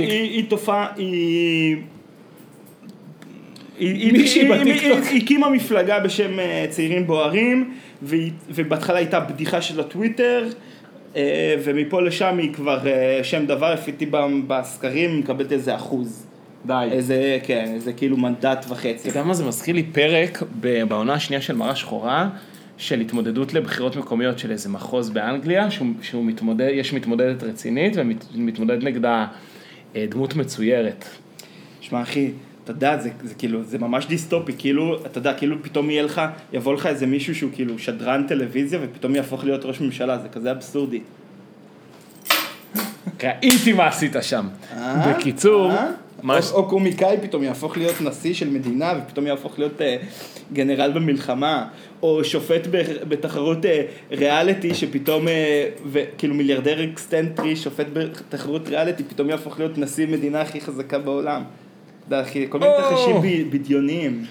היא, 0.09 0.21
היא 0.21 0.45
תופעה, 0.51 0.87
היא... 0.97 1.77
מישהי 4.13 4.49
בטיקטוק. 4.49 5.05
היא 5.11 5.23
הקימה 5.23 5.51
מפלגה 5.51 6.01
בשם 6.01 6.41
אה, 6.41 6.67
צעירים 6.71 7.07
בוערים, 7.07 7.75
ובהתחלה 8.51 8.99
הייתה 8.99 9.21
בדיחה 9.21 9.63
של 9.63 9.81
הטוויטר, 9.81 10.49
אה, 11.17 11.55
ומפה 11.65 12.03
לשם 12.03 12.39
היא 12.39 12.53
כבר 12.53 12.87
אה, 12.87 13.21
שם 13.23 13.47
דבר, 13.47 13.75
לפי 13.75 13.93
ב- 14.11 14.41
בסקרים, 14.47 15.19
מקבלת 15.19 15.53
איזה 15.53 15.75
אחוז. 15.75 16.27
די. 16.67 16.89
איזה, 16.93 17.39
כן, 17.43 17.65
איזה 17.75 17.93
כאילו 17.93 18.17
מנדט 18.17 18.67
וחצי. 18.69 18.91
אתה 18.91 19.09
יודע 19.09 19.23
מה 19.23 19.35
זה 19.35 19.45
מזכיר 19.45 19.75
לי 19.75 19.83
פרק 19.83 20.43
בעונה 20.89 21.13
השנייה 21.15 21.43
של 21.43 21.57
מראה 21.57 21.77
שחורה, 21.77 22.29
של 22.77 23.01
התמודדות 23.01 23.55
לבחירות 23.55 23.97
מקומיות 23.97 24.39
של 24.39 24.51
איזה 24.51 24.69
מחוז 24.69 25.11
באנגליה, 25.11 25.71
שהוא, 25.71 25.89
שהוא 26.03 26.25
מתמודד, 26.25 26.69
יש 26.73 26.93
מתמודדת 26.93 27.43
רצינית 27.43 27.97
ומתמודד 28.35 28.85
נגדה 28.85 29.27
דמות 29.97 30.37
מצוירת. 30.37 31.05
שמע 31.81 32.03
אחי, 32.03 32.31
אתה 32.71 32.77
יודע, 32.77 32.99
זה, 32.99 33.11
זה 33.23 33.35
כאילו, 33.35 33.65
זה 33.65 33.79
ממש 33.79 34.07
דיסטופי, 34.07 34.53
כאילו, 34.59 34.97
אתה 35.07 35.19
יודע, 35.19 35.35
כאילו 35.35 35.63
פתאום 35.63 35.91
יהיה 35.91 36.03
לך, 36.03 36.23
יבוא 36.53 36.75
לך 36.75 36.87
איזה 36.87 37.07
מישהו 37.07 37.35
שהוא 37.35 37.51
כאילו 37.55 37.79
שדרן 37.79 38.27
טלוויזיה 38.29 38.79
ופתאום 38.83 39.15
יהפוך 39.15 39.45
להיות 39.45 39.65
ראש 39.65 39.81
ממשלה, 39.81 40.19
זה 40.19 40.29
כזה 40.29 40.51
אבסורדי. 40.51 41.01
ראיתי 43.23 43.73
מה 43.73 43.87
עשית 43.87 44.17
שם. 44.23 44.49
אה? 44.73 45.13
בקיצור, 45.13 45.71
אה? 45.71 45.91
מה 46.23 46.39
או, 46.39 46.57
או 46.57 46.69
קומיקאי 46.69 47.17
פתאום 47.23 47.43
יהפוך 47.43 47.77
להיות 47.77 48.01
נשיא 48.01 48.35
של 48.35 48.51
מדינה 48.51 48.93
ופתאום 48.99 49.27
יהפוך 49.27 49.59
להיות 49.59 49.81
אה, 49.81 49.97
גנרל 50.53 50.93
במלחמה, 50.93 51.69
או 52.03 52.25
שופט 52.25 52.67
ב, 52.71 52.83
בתחרות 53.09 53.67
אה, 53.67 53.83
ריאליטי 54.11 54.75
שפתאום, 54.75 55.29
אה, 55.29 55.69
וכאילו 55.93 56.35
מיליארדר 56.35 56.85
אקסצנטרי, 56.85 57.57
שופט 57.57 57.87
בתחרות 57.93 58.69
ריאליטי, 58.69 59.05
פתאום 59.05 59.31
יהפוך 59.31 59.59
להיות 59.59 59.79
נשיא 59.79 60.07
מדינה 60.07 60.41
הכי 60.41 60.61
חזקה 60.61 60.99
בעולם. 60.99 61.43
כל 62.49 62.59
מיני. 62.59 62.73
תרחישים 62.79 63.17
ב- 63.23 63.57
בדיוניים. 63.57 64.25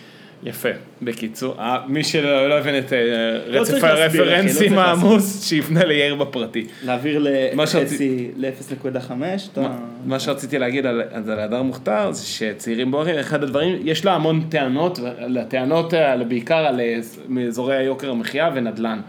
יפה. 0.43 0.69
בקיצור, 1.01 1.55
אה, 1.59 1.77
מי 1.87 2.03
שלא 2.03 2.49
לא 2.49 2.57
הבין 2.57 2.77
את 2.77 2.93
אה, 2.93 2.99
לא 3.47 3.59
רצף 3.61 3.83
לא 3.83 3.87
הרפרנסים 3.87 4.77
העמוס, 4.77 5.43
שיפנה 5.49 5.85
ליאיר 5.85 6.15
בפרטי. 6.15 6.65
להעביר 6.85 7.27
מה 7.53 7.67
שרצי- 7.67 8.27
לחצי 8.37 8.75
ל-0.5, 8.83 9.11
אתה... 9.53 9.77
מה- 10.05 10.19
שרציתי 10.19 10.59
להגיד 10.59 10.85
על 10.85 11.01
הדר 11.39 11.61
מוכתר 11.61 12.11
זה 12.11 12.25
שצעירים 12.25 12.91
בוערים, 12.91 13.15
אחד 13.19 13.43
הדברים, 13.43 13.79
יש 13.83 14.05
לה 14.05 14.13
המון 14.13 14.41
טענות, 14.49 14.99
לטענות 15.27 15.93
האלה 15.93 16.23
בעיקר 16.23 16.55
על 16.65 16.79
אה, 16.79 16.95
מאזורי 17.27 17.75
היוקר 17.77 18.09
המחיה 18.11 18.49
ונדל"ן. 18.55 18.99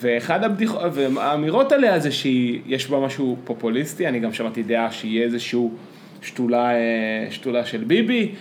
ואחד 0.00 0.44
הבדיחות, 0.44 0.80
והאמירות 0.94 1.72
עליה 1.72 1.98
זה 1.98 2.10
שיש 2.10 2.90
בה 2.90 3.00
משהו 3.00 3.36
פופוליסטי, 3.44 4.08
אני 4.08 4.20
גם 4.20 4.32
שמעתי 4.32 4.62
דעה 4.62 4.92
שיהיה 4.92 5.24
איזשהו 5.24 5.74
שתולה, 6.22 6.74
אה, 6.74 7.26
שתולה 7.30 7.64
של 7.64 7.84
ביבי, 7.84 8.32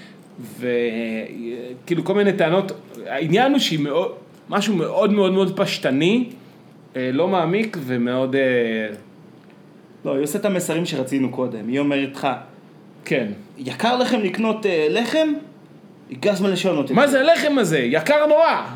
וכאילו 0.60 2.04
כל 2.04 2.14
מיני 2.14 2.34
טענות, 2.34 2.72
העניין 3.08 3.52
הוא 3.52 3.60
שהיא 3.60 3.80
מאוד, 3.80 4.16
משהו 4.50 4.76
מאוד 4.76 5.14
מאוד 5.14 5.32
מאוד 5.32 5.60
פשטני, 5.60 6.30
אה, 6.96 7.10
לא 7.14 7.28
מעמיק 7.28 7.78
ומאוד, 7.86 8.36
אה, 8.36 8.42
לא, 10.06 10.16
היא 10.16 10.24
עושה 10.24 10.40
את 10.40 10.46
המסרים 10.46 10.86
שרצינו 10.86 11.30
קודם. 11.30 11.68
היא 11.68 11.80
אומרת 11.80 12.16
לך, 12.16 12.28
כן. 13.06 13.28
יקר 13.58 13.98
לכם 13.98 14.20
לקנות 14.20 14.66
אה, 14.66 14.88
לחם? 14.90 15.34
הגיע 16.12 16.32
הזמן 16.32 16.50
לשנות 16.52 16.84
את 16.84 16.88
זה. 16.88 16.94
מה 16.94 17.08
זה 17.08 17.20
הלחם 17.20 17.58
הזה? 17.58 17.80
יקר 17.80 18.26
נורא. 18.28 18.68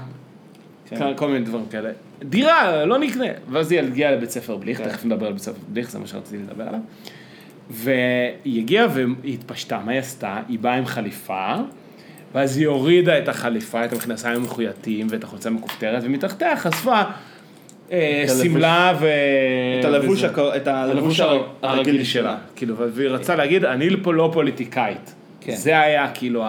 כן. 0.89 1.13
כל 1.15 1.27
מיני 1.27 1.45
דברים 1.45 1.65
כאלה. 1.71 1.89
דירה, 2.23 2.85
לא 2.85 2.97
נקנה. 2.97 3.25
ואז 3.49 3.71
היא 3.71 3.79
הגיעה 3.79 4.11
לבית 4.11 4.29
ספר 4.29 4.57
בליך, 4.57 4.77
כן. 4.77 4.89
תכף 4.89 5.05
נדבר 5.05 5.27
על 5.27 5.33
בית 5.33 5.41
ספר 5.41 5.59
בליך, 5.69 5.91
זה 5.91 5.99
מה 5.99 6.07
שרציתי 6.07 6.43
לדבר 6.43 6.67
עליו. 6.67 6.79
והיא 7.69 8.59
הגיעה 8.61 8.87
והיא 8.93 9.33
התפשטה, 9.33 9.79
מה 9.85 9.91
היא 9.91 9.99
עשתה? 9.99 10.39
היא 10.49 10.59
באה 10.59 10.73
עם 10.75 10.85
חליפה, 10.85 11.53
ואז 12.33 12.57
היא 12.57 12.67
הורידה 12.67 13.17
את 13.19 13.27
החליפה, 13.29 13.85
את 13.85 13.93
המכנסיים 13.93 14.35
המחויטים 14.35 15.07
ואת 15.09 15.23
החולצה 15.23 15.49
המכופתרת, 15.49 16.03
ומתחתיה 16.05 16.57
חשפה 16.57 17.01
אה. 17.91 18.25
שמלה 18.43 18.93
ו... 18.99 19.07
את 19.79 19.85
הלבוש 19.85 20.17
וזה. 20.17 20.27
הקו- 20.27 20.55
את 20.55 20.67
הלבוש 20.67 20.95
הלבוש 20.97 21.19
הר- 21.19 21.47
הרגיל 21.61 22.03
שלה. 22.03 22.37
כאילו, 22.55 22.75
והיא 22.93 23.09
רצתה 23.09 23.35
להגיד, 23.35 23.65
אני 23.65 23.89
פה 24.03 24.13
לא 24.13 24.29
פוליטיקאית. 24.33 25.13
כן. 25.41 25.55
זה 25.55 25.79
היה 25.79 26.11
כאילו 26.13 26.43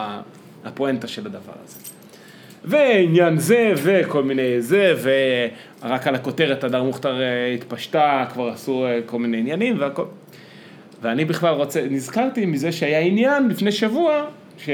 הפואנטה 0.64 1.06
של 1.08 1.26
הדבר 1.26 1.52
הזה. 1.64 1.78
ועניין 2.64 3.38
זה, 3.38 3.72
וכל 3.76 4.22
מיני 4.22 4.62
זה, 4.62 4.94
ורק 5.82 6.06
על 6.06 6.14
הכותרת 6.14 6.64
הדר 6.64 6.82
מוכתר 6.82 7.20
אה, 7.20 7.52
התפשטה, 7.54 8.24
כבר 8.32 8.48
עשו 8.48 8.86
אה, 8.86 8.98
כל 9.06 9.18
מיני 9.18 9.36
עניינים 9.38 9.76
והכל. 9.80 10.04
ואני 11.06 11.24
בכלל 11.24 11.54
רוצה, 11.54 11.86
נזכרתי 11.90 12.46
מזה 12.46 12.72
שהיה 12.72 12.98
עניין 12.98 13.48
לפני 13.48 13.72
שבוע, 13.72 14.24
ש... 14.58 14.70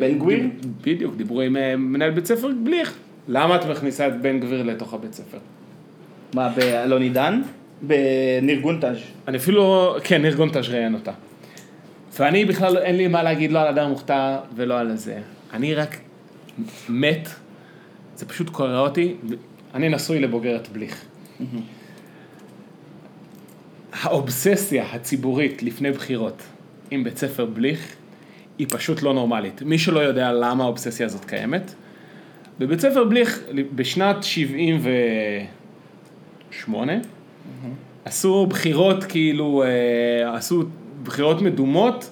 בן 0.00 0.18
גביר? 0.18 0.40
בדיוק, 0.82 1.16
דיברו 1.16 1.40
עם 1.40 1.56
אה, 1.56 1.76
מנהל 1.76 2.10
בית 2.10 2.26
ספר 2.26 2.48
בליך. 2.64 2.94
למה 3.28 3.56
את 3.56 3.66
מכניסה 3.66 4.08
את 4.08 4.20
בן 4.20 4.40
גביר 4.40 4.62
לתוך 4.62 4.94
הבית 4.94 5.12
ספר? 5.12 5.38
מה, 6.34 6.48
באלון 6.48 7.02
עידן? 7.02 7.42
בניר 7.82 8.60
גונטאז'. 8.60 8.96
אני 9.28 9.36
אפילו, 9.36 9.94
כן, 10.04 10.24
ארגון 10.24 10.48
תז' 10.48 10.68
ראיין 10.68 10.94
אותה. 10.94 11.12
ואני 12.18 12.44
בכלל, 12.44 12.78
אין 12.78 12.96
לי 12.96 13.08
מה 13.08 13.22
להגיד 13.22 13.52
לא 13.52 13.60
על 13.60 13.68
הדר 13.68 13.88
מוכתר 13.88 14.36
ולא 14.54 14.78
על 14.78 14.96
זה. 14.96 15.18
אני 15.52 15.74
רק 15.74 15.96
מת, 16.88 17.28
זה 18.16 18.26
פשוט 18.26 18.50
קורע 18.50 18.78
אותי, 18.78 19.14
אני 19.74 19.88
נשוי 19.88 20.20
לבוגרת 20.20 20.68
בליך. 20.68 21.04
האובססיה 23.92 24.84
הציבורית 24.92 25.62
לפני 25.62 25.92
בחירות 25.92 26.42
עם 26.90 27.04
בית 27.04 27.18
ספר 27.18 27.44
בליך 27.44 27.94
היא 28.58 28.66
פשוט 28.70 29.02
לא 29.02 29.14
נורמלית. 29.14 29.62
מי 29.62 29.78
שלא 29.78 30.00
יודע 30.00 30.32
למה 30.32 30.64
האובססיה 30.64 31.06
הזאת 31.06 31.24
קיימת, 31.24 31.74
בבית 32.58 32.80
ספר 32.80 33.04
בליך 33.04 33.40
בשנת 33.74 34.24
78 34.24 36.92
עשו 38.04 38.46
בחירות 38.46 39.04
כאילו, 39.04 39.62
אה, 39.62 39.68
עשו 40.36 40.62
בחירות 41.02 41.42
מדומות 41.42 42.10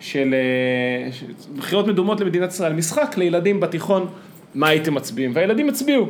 של, 0.00 0.34
אה, 0.34 1.10
בחירות 1.56 1.86
מדומות 1.86 2.20
למדינת 2.20 2.50
ישראל, 2.50 2.72
משחק 2.72 3.14
לילדים 3.18 3.60
בתיכון, 3.60 4.06
מה 4.54 4.68
הייתם 4.68 4.94
מצביעים, 4.94 5.30
והילדים 5.34 5.68
הצביעו. 5.68 6.06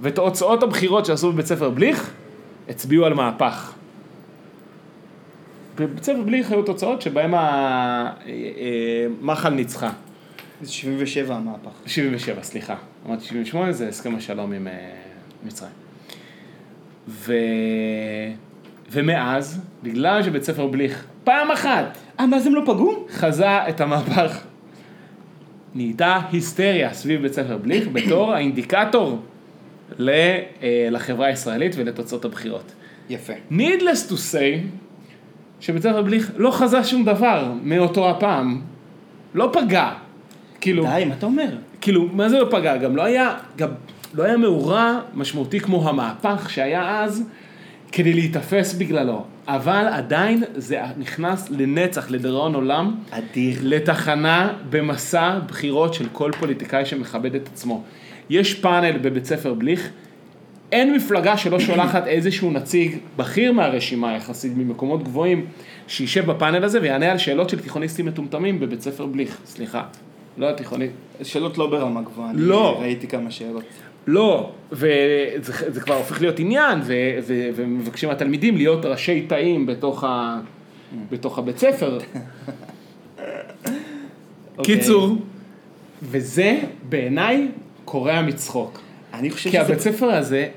ותוצאות 0.00 0.62
הבחירות 0.62 1.06
שעשו 1.06 1.32
בבית 1.32 1.46
ספר 1.46 1.70
בליך, 1.70 2.10
הצביעו 2.68 3.04
על 3.04 3.14
מהפך. 3.14 3.72
בבית 5.76 6.04
ספר 6.04 6.22
בליך 6.22 6.50
היו 6.50 6.62
תוצאות 6.62 7.02
שבהם 7.02 7.34
המחל 9.20 9.50
ניצחה. 9.50 9.90
זה 10.62 10.72
77 10.72 11.34
המהפך. 11.34 11.70
77, 11.86 12.42
סליחה. 12.42 12.74
אמרתי 13.06 13.24
78, 13.24 13.72
זה 13.72 13.88
הסכם 13.88 14.14
השלום 14.14 14.52
עם 14.52 14.68
אה, 14.68 14.72
מצרים. 15.44 15.72
ו... 17.08 17.34
ומאז, 18.90 19.60
בגלל 19.82 20.22
שבית 20.22 20.42
ספר 20.42 20.66
בליך, 20.66 21.04
פעם 21.24 21.50
אחת, 21.50 21.98
אה, 22.20 22.26
מה, 22.26 22.36
אז 22.36 22.46
הם 22.46 22.54
לא 22.54 22.62
פגעו? 22.66 23.06
חזה 23.10 23.68
את 23.68 23.80
המהפך, 23.80 24.40
נהייתה 25.74 26.18
היסטריה 26.32 26.94
סביב 26.94 27.22
בית 27.22 27.32
ספר 27.32 27.56
בליך 27.56 27.88
בתור 27.92 28.32
האינדיקטור 28.34 29.18
ל- 29.98 30.10
אה, 30.10 30.88
לחברה 30.90 31.26
הישראלית 31.26 31.72
ולתוצאות 31.76 32.24
הבחירות. 32.24 32.72
יפה. 33.10 33.32
Needless 33.50 34.10
to 34.10 34.14
say, 34.14 34.58
שבית 35.62 35.82
ספר 35.82 36.02
בליך 36.02 36.32
לא 36.36 36.50
חזה 36.50 36.84
שום 36.84 37.04
דבר 37.04 37.52
מאותו 37.62 38.10
הפעם, 38.10 38.60
לא 39.34 39.50
פגע. 39.52 39.90
כאילו, 40.60 40.84
די, 40.84 41.04
מה 41.04 41.14
אתה 41.14 41.26
אומר? 41.26 41.48
כאילו, 41.80 42.08
מה 42.12 42.28
זה 42.28 42.38
לא 42.38 42.46
פגע? 42.50 42.76
גם 42.76 42.96
לא 42.96 43.02
היה, 43.02 43.34
גם 43.56 43.68
לא 44.14 44.22
היה 44.22 44.36
מאורע 44.36 45.00
משמעותי 45.14 45.60
כמו 45.60 45.88
המהפך 45.88 46.50
שהיה 46.50 47.02
אז, 47.02 47.24
כדי 47.92 48.12
להיתפס 48.12 48.74
בגללו. 48.74 49.24
אבל 49.48 49.86
עדיין 49.92 50.42
זה 50.54 50.80
נכנס 50.96 51.50
לנצח, 51.50 52.10
לדיראון 52.10 52.54
עולם, 52.54 52.94
אדיר. 53.10 53.58
לתחנה 53.62 54.52
במסע 54.70 55.38
בחירות 55.46 55.94
של 55.94 56.06
כל 56.12 56.30
פוליטיקאי 56.40 56.86
שמכבד 56.86 57.34
את 57.34 57.48
עצמו. 57.52 57.82
יש 58.30 58.54
פאנל 58.54 58.98
בבית 58.98 59.24
ספר 59.24 59.54
בליך, 59.54 59.90
אין 60.72 60.94
מפלגה 60.94 61.36
שלא 61.36 61.60
שולחת 61.60 62.06
איזשהו 62.06 62.50
נציג 62.50 62.96
בכיר 63.16 63.52
מהרשימה 63.52 64.16
יחסית 64.16 64.52
ממקומות 64.56 65.02
גבוהים, 65.02 65.46
שישב 65.86 66.26
בפאנל 66.30 66.64
הזה 66.64 66.80
ויענה 66.82 67.12
על 67.12 67.18
שאלות 67.18 67.50
של 67.50 67.60
תיכוניסטים 67.60 68.06
מטומטמים 68.06 68.60
בבית 68.60 68.80
ספר 68.80 69.06
בליך. 69.06 69.38
סליחה, 69.46 69.82
לא 70.38 70.50
התיכוניסט. 70.50 70.92
שאלות 71.22 71.58
לא 71.58 71.70
ברמה 71.70 72.02
גבוהה. 72.02 72.30
אני 72.30 72.40
לא. 72.40 72.78
ראיתי 72.80 73.06
כמה 73.06 73.30
שאלות. 73.30 73.64
לא, 74.06 74.50
וזה 74.72 75.52
זה 75.68 75.80
כבר 75.80 75.94
הופך 75.94 76.20
להיות 76.20 76.38
עניין, 76.38 76.78
ו, 76.82 76.92
ו, 77.22 77.48
ומבקשים 77.54 78.08
מהתלמידים 78.08 78.56
להיות 78.56 78.84
ראשי 78.84 79.22
תאים 79.22 79.66
בתוך, 79.66 80.04
ה, 80.04 80.40
בתוך 81.10 81.38
הבית 81.38 81.58
ספר. 81.58 81.98
אוקיי. 84.58 84.76
קיצור, 84.76 85.16
וזה 86.02 86.60
בעיניי 86.88 87.48
קורע 87.84 88.22
מצחוק. 88.22 88.80
אני 89.14 89.30
חושב 89.30 89.50
כי 89.50 89.58
הבית 89.58 89.80
שזה... 89.80 89.92
ספר 89.92 90.06
הזה, 90.06 90.48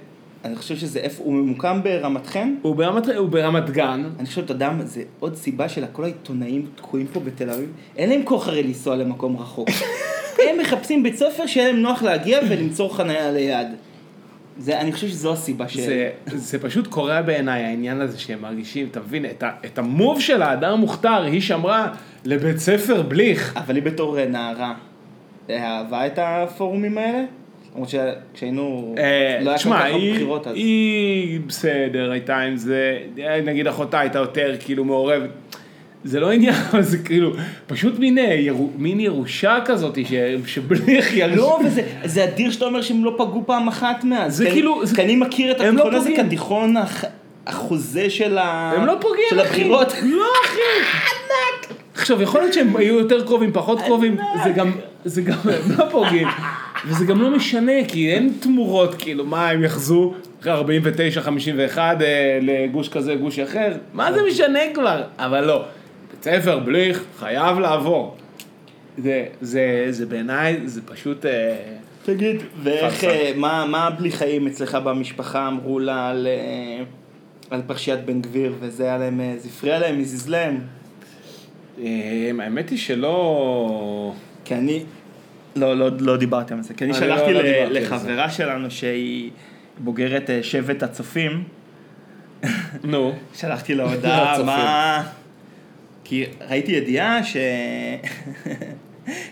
אני 0.45 0.55
חושב 0.55 0.75
שזה 0.75 0.99
איפה... 0.99 1.23
הוא 1.23 1.33
ממוקם 1.33 1.79
ברמת 1.83 2.27
חן? 2.27 2.55
הוא 2.61 2.75
ברמת, 2.75 3.07
הוא 3.07 3.29
ברמת 3.29 3.69
גן, 3.69 4.03
אני 4.19 4.25
חושב, 4.25 4.43
אתה 4.43 4.51
יודע, 4.51 4.69
מה, 4.69 4.85
זה 4.85 5.03
עוד 5.19 5.35
סיבה 5.35 5.69
של 5.69 5.85
כל 5.91 6.03
העיתונאים 6.03 6.65
תקועים 6.75 7.07
פה 7.13 7.19
בתל 7.19 7.49
אביב. 7.49 7.69
אין 7.97 8.09
להם 8.09 8.23
כוח 8.23 8.47
הרי 8.47 8.63
לנסוע 8.63 8.95
למקום 8.95 9.37
רחוק. 9.37 9.69
הם 10.49 10.59
מחפשים 10.61 11.03
בית 11.03 11.15
ספר 11.15 11.45
שיהיה 11.45 11.71
להם 11.71 11.81
נוח 11.81 12.03
להגיע 12.03 12.39
ולמצוא 12.49 12.89
חניה 12.89 13.31
ליד. 13.31 13.67
זה, 14.57 14.79
אני 14.79 14.93
חושב 14.93 15.07
שזו 15.07 15.33
הסיבה 15.33 15.67
ש... 15.67 15.77
זה, 15.77 16.09
זה 16.27 16.59
פשוט 16.59 16.87
קורע 16.87 17.21
בעיניי 17.21 17.63
העניין 17.63 18.01
הזה 18.01 18.19
שהם 18.19 18.41
מרגישים, 18.41 18.87
אתה 18.91 18.99
מבין, 18.99 19.25
את, 19.25 19.43
ה, 19.43 19.51
את 19.65 19.77
המוב 19.77 20.21
של 20.21 20.41
האדם 20.41 20.79
מוכתר, 20.79 21.23
היא 21.23 21.41
שמרה 21.41 21.87
לבית 22.25 22.57
ספר 22.57 23.01
בליך. 23.01 23.57
אבל 23.57 23.75
היא 23.75 23.83
בתור 23.83 24.19
אה, 24.19 24.25
נערה, 24.25 24.73
אה, 25.49 25.77
אהבה 25.77 26.07
את 26.07 26.19
הפורומים 26.21 26.97
האלה? 26.97 27.23
למרות 27.75 27.89
שכשהיינו, 27.89 28.95
אה, 28.97 29.39
לא 29.43 29.49
היה 29.49 29.59
כל 29.59 29.69
כך 29.69 29.81
הרבה 29.81 30.11
בחירות 30.13 30.47
אז. 30.47 30.55
היא 30.55 31.39
בסדר, 31.47 32.11
הייתה 32.11 32.37
עם 32.37 32.55
זה, 32.57 32.97
אה, 33.19 33.41
נגיד 33.41 33.67
אחותה 33.67 33.99
הייתה 33.99 34.19
יותר 34.19 34.55
כאילו 34.59 34.85
מעורבת. 34.85 35.29
זה 36.03 36.19
לא 36.19 36.31
עניין, 36.31 36.53
זה 36.79 36.97
כאילו, 36.97 37.31
פשוט 37.67 37.99
מין, 37.99 38.17
אה, 38.17 38.33
ירו- 38.33 38.69
מין 38.77 38.99
ירושה 38.99 39.57
כזאת, 39.65 39.97
ש- 40.05 40.13
שבליך 40.53 41.13
ילד. 41.17 41.35
לא, 41.37 41.59
וזה 41.65 41.81
זה 42.03 42.23
אדיר 42.23 42.51
שאתה 42.51 42.65
אומר 42.65 42.81
שהם 42.81 43.05
לא 43.05 43.13
פגעו 43.17 43.43
פעם 43.45 43.67
אחת 43.67 44.03
מאז. 44.03 44.35
זה 44.37 44.43
כי 44.43 44.49
אני- 44.49 44.55
כאילו- 44.59 44.85
זה- 44.85 44.95
כי 44.95 45.01
אני 45.01 45.15
מכיר 45.15 45.51
את 45.51 45.61
הם 45.61 45.65
לא 45.77 45.81
התיכון 45.81 45.95
הזה 45.95 46.09
פוגעים. 46.09 46.27
כתיכון 46.27 46.77
הח- 46.77 47.03
החוזה 47.47 48.09
של 48.09 48.37
ה... 48.37 48.71
הם 48.77 48.85
לא 48.85 48.93
פוגעים, 49.01 49.25
של. 49.29 49.39
הבחירות. 49.39 49.93
לא, 50.03 50.25
אחי. 50.45 50.59
עכשיו, 51.95 52.21
יכול 52.21 52.41
להיות 52.41 52.53
שהם 52.53 52.75
היו 52.75 52.99
יותר 52.99 53.25
קרובים, 53.25 53.51
פחות 53.53 53.81
קרובים, 53.81 54.17
זה 54.43 54.49
גם, 54.49 54.71
זה 55.05 55.21
גם, 55.21 55.37
לא 55.77 55.85
פוגעים. 55.91 56.27
וזה 56.87 57.05
גם 57.05 57.21
לא 57.21 57.31
משנה, 57.31 57.85
כי 57.87 58.13
אין 58.13 58.33
תמורות, 58.39 58.95
כאילו, 58.95 59.25
מה, 59.25 59.49
הם 59.49 59.63
יחזו 59.63 60.13
אחרי 60.41 60.51
49, 60.51 61.21
51 61.21 62.01
אה, 62.01 62.39
לגוש 62.41 62.89
כזה, 62.89 63.15
גוש 63.15 63.39
אחר? 63.39 63.73
מה 63.93 64.13
זה 64.13 64.19
משנה 64.29 64.59
כבר? 64.73 65.03
אבל 65.17 65.45
לא. 65.45 65.65
בית 66.11 66.23
ספר, 66.23 66.59
בליך, 66.59 67.03
חייב 67.19 67.59
לעבור. 67.59 68.15
זה, 68.97 69.25
זה, 69.41 69.85
זה 69.89 70.05
בעיניי, 70.05 70.59
זה 70.65 70.81
פשוט... 70.81 71.25
אה, 71.25 71.55
תגיד, 72.05 72.35
ואיך. 72.63 73.03
אה, 73.03 73.31
מה 73.35 73.65
מה 73.65 73.89
בלי 73.89 74.11
חיים 74.11 74.47
אצלך 74.47 74.77
במשפחה 74.83 75.47
אמרו 75.47 75.79
לה 75.79 76.09
על, 76.09 76.27
אה, 76.27 76.83
על 77.49 77.61
פרשיית 77.67 78.05
בן 78.05 78.21
גביר, 78.21 78.53
וזה 78.59 78.83
היה 78.83 78.97
להם, 78.97 79.21
אה, 79.21 79.33
זה 79.37 79.49
הפריע 79.49 79.79
להם, 79.79 79.99
הזיז 79.99 80.29
להם? 80.29 80.59
אה, 81.83 82.31
האמת 82.39 82.69
היא 82.69 82.77
שלא... 82.77 84.13
כי 84.45 84.55
אני, 84.55 84.83
לא, 85.55 85.77
לא, 85.77 85.89
לא 85.99 86.17
דיברתם 86.17 86.57
על 86.57 86.63
זה, 86.63 86.73
כי 86.73 86.83
אני 86.83 86.91
אני 86.91 86.99
שלחתי 86.99 87.33
לא- 87.33 87.41
לא 87.41 87.49
ל- 87.49 87.83
לחברה 87.83 88.29
שלנו 88.29 88.71
שהיא 88.71 89.31
בוגרת 89.79 90.29
אה, 90.29 90.43
שבט 90.43 90.83
הצופים, 90.83 91.43
נו. 92.83 93.15
שלחתי 93.39 93.75
לה 93.75 93.83
הודעה. 93.83 94.43
מה... 94.43 95.03
כי 96.03 96.25
ראיתי 96.49 96.71
ידיעה 96.71 97.23
ש... 97.23 97.37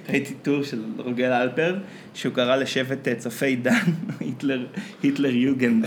ראיתי 0.09 0.34
טור 0.34 0.64
של 0.64 0.82
רוגל 0.97 1.32
אלפר, 1.32 1.76
שהוא 2.14 2.34
קרא 2.34 2.55
לשבט 2.55 3.07
אה, 3.07 3.16
צופי 3.16 3.55
דן, 3.55 3.74
היטלר, 4.20 4.66
היטלר 5.03 5.36
יוגנד. 5.36 5.86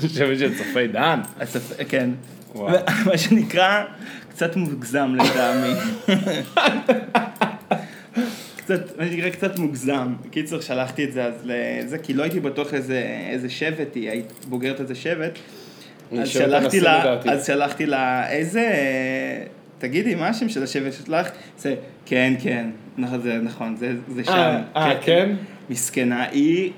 חושבת 0.00 0.38
של 0.38 0.58
צופי 0.58 0.86
דן. 0.86 1.20
כן. 1.88 2.10
מה 3.06 3.18
שנקרא, 3.18 3.84
קצת 4.30 4.56
מוגזם 4.56 5.14
לטעמי. 5.14 5.74
קצת, 8.64 8.98
מה 8.98 9.06
שנקרא 9.06 9.30
קצת 9.30 9.58
מוגזם. 9.58 10.14
קיצור, 10.30 10.60
שלחתי 10.60 11.04
את 11.04 11.12
זה 11.12 11.24
אז 11.24 11.34
לזה, 11.44 11.98
כי 11.98 12.14
לא 12.14 12.22
הייתי 12.22 12.40
בטוח 12.40 12.74
איזה, 12.74 13.02
איזה 13.30 13.50
שבט 13.50 13.94
היא, 13.94 14.10
היית 14.10 14.32
בוגרת 14.48 14.80
איזה 14.80 14.94
שבט. 14.94 15.38
אז 16.12 16.28
שלחתי 16.28 16.80
לה. 16.80 17.18
אז 17.24 17.46
שלחתי 17.46 17.86
לה, 17.86 18.30
איזה, 18.30 18.70
תגידי, 19.78 20.14
מה 20.14 20.28
השם 20.28 20.48
של 20.48 20.62
השבט 20.62 20.92
שלך? 21.06 21.30
זה, 21.58 21.74
כן, 22.06 22.34
כן, 22.42 22.70
נכון, 22.98 23.20
זה 23.20 23.38
נכון, 23.42 23.76
זה, 23.76 23.92
זה 24.08 24.24
שם. 24.24 24.32
אה, 24.32 24.62
אה, 24.76 24.98
כן? 25.02 25.36
מסכנה, 25.70 26.24
היא, 26.30 26.70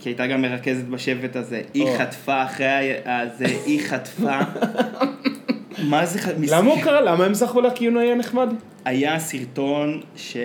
כי 0.00 0.08
הייתה 0.08 0.26
גם 0.26 0.42
מרכזת 0.42 0.84
בשבט 0.84 1.36
הזה, 1.36 1.62
היא. 1.74 1.86
חטפה 1.98 2.44
אחרי 2.44 2.94
הזה, 3.04 3.46
היא 3.66 3.80
חטפה. 3.80 4.38
מה 5.78 6.06
זה, 6.06 6.18
ח- 6.18 6.28
מסכנה. 6.38 6.58
למה 6.60 6.70
הוא 6.70 6.80
קרא? 6.82 7.00
למה 7.00 7.24
הם 7.24 7.34
זכו 7.34 7.60
לה 7.60 7.70
כי 7.70 7.86
הוא 7.86 8.00
היה 8.00 8.14
נחמד? 8.14 8.48
היה 8.84 9.18
סרטון 9.18 10.00
ש... 10.16 10.36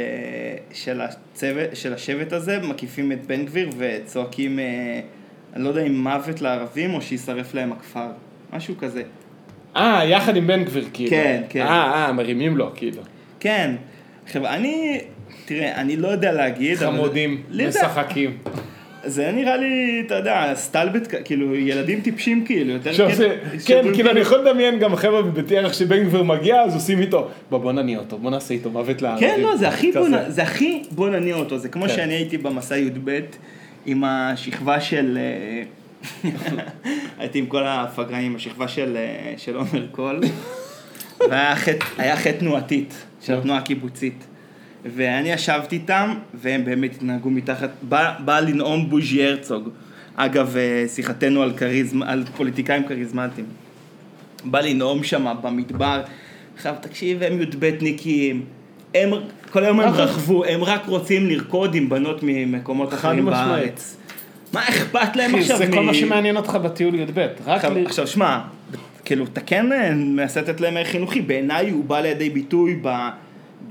של, 0.73 1.01
הצוות, 1.01 1.65
של 1.73 1.93
השבט 1.93 2.33
הזה, 2.33 2.59
מקיפים 2.63 3.11
את 3.11 3.25
בן 3.27 3.45
גביר 3.45 3.69
וצועקים, 3.77 4.59
אה, 4.59 4.99
אני 5.55 5.63
לא 5.63 5.69
יודע 5.69 5.81
אם 5.81 6.03
מוות 6.03 6.41
לערבים 6.41 6.93
או 6.93 7.01
שישרף 7.01 7.53
להם 7.53 7.71
הכפר, 7.71 8.07
משהו 8.53 8.75
כזה. 8.77 9.03
אה, 9.75 10.05
יחד 10.05 10.35
עם 10.35 10.47
בן 10.47 10.63
גביר, 10.63 10.85
כאילו. 10.93 11.09
כן, 11.09 11.41
כן. 11.49 11.61
אה, 11.61 12.05
אה, 12.05 12.11
מרימים 12.11 12.57
לו, 12.57 12.71
כאילו. 12.75 13.01
כן, 13.39 13.75
עכשיו 14.25 14.45
אני, 14.47 15.01
תראה, 15.45 15.75
אני 15.81 15.97
לא 15.97 16.07
יודע 16.07 16.31
להגיד, 16.31 16.83
אבל- 16.83 16.95
חמודים, 16.97 17.41
זה- 17.51 17.67
משחקים. 17.67 18.37
זה 19.05 19.31
נראה 19.31 19.57
לי, 19.57 20.03
אתה 20.05 20.15
יודע, 20.15 20.51
סטלבט, 20.55 21.07
כאילו, 21.25 21.55
ילדים 21.55 22.01
טיפשים 22.01 22.45
כאילו, 22.45 22.73
יותר 22.73 22.89
עכשיו 22.89 23.09
כן- 23.09 23.15
זה, 23.15 23.37
כן, 23.65 23.81
כאילו 23.83 23.91
גביר- 23.93 24.11
אני 24.11 24.19
יכול 24.19 24.37
לדמיין 24.39 24.79
גם 24.79 24.95
חבר'ה 24.95 25.21
בבית 25.21 25.51
ערך 25.51 25.73
שבן 25.73 26.03
גביר 26.03 26.23
מגיע, 26.23 26.61
אז 26.61 26.73
עושים 26.75 26.99
איתו, 27.01 27.29
בוא 27.49 27.57
בוא 27.59 27.71
נניע 27.71 27.99
אותו, 27.99 28.17
בוא 28.17 28.31
נעשה 28.31 28.53
איתו 28.53 28.69
מוות 28.69 29.01
לערבים. 29.01 29.29
כן, 29.29 29.39
לא, 29.41 29.57
זה 29.57 29.67
הכי 29.67 29.91
בוא, 29.91 30.07
זה 30.27 30.43
הכי 30.43 30.83
בוא 30.91 31.09
נניע 31.09 31.35
אותו, 31.35 31.57
זה 31.57 31.69
כמו 31.69 31.83
כן. 31.87 31.89
שאני 31.95 32.13
הייתי 32.13 32.37
במסע 32.37 32.77
י"ב 32.77 33.19
עם 33.85 34.03
השכבה 34.03 34.81
של, 34.81 35.17
אה, 36.23 36.31
הייתי 37.19 37.39
עם 37.39 37.45
כל 37.45 37.63
הפגרנים, 37.65 38.35
השכבה 38.35 38.67
של, 38.67 38.97
אה, 38.97 39.33
של 39.37 39.55
עומר 39.55 39.87
קול, 39.91 40.19
והיה 41.29 41.55
חטא, 41.55 41.85
היה 41.97 42.15
חטא 42.15 42.31
תנועתית 42.31 42.93
של 43.21 43.33
התנועה 43.33 43.59
הקיבוצית. 43.59 44.27
ואני 44.85 45.31
ישבתי 45.31 45.75
איתם, 45.75 46.13
והם 46.33 46.65
באמת 46.65 46.95
התנהגו 46.95 47.29
מתחת, 47.29 47.69
בא, 47.81 48.13
בא 48.25 48.39
לנאום 48.39 48.89
בוז'י 48.89 49.23
הרצוג. 49.25 49.69
אגב, 50.15 50.57
אה, 50.57 50.85
שיחתנו 50.87 51.41
על, 51.41 51.53
כריזמה, 51.57 52.11
על 52.11 52.23
פוליטיקאים 52.37 52.83
כריזמטיים. 52.87 53.47
בא 54.45 54.59
לנאום 54.59 55.03
שם 55.03 55.35
במדבר. 55.41 56.01
עכשיו 56.55 56.75
תקשיב, 56.81 57.23
הם 57.23 57.41
י"בניקים, 57.41 58.45
הם, 58.95 59.09
כל 59.51 59.63
היום 59.63 59.79
הם. 59.79 59.93
רכבו, 59.93 60.45
הם 60.45 60.63
רק 60.63 60.85
רוצים 60.85 61.27
לרקוד 61.27 61.75
עם 61.75 61.89
בנות 61.89 62.19
ממקומות 62.23 62.93
אחרים. 62.93 63.25
בארץ. 63.25 63.97
מה 64.53 64.69
אכפת 64.69 65.15
להם 65.15 65.35
עכשיו 65.35 65.57
זה 65.57 65.67
כל 65.71 65.83
מה 65.83 65.93
שמעניין 65.93 66.37
אותך 66.37 66.55
בטיול 66.63 66.95
י"ב. 66.95 67.27
רק 67.45 67.61
עכשיו, 67.85 68.07
שמע, 68.07 68.39
כאילו, 69.05 69.25
אתה 69.25 69.41
כן 69.41 69.71
אה, 69.71 69.93
מנסה 69.95 70.41
לתת 70.41 70.61
להם 70.61 70.77
ערך 70.77 70.87
חינוכי, 70.87 71.21
בעיניי 71.21 71.69
הוא 71.69 71.85
בא 71.85 71.99
לידי 71.99 72.29
ביטוי 72.29 72.79
ב... 72.81 73.09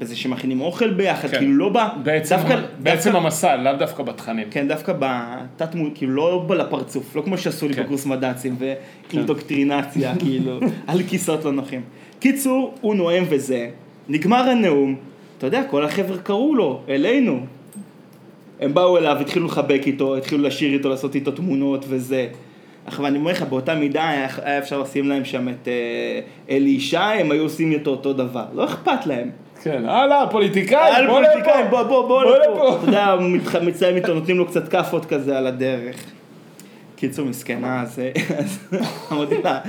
בזה 0.01 0.17
שמכינים 0.17 0.61
אוכל 0.61 0.91
ביחד, 0.91 1.29
כן. 1.29 1.39
כאילו 1.39 1.53
לא 1.53 1.69
בא, 1.69 1.89
בעצם 2.03 2.37
דווקא, 2.37 2.61
בעצם 2.79 3.11
דווקא, 3.11 3.25
המסע, 3.25 3.57
לאו 3.57 3.73
דווקא 3.79 4.03
בתכנים. 4.03 4.47
כן, 4.51 4.69
דווקא 4.69 4.93
בתת 4.99 5.75
מול, 5.75 5.91
כאילו 5.95 6.13
לא 6.13 6.45
בא 6.47 6.55
לפרצוף, 6.55 7.17
לא 7.17 7.23
כמו 7.23 7.39
שעשו 7.39 7.69
לי 7.69 7.75
כן. 7.75 7.83
בקורס 7.83 8.07
מד"צים, 8.07 8.57
ואינדוקטרינציה, 8.59 10.13
כאילו, 10.23 10.61
על 10.87 11.03
כיסאות 11.03 11.45
לא 11.45 11.53
נוחים. 11.53 11.83
קיצור, 12.21 12.75
הוא 12.81 12.95
נואם 12.95 13.25
וזה, 13.29 13.71
נגמר 14.09 14.51
הנאום, 14.51 14.97
אתה 15.39 15.47
יודע, 15.47 15.63
כל 15.71 15.85
החבר'ה 15.85 16.19
קראו 16.19 16.55
לו, 16.55 16.83
אלינו. 16.89 17.47
הם 18.61 18.75
באו 18.75 18.99
אליו, 18.99 19.17
התחילו 19.21 19.47
לחבק 19.47 19.81
איתו, 19.87 20.17
התחילו 20.17 20.43
לשיר 20.43 20.73
איתו, 20.73 20.89
לעשות 20.89 21.15
איתו 21.15 21.31
תמונות 21.31 21.85
וזה. 21.89 22.29
עכשיו 22.87 23.07
אני 23.07 23.19
אומר 23.19 23.31
לך, 23.31 23.43
באותה 23.43 23.75
מידה 23.75 24.09
היה, 24.09 24.29
היה 24.43 24.59
אפשר 24.59 24.81
לשים 24.81 25.09
להם 25.09 25.25
שם 25.25 25.49
את 25.49 25.69
אה, 25.69 26.21
אלי 26.51 26.71
ישי, 26.71 26.97
הם 26.97 27.31
היו 27.31 27.43
עושים 27.43 27.73
איתו 27.73 27.91
אותו 27.91 28.13
דבר. 28.13 28.45
לא 28.55 28.65
אכפת 28.65 29.07
להם. 29.07 29.31
כן, 29.63 29.85
הלאה, 29.87 30.27
פוליטיקאי, 30.31 30.97
על 30.97 31.07
בוא 31.07 31.15
פוליטיקאים, 31.15 31.67
לפה. 31.67 31.83
בוא, 31.83 32.03
בוא, 32.03 32.09
בוא 32.09 32.37
לפה. 32.37 32.79
אתה 32.83 32.87
יודע, 32.87 33.17
מצלם 33.63 33.97
איתו, 33.97 34.15
נותנים 34.15 34.39
לו 34.39 34.47
קצת 34.47 34.69
כאפות 34.69 35.07
כזה 35.07 35.39
על 35.39 35.47
הדרך. 35.47 35.97
קיצור, 36.97 37.27
מסכנה, 37.27 37.83
אז 37.83 38.01
אז 38.39 38.59
אמרתי 39.13 39.35
לה, 39.45 39.61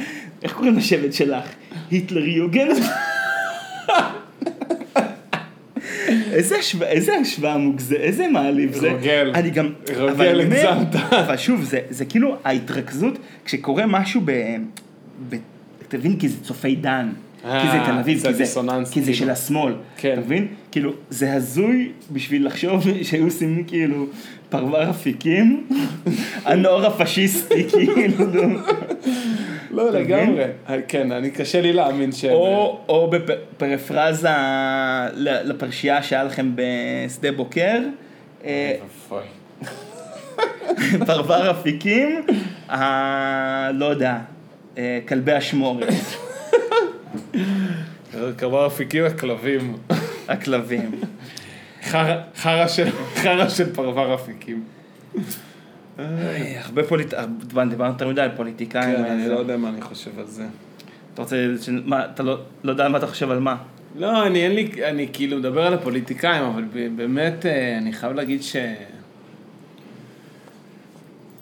איך 0.44 0.54
קוראים 0.54 0.78
לשבט 0.78 1.14
שלך? 1.14 1.44
היטלר 1.92 2.26
יוגן? 2.26 2.68
איזה 6.32 6.58
השוואה, 6.58 6.90
איזה 6.90 7.16
השוואה 7.16 7.58
מוגזמת, 7.58 8.00
איזה 8.00 8.28
מעליב 8.28 8.74
זה. 8.74 8.92
רוגל. 8.92 9.32
אני 9.36 9.50
גם, 9.50 9.74
רוגל, 9.98 10.42
הגזמת. 10.42 10.96
אבל 11.26 11.38
שוב, 11.38 11.64
זה, 11.64 11.80
זה 11.90 12.06
כאילו 12.06 12.38
ההתרכזות, 12.44 13.18
כשקורה 13.46 13.86
משהו 13.86 14.22
ב... 14.26 14.32
ב 15.30 15.36
אתה 15.88 15.98
מבין? 15.98 16.20
כי 16.20 16.30
זה 16.30 16.44
צופי 16.44 16.76
דן. 16.76 17.10
כי 17.42 17.48
זה 17.48 17.54
אה, 17.54 17.86
תל 17.86 17.98
אביב, 18.00 18.28
כי 18.28 18.34
זה, 18.34 18.46
כי 18.92 19.02
זה 19.02 19.12
כאילו. 19.12 19.14
של 19.14 19.30
השמאל, 19.30 19.74
כן. 19.98 20.14
אתה 20.14 20.22
מבין? 20.22 20.48
כאילו, 20.72 20.92
זה 21.10 21.34
הזוי 21.34 21.92
בשביל 22.12 22.46
לחשוב 22.46 22.84
שהיו 23.04 23.26
עושים 23.26 23.64
כאילו 23.68 24.06
פרבר 24.50 24.90
אפיקים, 24.90 25.68
הנוער 26.46 26.86
הפשיסטי, 26.86 27.64
כאילו. 27.72 28.26
לא, 29.72 29.92
לגמרי. 29.92 30.44
כן, 30.88 31.12
אני 31.12 31.32
קשה 31.32 31.62
לי 31.62 31.74
להאמין 31.74 32.12
ש... 32.12 32.26
או, 32.26 32.80
או 32.90 33.10
בפרפרזה 33.10 34.30
לפרשייה 35.18 36.04
שהיה 36.04 36.24
לכם 36.24 36.52
בשדה 36.56 37.32
בוקר, 37.32 37.80
אה. 38.46 38.76
פרבר 41.06 41.52
אפיקים, 41.52 42.26
לא 43.74 43.86
יודע, 43.86 44.18
אה, 44.78 45.00
כלבי 45.08 45.38
אשמורת, 45.38 45.94
קרבר 48.38 48.68
אפיקים 48.68 49.06
הכלבים. 49.06 49.78
הכלבים. 50.28 50.92
חרא 52.36 52.68
של- 53.50 53.74
פרבר 53.74 54.16
אפיקים. 54.16 54.64
אה, 56.00 56.06
הרבה 56.64 56.84
פוליט... 56.84 57.14
הרבה- 57.14 57.66
דיברנו 57.66 57.92
יותר 57.94 58.08
מדי 58.08 58.22
על 58.22 58.30
פוליטיקאים. 58.36 58.96
כן, 58.96 59.04
אני 59.06 59.28
לא 59.30 59.40
יודע 59.40 59.58
מה 59.58 59.70
אני 59.70 59.82
חושב 59.82 60.20
על 60.20 60.26
זה. 60.28 60.44
אתה 61.14 61.22
רוצה, 61.22 61.36
מה, 61.86 62.06
אתה 62.06 62.24
לא, 62.24 62.38
לא 62.64 62.72
יודע 62.72 62.90
מה 62.90 62.98
אתה 62.98 63.08
חושב 63.08 63.32
על 63.32 63.40
מה? 63.40 63.56
לא, 63.96 64.28
אני 64.28 64.44
אין 64.44 64.52
לי, 64.52 64.70
אני 64.90 65.08
כאילו 65.14 65.38
מדבר 65.38 65.68
על 65.68 65.74
הפוליטיקאים, 65.74 66.44
אבל 66.44 66.64
באמת, 66.96 67.46
אה, 67.46 67.78
אני 67.78 67.94
חייב 67.94 68.14
להגיד 68.14 68.44
ש... 68.44 68.56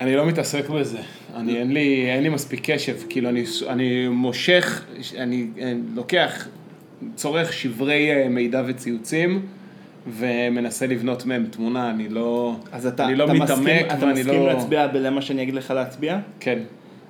אני 0.01 0.15
לא 0.15 0.25
מתעסק 0.25 0.69
בזה. 0.69 0.97
אני, 1.35 1.57
אין 1.57 1.71
לי, 1.73 2.11
אין 2.11 2.23
לי 2.23 2.29
מספיק 2.29 2.71
קשב. 2.71 2.95
כאילו, 3.09 3.29
אני, 3.29 3.43
אני 3.69 4.07
מושך, 4.07 4.83
אני, 5.17 5.47
אני 5.61 5.79
לוקח, 5.95 6.47
צורך 7.15 7.53
שברי 7.53 8.11
אה, 8.11 8.29
מידע 8.29 8.63
וציוצים, 8.67 9.45
ומנסה 10.07 10.87
לבנות 10.87 11.25
מהם 11.25 11.45
תמונה. 11.51 11.89
אני 11.89 12.09
לא, 12.09 12.55
אז 12.71 12.87
אתה, 12.87 13.05
אני 13.05 13.15
לא 13.15 13.23
אתה 13.23 13.33
מתעמק, 13.33 13.49
מסכים, 13.59 13.85
אתה 13.97 14.05
מסכים 14.05 14.27
לא... 14.27 14.47
להצביע 14.47 14.87
בלמה 14.87 15.21
שאני 15.21 15.41
אגיד 15.43 15.53
לך 15.53 15.71
להצביע? 15.71 16.17
כן. 16.39 16.59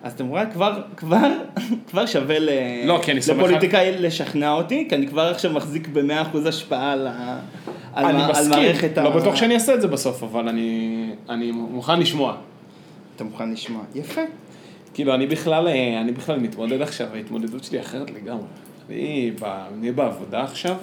אז 0.03 0.13
אתם 0.13 0.27
רואים, 0.27 0.49
כבר, 0.53 0.81
כבר, 0.97 1.31
כבר 1.87 2.05
שווה 2.05 2.39
ל... 2.39 2.49
לא, 2.85 2.99
כי 3.03 3.11
אני 3.11 3.21
סומך 3.21 3.39
על- 3.39 3.45
לפוליטיקאי 3.45 3.91
לשכנע 3.99 4.51
אותי, 4.51 4.85
כי 4.89 4.95
אני 4.95 5.07
כבר 5.07 5.21
עכשיו 5.31 5.51
מחזיק 5.51 5.87
ב-100% 5.87 6.37
השפעה 6.47 6.91
על, 6.91 7.07
ה... 7.07 7.39
על, 7.93 8.05
אני 8.05 8.17
מה- 8.17 8.25
על 8.25 8.31
מסכים, 8.31 8.49
מערכת 8.49 8.97
לא 8.97 9.13
ה... 9.13 9.19
בטוח 9.19 9.35
שאני 9.35 9.53
אעשה 9.53 9.73
את 9.73 9.81
זה 9.81 9.87
בסוף, 9.87 10.23
אבל 10.23 10.47
אני, 10.47 10.89
אני 11.29 11.51
מוכן 11.51 11.99
לשמוע. 11.99 12.35
אתה 13.15 13.23
מוכן 13.23 13.51
לשמוע? 13.51 13.81
יפה. 13.95 14.21
כאילו, 14.93 15.13
אני 15.15 15.27
בכלל, 15.27 15.67
אה, 15.67 16.01
אני 16.01 16.11
בכלל 16.11 16.39
מתמודד 16.39 16.81
עכשיו, 16.81 17.07
ההתמודדות 17.13 17.63
שלי 17.63 17.79
אחרת 17.79 18.11
לגמרי. 18.11 18.43
אני, 18.89 19.31
ב, 19.39 19.43
אני 19.43 19.91
בעבודה 19.91 20.43
עכשיו, 20.43 20.75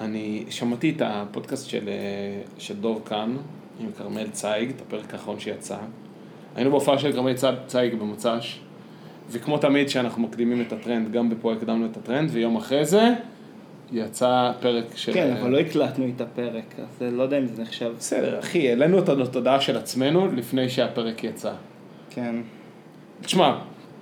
אני 0.00 0.44
שמעתי 0.50 0.90
את 0.96 1.02
הפודקאסט 1.04 1.68
של, 1.68 1.88
אה, 1.88 1.94
של 2.58 2.76
דוב 2.76 3.02
כאן, 3.06 3.36
עם 3.80 3.86
כרמל 3.98 4.26
צייג, 4.30 4.70
את 4.70 4.80
הפרק 4.80 5.14
האחרון 5.14 5.40
שיצא. 5.40 5.76
היינו 6.56 6.70
בהופעה 6.70 6.98
של 6.98 7.12
כרמל 7.12 7.34
צי- 7.34 7.46
צייג 7.66 7.94
במוצ"ש, 7.94 8.58
וכמו 9.30 9.58
תמיד 9.58 9.88
שאנחנו 9.88 10.22
מקדימים 10.22 10.60
את 10.60 10.72
הטרנד, 10.72 11.12
גם 11.12 11.30
בפה 11.30 11.52
הקדמנו 11.52 11.86
את 11.86 11.96
הטרנד, 11.96 12.30
ויום 12.32 12.56
אחרי 12.56 12.84
זה 12.84 13.14
יצא 13.92 14.52
פרק 14.60 14.84
של... 14.96 15.12
כן, 15.12 15.32
אה, 15.36 15.40
אבל 15.40 15.50
לא 15.50 15.58
הקלטנו 15.58 16.06
את 16.16 16.20
הפרק, 16.20 16.74
אז 16.78 17.02
לא 17.12 17.22
יודע 17.22 17.38
אם 17.38 17.46
זה 17.46 17.62
נחשב. 17.62 17.92
בסדר, 17.98 18.38
אחי, 18.38 18.68
העלינו 18.68 18.98
את 18.98 19.08
התודעה 19.08 19.60
של 19.60 19.76
עצמנו 19.76 20.26
לפני 20.32 20.68
שהפרק 20.68 21.24
יצא. 21.24 21.52
כן. 22.10 22.34
תשמע, 23.20 23.58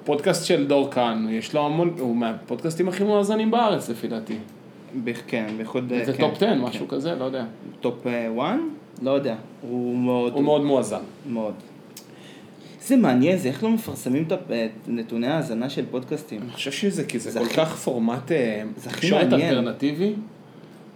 פודקאסט 0.07 0.44
של 0.46 0.66
דור 0.66 0.90
כאן, 0.90 1.26
יש 1.30 1.54
לו 1.54 1.66
המון, 1.66 1.94
הוא 1.98 2.16
מהפודקאסטים 2.16 2.88
הכי 2.88 3.04
מואזנים 3.04 3.50
בארץ 3.50 3.88
לפי 3.90 4.09
דעתי. 4.09 4.36
כן, 5.26 5.46
בייחוד... 5.57 5.92
אה, 5.92 6.04
זה 6.04 6.12
כן, 6.12 6.22
top 6.22 6.36
10, 6.36 6.46
כן. 6.46 6.59
משהו 6.61 6.88
כזה, 6.88 7.14
לא 7.14 7.24
יודע. 7.24 7.44
top 7.80 8.07
1? 8.07 8.54
לא 9.02 9.11
יודע. 9.11 9.34
הוא 9.62 9.98
מאוד... 9.98 10.32
הוא 10.32 10.42
מאוד 10.44 10.64
מואזן. 10.64 11.00
מאוד. 11.30 11.54
זה 12.82 12.96
מעניין, 12.96 13.38
זה 13.38 13.48
איך 13.48 13.64
לא 13.64 13.70
מפרסמים 13.70 14.24
את 14.30 14.32
נתוני 14.88 15.26
ההאזנה 15.26 15.70
של 15.70 15.84
פודקאסטים. 15.90 16.40
אני 16.42 16.50
חושב 16.50 16.72
שזה 16.72 17.04
כי 17.04 17.18
זה 17.18 17.30
זה 17.30 17.38
כל 17.38 17.44
הכי- 17.44 17.54
כך 17.57 17.74
פורמט 17.76 18.32
אה, 18.32 18.62
תקשורת. 18.84 19.32
אלטרנטיבי. 19.32 20.12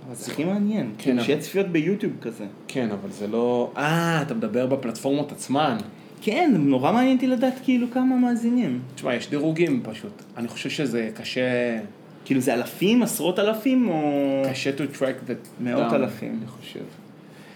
אבל 0.06 0.14
זה 0.14 0.32
הכי 0.32 0.44
מעניין. 0.44 0.90
כן, 0.98 1.02
כאילו 1.02 1.24
שיהיה 1.24 1.38
צפיות 1.40 1.66
ביוטיוב 1.66 2.12
כזה. 2.22 2.44
כן, 2.68 2.88
אבל 2.90 3.11
זה 3.11 3.26
לא... 3.26 3.70
אה, 3.76 4.22
אתה 4.22 4.34
מדבר 4.34 4.66
בפלטפורמות 4.66 5.32
עצמן. 5.32 5.76
כן, 6.20 6.52
נורא 6.56 6.92
מעניין 6.92 7.16
אותי 7.16 7.26
לדעת 7.26 7.54
כאילו 7.64 7.90
כמה 7.90 8.16
מאזינים. 8.16 8.80
תשמע, 8.94 9.14
יש 9.14 9.30
דירוגים 9.30 9.80
פשוט. 9.84 10.22
אני 10.36 10.48
חושב 10.48 10.70
שזה 10.70 11.10
קשה... 11.14 11.78
כאילו 12.24 12.40
זה 12.40 12.54
אלפים, 12.54 13.02
עשרות 13.02 13.38
אלפים, 13.38 13.88
או... 13.88 14.42
קשה 14.50 14.70
to 14.70 14.96
track 14.96 15.28
that 15.28 15.62
מאות 15.64 15.92
down, 15.92 15.94
אלפים. 15.94 16.38
אני 16.38 16.46
חושב. 16.46 16.84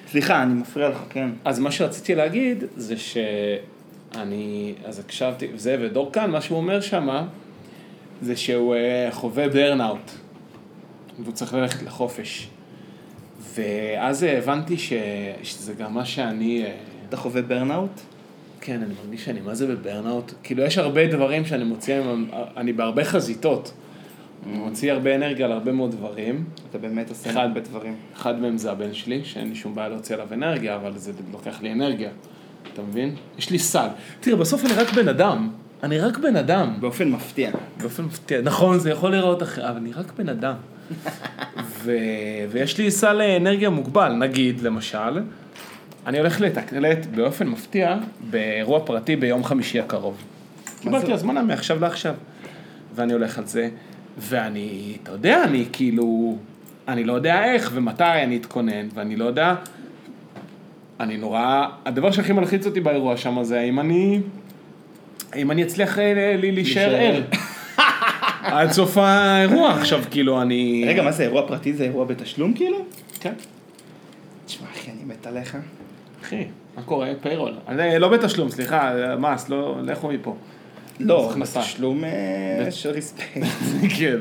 סליחה, 0.08 0.42
אני 0.42 0.54
מפריע 0.54 0.88
לך, 0.88 0.98
כן. 1.10 1.30
אז 1.44 1.58
מה 1.58 1.70
שרציתי 1.70 2.14
להגיד 2.14 2.64
זה 2.76 2.94
שאני, 2.96 4.74
אז 4.84 4.98
הקשבתי, 4.98 5.48
זה 5.54 5.76
ודור 5.80 6.12
כאן, 6.12 6.30
מה 6.30 6.40
שהוא 6.40 6.58
אומר 6.58 6.80
שמה, 6.80 7.26
זה 8.22 8.36
שהוא 8.36 8.74
אה, 8.74 9.08
חווה 9.10 9.48
ברנאוט, 9.48 10.10
והוא 11.18 11.34
צריך 11.34 11.54
ללכת 11.54 11.82
לחופש. 11.82 12.48
ואז 13.54 14.22
הבנתי 14.22 14.78
ש, 14.78 14.92
שזה 15.42 15.74
גם 15.74 15.94
מה 15.94 16.04
שאני, 16.04 16.64
אה, 16.64 16.74
אתה 17.08 17.16
חווה 17.16 17.42
ברנאוט? 17.42 18.00
כן, 18.66 18.82
אני 18.82 18.94
מרגיש 19.04 19.24
שאני 19.24 19.40
מה 19.40 19.54
זה 19.54 19.66
בברנאוט, 19.66 20.32
כאילו 20.42 20.62
יש 20.62 20.78
הרבה 20.78 21.06
דברים 21.06 21.44
שאני 21.44 21.64
מוציא, 21.64 22.00
אני 22.56 22.72
בהרבה 22.72 23.04
חזיתות, 23.04 23.72
אני 24.46 24.58
מוציא 24.58 24.92
הרבה 24.92 25.14
אנרגיה 25.14 25.46
על 25.46 25.52
הרבה 25.52 25.72
מאוד 25.72 25.90
דברים. 25.90 26.44
אתה 26.70 26.78
באמת 26.78 27.08
עושה 27.08 27.30
אחד. 27.30 27.40
הרבה 27.40 27.60
דברים. 27.60 27.96
אחד 28.16 28.40
מהם 28.40 28.58
זה 28.58 28.70
הבן 28.70 28.94
שלי, 28.94 29.24
שאין 29.24 29.48
לי 29.48 29.54
שום 29.54 29.74
בעיה 29.74 29.88
להוציא 29.88 30.14
עליו 30.14 30.28
אנרגיה, 30.32 30.76
אבל 30.76 30.98
זה 30.98 31.12
לוקח 31.32 31.62
לי 31.62 31.72
אנרגיה. 31.72 32.10
אתה 32.72 32.82
מבין? 32.82 33.14
יש 33.38 33.50
לי 33.50 33.58
סל. 33.58 33.86
תראה, 34.20 34.36
בסוף 34.36 34.64
אני 34.64 34.72
רק 34.72 34.92
בן 34.92 35.08
אדם. 35.08 35.50
אני 35.82 35.98
רק 35.98 36.18
בן 36.18 36.36
אדם. 36.36 36.74
באופן 36.80 37.08
מפתיע. 37.08 37.50
באופן 37.80 38.04
מפתיע. 38.04 38.40
נכון, 38.40 38.78
זה 38.78 38.90
יכול 38.90 39.10
להיראות 39.10 39.42
אחרת, 39.42 39.64
אבל 39.64 39.76
אני 39.76 39.92
רק 39.92 40.12
בן 40.18 40.28
אדם. 40.28 40.54
ו... 41.82 41.92
ויש 42.50 42.78
לי 42.78 42.90
סל 42.90 43.22
אנרגיה 43.22 43.70
מוגבל. 43.70 44.12
נגיד, 44.12 44.60
למשל, 44.60 45.20
אני 46.06 46.18
הולך 46.18 46.40
לתקלט 46.40 47.06
באופן 47.06 47.48
מפתיע 47.48 47.96
באירוע 48.30 48.80
פרטי 48.86 49.16
ביום 49.16 49.44
חמישי 49.44 49.80
הקרוב. 49.80 50.16
קיבלתי? 50.80 51.12
הזמנה 51.12 51.42
מעכשיו 51.42 51.80
לעכשיו. 51.80 52.14
ואני 52.94 53.12
הולך 53.12 53.38
על 53.38 53.46
זה, 53.46 53.68
ואני, 54.18 54.96
אתה 55.02 55.12
יודע, 55.12 55.44
אני 55.44 55.64
כאילו, 55.72 56.36
אני 56.88 57.04
לא 57.04 57.12
יודע 57.12 57.44
איך 57.44 57.70
ומתי 57.74 58.04
אני 58.04 58.36
אתכונן, 58.36 58.88
ואני 58.94 59.16
לא 59.16 59.24
יודע, 59.24 59.54
אני 61.00 61.16
נורא, 61.16 61.66
הדבר 61.86 62.10
שהכי 62.10 62.32
מלחיץ 62.32 62.66
אותי 62.66 62.80
באירוע 62.80 63.16
שם 63.16 63.44
זה 63.44 63.60
האם 63.60 63.80
אני, 63.80 64.20
האם 65.32 65.50
אני 65.50 65.62
אצליח 65.62 65.98
אה, 65.98 66.36
להישאר. 66.38 66.94
ער. 66.94 67.22
עד 68.42 68.70
סוף 68.72 68.98
האירוע 68.98 69.72
עכשיו, 69.72 70.02
כאילו, 70.10 70.42
אני... 70.42 70.84
רגע, 70.88 71.02
מה 71.02 71.12
זה 71.12 71.22
אירוע 71.22 71.48
פרטי? 71.48 71.72
זה 71.72 71.84
אירוע 71.84 72.04
בתשלום 72.04 72.54
כאילו? 72.54 72.78
כן. 73.20 73.32
תשמע, 74.46 74.66
אחי, 74.72 74.90
אני 74.90 75.04
מת 75.04 75.26
עליך. 75.26 75.56
אחי, 76.24 76.44
מה 76.76 76.82
קורה? 76.82 77.08
פיירול. 77.20 77.52
אני 77.68 77.98
לא 77.98 78.08
בתשלום, 78.08 78.50
סליחה, 78.50 78.92
מס, 79.18 79.48
לא, 79.48 79.76
לכו 79.82 80.08
מפה. 80.08 80.36
לא, 81.00 81.30
הכנסה. 81.30 81.60
בתשלום 81.60 82.04
אה, 82.04 82.70
של 82.70 82.90
ריספקט. 82.90 83.40
כן. 83.98 84.16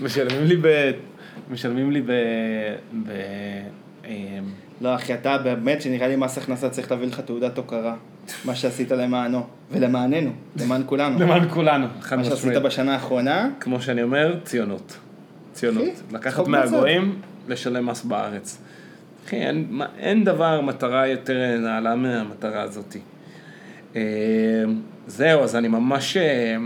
משלמים 0.00 0.44
לי 0.44 0.56
ב... 0.56 0.90
משלמים 1.50 1.90
לי 1.90 2.00
ב... 2.00 2.10
ב... 3.06 3.10
אמ, 4.06 4.12
לא, 4.80 4.94
אחי, 4.94 5.14
אתה 5.14 5.38
באמת 5.38 5.82
שנראה 5.82 6.08
לי 6.08 6.16
מס 6.16 6.38
הכנסה 6.38 6.70
צריך 6.70 6.90
להביא 6.90 7.06
לך 7.06 7.20
תעודת 7.20 7.58
הוקרה. 7.58 7.96
מה 8.44 8.54
שעשית 8.54 8.90
למענו, 8.90 9.46
ולמעננו, 9.70 10.30
למען 10.60 10.82
כולנו. 10.86 11.18
למען 11.18 11.48
כולנו, 11.48 11.86
חד 12.00 12.16
מה 12.16 12.24
שעשית 12.24 12.38
משמעית. 12.38 12.62
בשנה 12.62 12.94
האחרונה, 12.94 13.50
כמו 13.60 13.80
שאני 13.80 14.02
אומר, 14.02 14.38
ציונות. 14.44 14.96
ציונות. 15.52 16.02
לקחת 16.12 16.48
מהגויים, 16.48 17.18
לשלם 17.48 17.86
מס 17.86 18.04
בארץ. 18.04 18.58
אחי, 19.26 19.36
אין, 19.36 19.66
מה- 19.70 19.86
אין 19.98 20.24
דבר, 20.24 20.60
מטרה 20.60 21.06
יותר 21.06 21.58
נעלה 21.58 21.94
מהמטרה 21.96 22.62
הזאתי. 22.62 22.98
אה, 23.96 24.02
זהו, 25.06 25.42
אז 25.42 25.56
אני 25.56 25.68
ממש... 25.68 26.16
אה, 26.16 26.56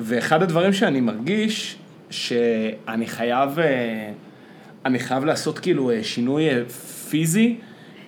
ואחד 0.00 0.42
הדברים 0.42 0.72
שאני 0.72 1.00
מרגיש, 1.00 1.76
שאני 2.10 3.06
חייב, 3.06 3.58
אה, 3.58 4.12
אני 4.84 4.98
חייב 4.98 5.24
לעשות 5.24 5.58
כאילו 5.58 5.90
שינוי 6.02 6.64
פיזי 7.10 7.56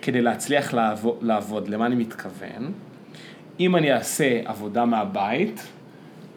כדי 0.01 0.21
להצליח 0.21 0.73
לעבוד, 0.73 1.17
לעבוד. 1.21 1.67
למה 1.67 1.85
אני 1.85 1.95
מתכוון? 1.95 2.71
אם 3.59 3.75
אני 3.75 3.93
אעשה 3.93 4.39
עבודה 4.45 4.85
מהבית, 4.85 5.67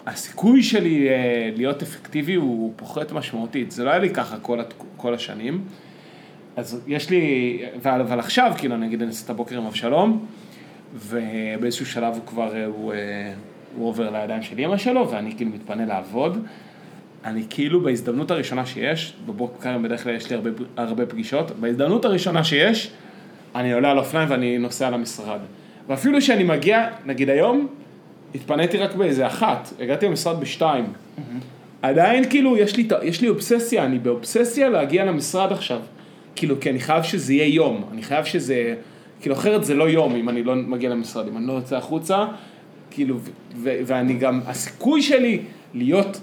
הסיכוי 0.07 0.63
שלי 0.63 1.09
להיות 1.57 1.83
אפקטיבי 1.83 2.35
הוא 2.35 2.73
פוחת 2.77 3.13
משמעותית. 3.13 3.71
זה 3.71 3.85
לא 3.85 3.91
היה 3.91 3.99
לי 3.99 4.11
ככה 4.11 4.37
כל, 4.43 4.59
כל 4.97 5.15
השנים. 5.15 5.65
אז 6.57 6.81
יש 6.87 7.11
לי, 7.11 7.59
אבל, 7.85 8.19
עכשיו, 8.19 8.53
כאילו, 8.59 8.75
אני 8.75 8.87
אגיד, 8.87 9.03
אני 9.03 9.11
אעשה 9.11 9.25
את 9.25 9.31
הבוקר 9.31 9.59
עם 9.59 9.67
אבשלום, 9.67 10.27
ובאיזשהו 10.95 11.87
שלב 11.87 12.15
הוא 12.15 12.27
כבר, 12.27 12.57
אה, 12.57 12.65
הוא, 12.67 12.93
אה, 12.93 13.33
הוא 13.77 13.89
עובר 13.89 14.11
לידיים 14.11 14.43
של 14.43 14.59
אמא 14.59 14.77
שלו, 14.77 15.11
ואני 15.11 15.37
כאילו 15.37 15.51
מתפנה 15.51 15.87
לעבוד. 15.87 16.47
אני 17.25 17.45
כאילו 17.51 17.81
בהזדמנות 17.81 18.31
הראשונה 18.31 18.67
שיש, 18.67 19.15
בבוקר 19.27 19.79
בדרך 19.79 20.03
כלל 20.03 20.15
יש 20.15 20.31
לי 20.31 20.37
הרבה, 20.37 20.51
הרבה 20.77 21.07
פגישות, 21.07 21.51
בהזדמנות 21.51 22.05
הראשונה 22.05 22.45
שיש, 22.45 22.91
אני 23.55 23.73
עולה 23.73 23.91
על 23.91 23.99
אופניים 23.99 24.31
ואני 24.31 24.59
נוסע 24.59 24.91
למשרד. 24.91 25.41
ואפילו 25.89 26.23
שאני 26.23 26.45
מגיע, 26.45 26.89
נגיד 27.07 27.31
היום, 27.31 27.69
התפניתי 28.35 28.79
רק 28.79 28.95
באיזה 28.95 29.27
אחת, 29.27 29.69
הגעתי 29.81 30.07
למשרד 30.07 30.41
בשתיים. 30.41 30.85
עדיין 31.83 32.31
כאילו 32.31 32.57
יש 32.57 32.77
לי, 32.77 32.89
יש 33.03 33.21
לי 33.21 33.29
אובססיה, 33.29 33.85
אני 33.85 33.99
באובססיה 33.99 34.69
להגיע 34.69 35.05
למשרד 35.05 35.53
עכשיו. 35.53 35.81
כאילו, 36.37 36.61
כי 36.61 36.71
אני 36.71 36.81
חייב 36.81 37.03
שזה 37.03 37.35
יהיה 37.35 37.55
יום, 37.55 37.85
אני 37.93 38.03
חייב 38.03 38.25
שזה, 38.25 38.75
כאילו 39.21 39.35
אחרת 39.35 39.65
זה 39.65 39.75
לא 39.75 39.89
יום 39.89 40.15
אם 40.15 40.29
אני 40.29 40.43
לא 40.43 40.55
מגיע 40.55 40.91
למשרד, 40.91 41.29
אם 41.29 41.37
אני 41.37 41.47
לא 41.47 41.53
יוצא 41.53 41.77
החוצה, 41.77 42.27
כאילו, 42.91 43.17
ו- 43.19 43.31
ו- 43.57 43.79
ואני 43.87 44.15
גם, 44.15 44.41
הסיכוי 44.47 45.03
שלי 45.03 45.39
להיות 45.75 46.21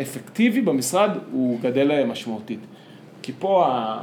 אפקטיבי 0.00 0.60
במשרד 0.60 1.10
הוא 1.32 1.60
גדל 1.60 2.04
משמעותית. 2.04 2.60
כי 3.22 3.32
פה, 3.38 3.66
ה... 3.66 4.02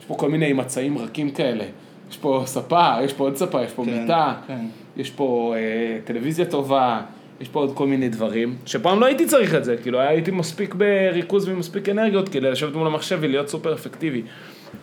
יש 0.00 0.04
פה 0.04 0.14
כל 0.14 0.28
מיני 0.30 0.52
מצעים 0.52 0.98
רכים 0.98 1.30
כאלה. 1.30 1.64
יש 2.10 2.16
פה 2.16 2.42
ספה, 2.46 2.96
יש 3.02 3.12
פה 3.12 3.24
עוד 3.24 3.36
ספה, 3.36 3.62
יש 3.62 3.72
פה 3.72 3.84
כן, 3.84 4.00
מיטה, 4.00 4.34
כן. 4.46 4.66
יש 4.96 5.10
פה 5.10 5.54
אה, 5.56 5.98
טלוויזיה 6.04 6.44
טובה, 6.44 7.00
יש 7.40 7.48
פה 7.48 7.60
עוד 7.60 7.72
כל 7.74 7.86
מיני 7.86 8.08
דברים, 8.08 8.56
שפעם 8.66 9.00
לא 9.00 9.06
הייתי 9.06 9.26
צריך 9.26 9.54
את 9.54 9.64
זה, 9.64 9.76
כאילו 9.76 10.00
הייתי 10.00 10.30
מספיק 10.30 10.74
בריכוז 10.74 11.48
ומספיק 11.48 11.88
אנרגיות 11.88 12.28
כדי 12.28 12.50
לשבת 12.50 12.74
מול 12.74 12.86
המחשב 12.86 13.18
ולהיות 13.20 13.48
סופר 13.48 13.74
אפקטיבי. 13.74 14.22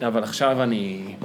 אבל 0.02 0.24
עכשיו 0.24 0.64
אני... 0.64 1.16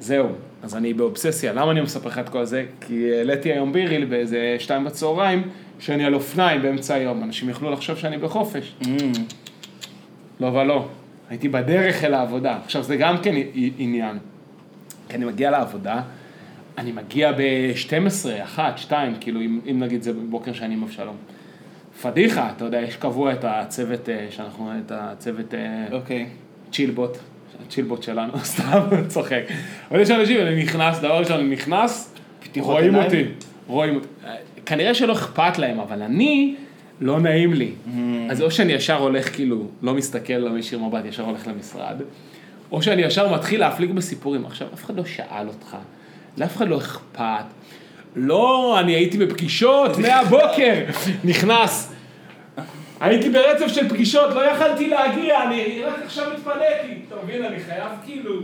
זהו, 0.00 0.28
אז 0.62 0.76
אני 0.76 0.94
באובססיה. 0.94 1.52
למה 1.52 1.70
אני 1.70 1.80
מספר 1.80 2.08
לך 2.08 2.18
את 2.18 2.28
כל 2.28 2.44
זה? 2.44 2.64
כי 2.80 3.14
העליתי 3.14 3.52
היום 3.52 3.72
ביריל 3.72 4.04
באיזה 4.04 4.56
שתיים 4.58 4.84
בצהריים, 4.84 5.42
שאני 5.78 6.04
על 6.04 6.14
אופניים 6.14 6.62
באמצע 6.62 6.94
היום. 6.94 7.22
אנשים 7.22 7.50
יכלו 7.50 7.70
לחשוב 7.70 7.96
שאני 7.96 8.18
בחופש. 8.18 8.74
Mm. 8.82 8.86
לא 10.40 10.46
ולא. 10.46 10.88
הייתי 11.30 11.48
בדרך 11.48 12.04
אל 12.04 12.14
העבודה. 12.14 12.58
עכשיו, 12.64 12.82
זה 12.82 12.96
גם 12.96 13.18
כן 13.18 13.34
עניין. 13.78 14.18
כי 15.08 15.16
אני 15.16 15.24
מגיע 15.24 15.50
לעבודה, 15.50 16.02
אני 16.78 16.92
מגיע 16.92 17.32
ב-12, 17.32 18.42
1, 18.42 18.78
2, 18.78 19.14
כאילו, 19.20 19.40
אם, 19.40 19.60
אם 19.70 19.78
נגיד 19.78 20.02
זה 20.02 20.12
בבוקר 20.12 20.52
שאני 20.52 20.74
עם 20.74 20.82
אבשלום. 20.82 21.16
פדיחה, 22.02 22.50
אתה 22.56 22.64
יודע, 22.64 22.80
יש 22.80 22.96
קבוע 22.96 23.32
את 23.32 23.44
הצוות, 23.44 24.08
אה, 24.08 24.26
שאנחנו, 24.30 24.72
את 24.86 24.92
הצוות 24.94 25.54
אוקיי. 25.92 26.26
צ'ילבוט, 26.72 27.18
הצ'ילבוט 27.66 28.02
שלנו, 28.02 28.32
סתם 28.44 28.80
צוחק. 29.08 29.42
אבל 29.90 30.00
יש 30.00 30.10
אנשים, 30.10 30.40
אני 30.40 30.62
נכנס, 30.62 30.98
דבר 30.98 31.18
ראשון, 31.18 31.40
אני 31.40 31.48
נכנס, 31.48 32.14
רואים 32.56 32.84
עיניים? 32.84 33.04
אותי, 33.04 33.24
רואים 33.66 33.94
אותי. 33.94 34.08
כנראה 34.66 34.94
שלא 34.94 35.12
אכפת 35.12 35.58
להם, 35.58 35.80
אבל 35.80 36.02
אני, 36.02 36.54
לא 37.00 37.20
נעים 37.20 37.52
לי. 37.54 37.70
אז 38.30 38.42
או 38.42 38.50
שאני 38.50 38.72
ישר 38.72 38.96
הולך, 38.96 39.34
כאילו, 39.34 39.66
לא 39.82 39.94
מסתכל, 39.94 40.32
לא 40.32 40.50
מישיר 40.50 40.78
מבט, 40.78 41.04
ישר 41.04 41.24
הולך 41.24 41.46
למשרד, 41.46 41.96
או 42.72 42.82
שאני 42.82 43.02
ישר 43.02 43.34
מתחיל 43.34 43.60
להפליג 43.60 43.92
בסיפורים. 43.92 44.46
עכשיו, 44.46 44.68
אף 44.74 44.84
אחד 44.84 44.96
לא 44.96 45.04
שאל 45.04 45.48
אותך, 45.48 45.76
לאף 46.38 46.56
אחד 46.56 46.68
לא 46.68 46.78
אכפת. 46.78 47.44
לא, 48.16 48.76
אני 48.80 48.92
הייתי 48.94 49.18
בפגישות 49.18 49.98
מהבוקר, 49.98 50.74
נכנס. 51.24 51.92
הייתי 53.00 53.30
ברצף 53.30 53.68
של 53.68 53.88
פגישות, 53.88 54.34
לא 54.34 54.40
יכלתי 54.40 54.88
להגיע, 54.88 55.42
אני 55.42 55.82
רק 55.84 55.94
עכשיו 56.04 56.32
התפניתי. 56.32 57.00
אתה 57.08 57.16
מבין, 57.24 57.44
אני 57.44 57.58
חייב 57.58 57.92
כאילו... 58.04 58.34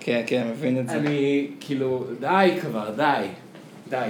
כן, 0.00 0.22
כן, 0.26 0.46
מבין 0.50 0.80
את 0.80 0.88
זה. 0.88 0.94
אני, 0.94 1.46
כאילו, 1.60 2.04
די 2.20 2.50
כבר, 2.60 2.90
די, 2.96 3.26
די. 3.88 4.08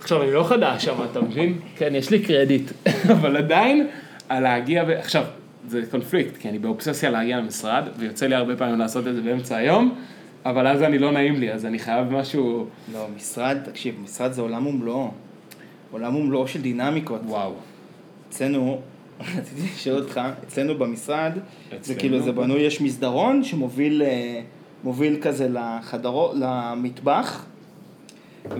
עכשיו, 0.00 0.22
אני 0.22 0.32
לא 0.32 0.44
חדש 0.44 0.84
שם, 0.84 0.94
אתה 1.10 1.20
מבין? 1.20 1.58
כן, 1.76 1.94
יש 1.94 2.10
לי 2.10 2.22
קרדיט, 2.22 2.70
אבל 3.12 3.36
עדיין, 3.36 3.86
על 4.28 4.42
להגיע, 4.42 4.84
ב... 4.84 4.90
עכשיו, 4.90 5.24
זה 5.68 5.82
קונפליקט, 5.90 6.36
כי 6.36 6.48
אני 6.48 6.58
באובססיה 6.58 7.10
להגיע 7.10 7.38
למשרד, 7.38 7.82
ויוצא 7.98 8.26
לי 8.26 8.34
הרבה 8.34 8.56
פעמים 8.56 8.78
לעשות 8.78 9.06
את 9.06 9.14
זה 9.14 9.20
באמצע 9.20 9.56
היום, 9.56 9.98
אבל 10.50 10.66
אז 10.66 10.82
אני 10.82 10.98
לא 10.98 11.12
נעים 11.12 11.36
לי, 11.40 11.52
אז 11.52 11.66
אני 11.66 11.78
חייב 11.78 12.12
משהו, 12.12 12.66
לא, 12.92 13.06
משרד, 13.16 13.58
תקשיב, 13.64 13.94
משרד 14.02 14.32
זה 14.32 14.42
עולם 14.42 14.66
ומלואו. 14.66 15.10
עולם 15.90 16.16
ומלואו 16.16 16.48
של 16.48 16.60
דינמיקות. 16.62 17.20
וואו. 17.26 17.52
אצלנו, 18.28 18.80
רציתי 19.36 19.60
לשאול 19.74 19.98
אותך, 19.98 20.20
אצלנו 20.46 20.78
במשרד, 20.78 21.32
זה 21.34 21.76
אצלנו? 21.76 22.00
כאילו, 22.00 22.20
זה 22.20 22.32
בנוי, 22.32 22.60
יש 22.60 22.80
מסדרון 22.80 23.44
שמוביל 23.44 24.02
אה, 24.02 24.40
מוביל 24.84 25.18
כזה 25.22 25.48
לחדרו, 25.48 26.32
למטבח, 26.34 27.46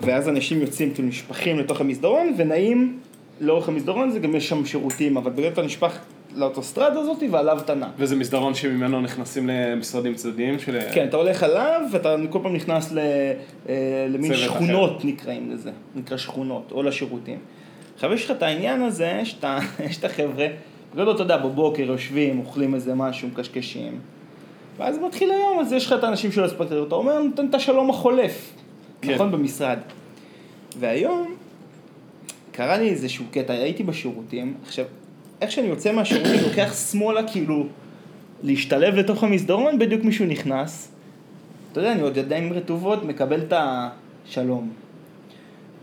ואז 0.00 0.28
אנשים 0.28 0.60
יוצאים, 0.60 0.94
כאילו 0.94 1.08
נשפכים 1.08 1.58
לתוך 1.58 1.80
המסדרון, 1.80 2.34
ונעים 2.36 2.98
לאורך 3.40 3.68
המסדרון, 3.68 4.10
זה 4.10 4.18
גם 4.18 4.34
יש 4.34 4.48
שם 4.48 4.64
שירותים, 4.64 5.16
אבל 5.16 5.30
בגלל 5.30 5.52
אתה 5.52 5.62
נשפך 5.62 5.98
לאוטוסטרדה 6.38 7.00
הזאת 7.00 7.22
ועליו 7.30 7.58
אתה 7.58 7.74
נע. 7.74 7.86
וזה 7.98 8.16
מסדרון 8.16 8.54
שממנו 8.54 9.00
נכנסים 9.00 9.48
למשרדים 9.48 10.14
צדדיים 10.14 10.58
של... 10.58 10.78
כן, 10.94 11.06
אתה 11.08 11.16
הולך 11.16 11.42
עליו, 11.42 11.80
ואתה 11.92 12.16
כל 12.30 12.38
פעם 12.42 12.54
נכנס 12.54 12.92
ל, 12.92 12.98
אה, 13.68 14.06
למין 14.08 14.34
שכונות 14.34 15.04
נקראים 15.04 15.50
לזה, 15.50 15.70
נקרא 15.94 16.16
שכונות, 16.16 16.72
או 16.72 16.82
לשירותים. 16.82 17.38
עכשיו 17.94 18.12
יש 18.12 18.24
לך 18.24 18.30
את 18.30 18.42
העניין 18.42 18.82
הזה, 18.82 19.20
שאתה, 19.24 19.58
יש 19.88 19.98
את 19.98 20.04
החבר'ה, 20.04 20.46
בגדול 20.94 21.14
אתה 21.14 21.22
יודע, 21.22 21.36
בבוקר 21.36 21.82
יושבים, 21.82 22.38
אוכלים 22.38 22.74
איזה 22.74 22.94
משהו, 22.94 23.28
מקשקשים, 23.28 23.98
ואז 24.76 24.98
מתחיל 24.98 25.30
היום, 25.30 25.60
אז 25.60 25.72
יש 25.72 25.86
לך 25.86 25.92
את 25.92 26.04
האנשים 26.04 26.32
שלא 26.32 26.44
הספקת 26.44 26.70
לראות, 26.70 26.88
אתה 26.88 26.94
אומר, 26.94 27.22
נותן 27.22 27.46
את 27.46 27.54
השלום 27.54 27.90
החולף, 27.90 28.52
כן. 29.00 29.14
נכון, 29.14 29.32
במשרד. 29.32 29.78
והיום, 30.78 31.34
קרה 32.52 32.78
לי 32.78 32.90
איזשהו 32.90 33.24
קטע, 33.30 33.52
הייתי 33.52 33.82
בשירותים, 33.82 34.54
עכשיו, 34.66 34.84
איך 35.40 35.50
שאני 35.50 35.66
יוצא 35.66 35.92
מהשירותים, 35.92 36.40
לוקח 36.48 36.74
שמאלה, 36.90 37.28
כאילו, 37.28 37.66
להשתלב 38.42 38.94
לתוך 38.94 39.24
המסדרון, 39.24 39.78
בדיוק 39.78 40.04
מישהו 40.04 40.26
נכנס. 40.26 40.92
אתה 41.72 41.80
יודע, 41.80 41.92
אני 41.92 42.00
עוד 42.00 42.16
ידיים 42.16 42.52
רטובות, 42.52 43.04
מקבל 43.04 43.40
את 43.40 43.52
השלום. 43.56 44.70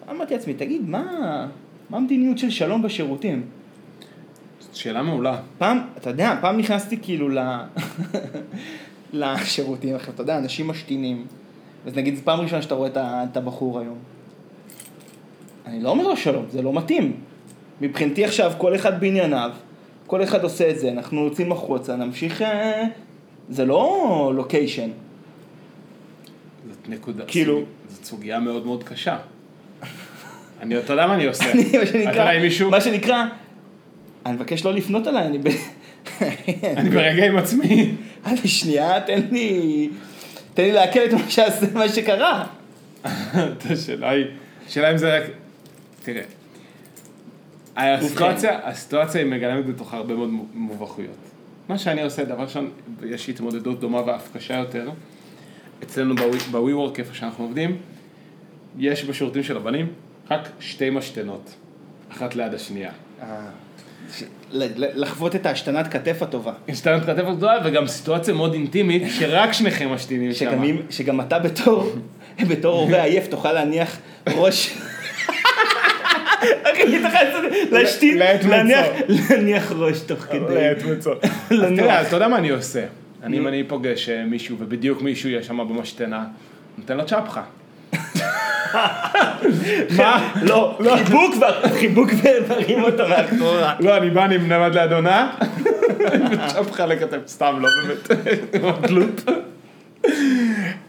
אמרתי 0.10 0.34
לעצמי, 0.34 0.54
תגיד, 0.54 0.90
מה, 0.90 1.04
מה 1.90 1.98
המדיניות 1.98 2.38
של 2.38 2.50
שלום 2.50 2.82
בשירותים? 2.82 3.44
שאלה 4.74 5.04
מעולה. 5.04 5.40
פעם, 5.58 5.82
אתה 5.98 6.10
יודע, 6.10 6.38
פעם 6.42 6.58
נכנסתי 6.58 6.98
כאילו 7.02 7.30
ל... 7.30 7.38
לשירותים, 9.14 9.96
עכשיו, 9.96 10.14
אתה 10.14 10.22
יודע, 10.22 10.38
אנשים 10.38 10.68
משתינים. 10.68 11.26
אז 11.86 11.96
נגיד, 11.96 12.16
זו 12.16 12.22
פעם 12.24 12.40
ראשונה 12.40 12.62
שאתה 12.62 12.76
רואה 12.76 12.90
את 12.98 13.38
הבחור 13.38 13.80
היום. 13.80 13.98
אני 15.66 15.84
לא 15.84 15.90
אומר 15.90 16.08
לו 16.08 16.18
שלום, 16.18 16.46
זה 16.50 16.62
לא 16.62 16.74
מתאים. 16.74 17.18
מבחינתי 17.82 18.26
עכשיו, 18.26 18.54
כל 18.58 18.76
אחד 18.76 19.00
בענייניו, 19.00 19.52
כל 20.08 20.24
אחד 20.24 20.44
עושה 20.44 20.70
את 20.70 20.80
זה, 20.80 20.92
אנחנו 20.92 21.26
יוצאים 21.26 21.52
החוצה, 21.52 21.96
נמשיך... 21.96 22.42
אה, 22.42 22.84
זה 23.50 23.66
לא 23.66 24.32
לוקיישן. 24.36 24.90
זאת 26.70 26.90
נקודה, 26.90 27.24
כאילו- 27.28 27.62
זאת 27.90 28.06
סוגיה 28.06 28.40
מאוד 28.40 28.66
מאוד 28.66 28.84
קשה. 28.84 29.18
אני, 30.62 30.78
אתה 30.78 30.94
יודע 30.94 31.08
מה 31.08 31.14
אני 31.16 31.26
עושה? 31.26 31.52
אני, 31.52 31.64
מה 31.64 31.84
אתה 31.84 31.88
שנקרא, 31.88 32.40
מישהו, 32.40 32.70
מה 32.70 32.82
שנקרא, 32.82 33.24
אני 34.26 34.36
מבקש 34.36 34.66
לא 34.66 34.74
לפנות 34.74 35.08
אליי, 35.08 35.28
אני 35.28 35.38
ב... 35.38 35.48
אני 36.78 36.90
ברגע 36.90 37.26
עם 37.26 37.38
עצמי. 37.38 37.92
אבל 38.26 38.36
שנייה, 38.46 39.02
תן 39.02 39.22
לי... 39.32 39.90
תן 40.54 40.64
לי 40.64 40.72
לעכל 40.72 41.00
את 41.00 41.14
מה 41.14 41.30
שעשה, 41.30 41.66
מה 41.74 41.90
שקרה. 41.90 42.46
השאלה 43.70 44.10
היא, 44.10 44.26
השאלה 44.68 44.92
אם 44.92 44.98
זה 44.98 45.18
רק, 45.18 45.24
תראה, 46.04 46.22
הסיטואציה, 47.76 48.60
הסיטואציה 48.64 49.22
היא 49.22 49.32
מגלמת 49.32 49.66
בתוכה 49.66 49.98
הרבה 49.98 50.14
מאוד 50.16 50.30
מובכויות. 50.54 51.18
מה 51.70 51.78
שאני 51.78 52.04
עושה, 52.04 52.24
דבר 52.24 52.44
ראשון, 52.44 52.70
יש 53.06 53.30
התמודדות 53.30 53.80
דומה 53.80 54.02
ואף 54.06 54.30
קשה 54.38 54.54
יותר. 54.58 54.90
אצלנו 55.84 56.16
בווי 56.52 56.74
וורק, 56.74 57.00
איפה 57.00 57.14
שאנחנו 57.14 57.44
עובדים, 57.44 57.78
יש 58.80 59.06
בשירותים 59.06 59.44
של 59.44 59.58
הבנים 59.58 59.88
רק 60.32 60.50
שתי 60.60 60.90
משתנות, 60.90 61.54
אחת 62.12 62.36
ליד 62.36 62.54
השנייה. 62.54 62.92
ל- 64.52 65.02
לחוות 65.02 65.36
את 65.36 65.46
ההשתנת 65.46 65.88
כתף 65.88 66.22
הטובה. 66.22 66.54
השתנת 66.70 67.06
כתף 67.06 67.24
גדולה 67.38 67.60
וגם 67.66 67.88
סיטואציה 67.88 68.34
מאוד 68.34 68.54
אינטימית, 68.54 69.04
שרק 69.20 69.52
שניכם 69.52 69.90
משתינים 69.90 70.34
שם. 70.34 70.52
שגם 70.90 71.22
אתה 71.22 71.40
בתור, 71.40 71.92
בתור 72.50 72.80
הורה 72.80 73.04
עייף 73.04 73.28
תוכל 73.28 73.54
להניח 73.54 73.98
ראש... 74.28 74.78
אחי, 76.64 76.98
אתה 77.00 77.10
חייב 77.10 77.28
להשתין, 77.72 78.18
לעת. 78.18 78.46
להניח- 79.30 79.72
ראש 79.72 80.00
תוך 80.00 80.20
כדי. 80.20 80.38
אז 80.70 80.84
לנוח. 81.52 81.80
תראה, 81.80 82.00
אז 82.00 82.08
אתה 82.08 82.16
יודע 82.16 82.28
מה 82.28 82.38
אני 82.38 82.50
עושה? 82.50 82.84
אני, 83.24 83.38
אם 83.38 83.48
אני 83.48 83.64
פוגש 83.68 84.10
אה, 84.10 84.24
מישהו, 84.26 84.56
ובדיוק 84.60 85.02
מישהו 85.02 85.30
יהיה 85.30 85.44
שם 85.44 85.58
במשתנה, 85.58 86.24
נותן 86.78 86.98
לו 86.98 87.06
צ'פחה. 87.06 87.42
מה? 89.98 90.34
לא, 90.42 90.78
חיבוק 91.06 91.34
ו- 91.40 91.70
חיבוק 91.80 92.10
ומרים 92.24 92.84
אותו 92.84 93.04
מאחורה. 93.10 93.74
לא, 93.80 93.98
אני 93.98 94.10
בא, 94.10 94.26
אני 94.26 94.38
מנמד 94.38 94.76
לאדונה, 94.76 95.32
וצ'פחה 96.32 96.86
לכתף, 96.86 97.18
סתם, 97.28 97.56
לא 97.62 97.70
באמת, 97.82 98.12
עם 98.56 98.66
התלות. 98.66 99.22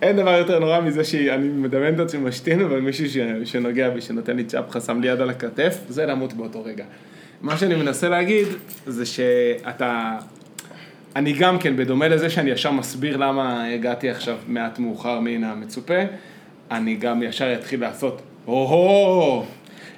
אין 0.02 0.16
דבר 0.16 0.30
יותר 0.30 0.58
נורא 0.58 0.80
מזה 0.80 1.04
שאני 1.04 1.48
מדמיין 1.48 1.94
את 1.94 2.00
עצמי 2.00 2.20
משתין, 2.20 2.60
אבל 2.60 2.80
מישהו 2.80 3.08
ש- 3.08 3.18
שנוגע 3.44 3.90
בי, 3.90 4.00
שנותן 4.00 4.36
לי 4.36 4.44
צ'פחה, 4.44 4.80
שם 4.80 5.00
לי 5.00 5.08
יד 5.08 5.20
על 5.20 5.30
הכתף, 5.30 5.78
זה 5.88 6.06
למות 6.06 6.32
באותו 6.32 6.64
רגע. 6.64 6.84
מה 7.42 7.56
שאני 7.58 7.74
מנסה 7.74 8.08
להגיד, 8.08 8.46
זה 8.86 9.06
שאתה... 9.06 10.18
אני 11.16 11.32
גם 11.32 11.58
כן, 11.58 11.76
בדומה 11.76 12.08
לזה 12.08 12.30
שאני 12.30 12.50
ישר 12.50 12.70
מסביר 12.70 13.16
למה 13.16 13.66
הגעתי 13.66 14.10
עכשיו 14.10 14.36
מעט 14.48 14.78
מאוחר 14.78 15.20
מן 15.20 15.44
המצופה, 15.44 15.94
אני 16.70 16.96
גם 16.96 17.22
ישר 17.22 17.54
אתחיל 17.54 17.80
לעשות, 17.80 18.22
הו-הו, 18.44 19.44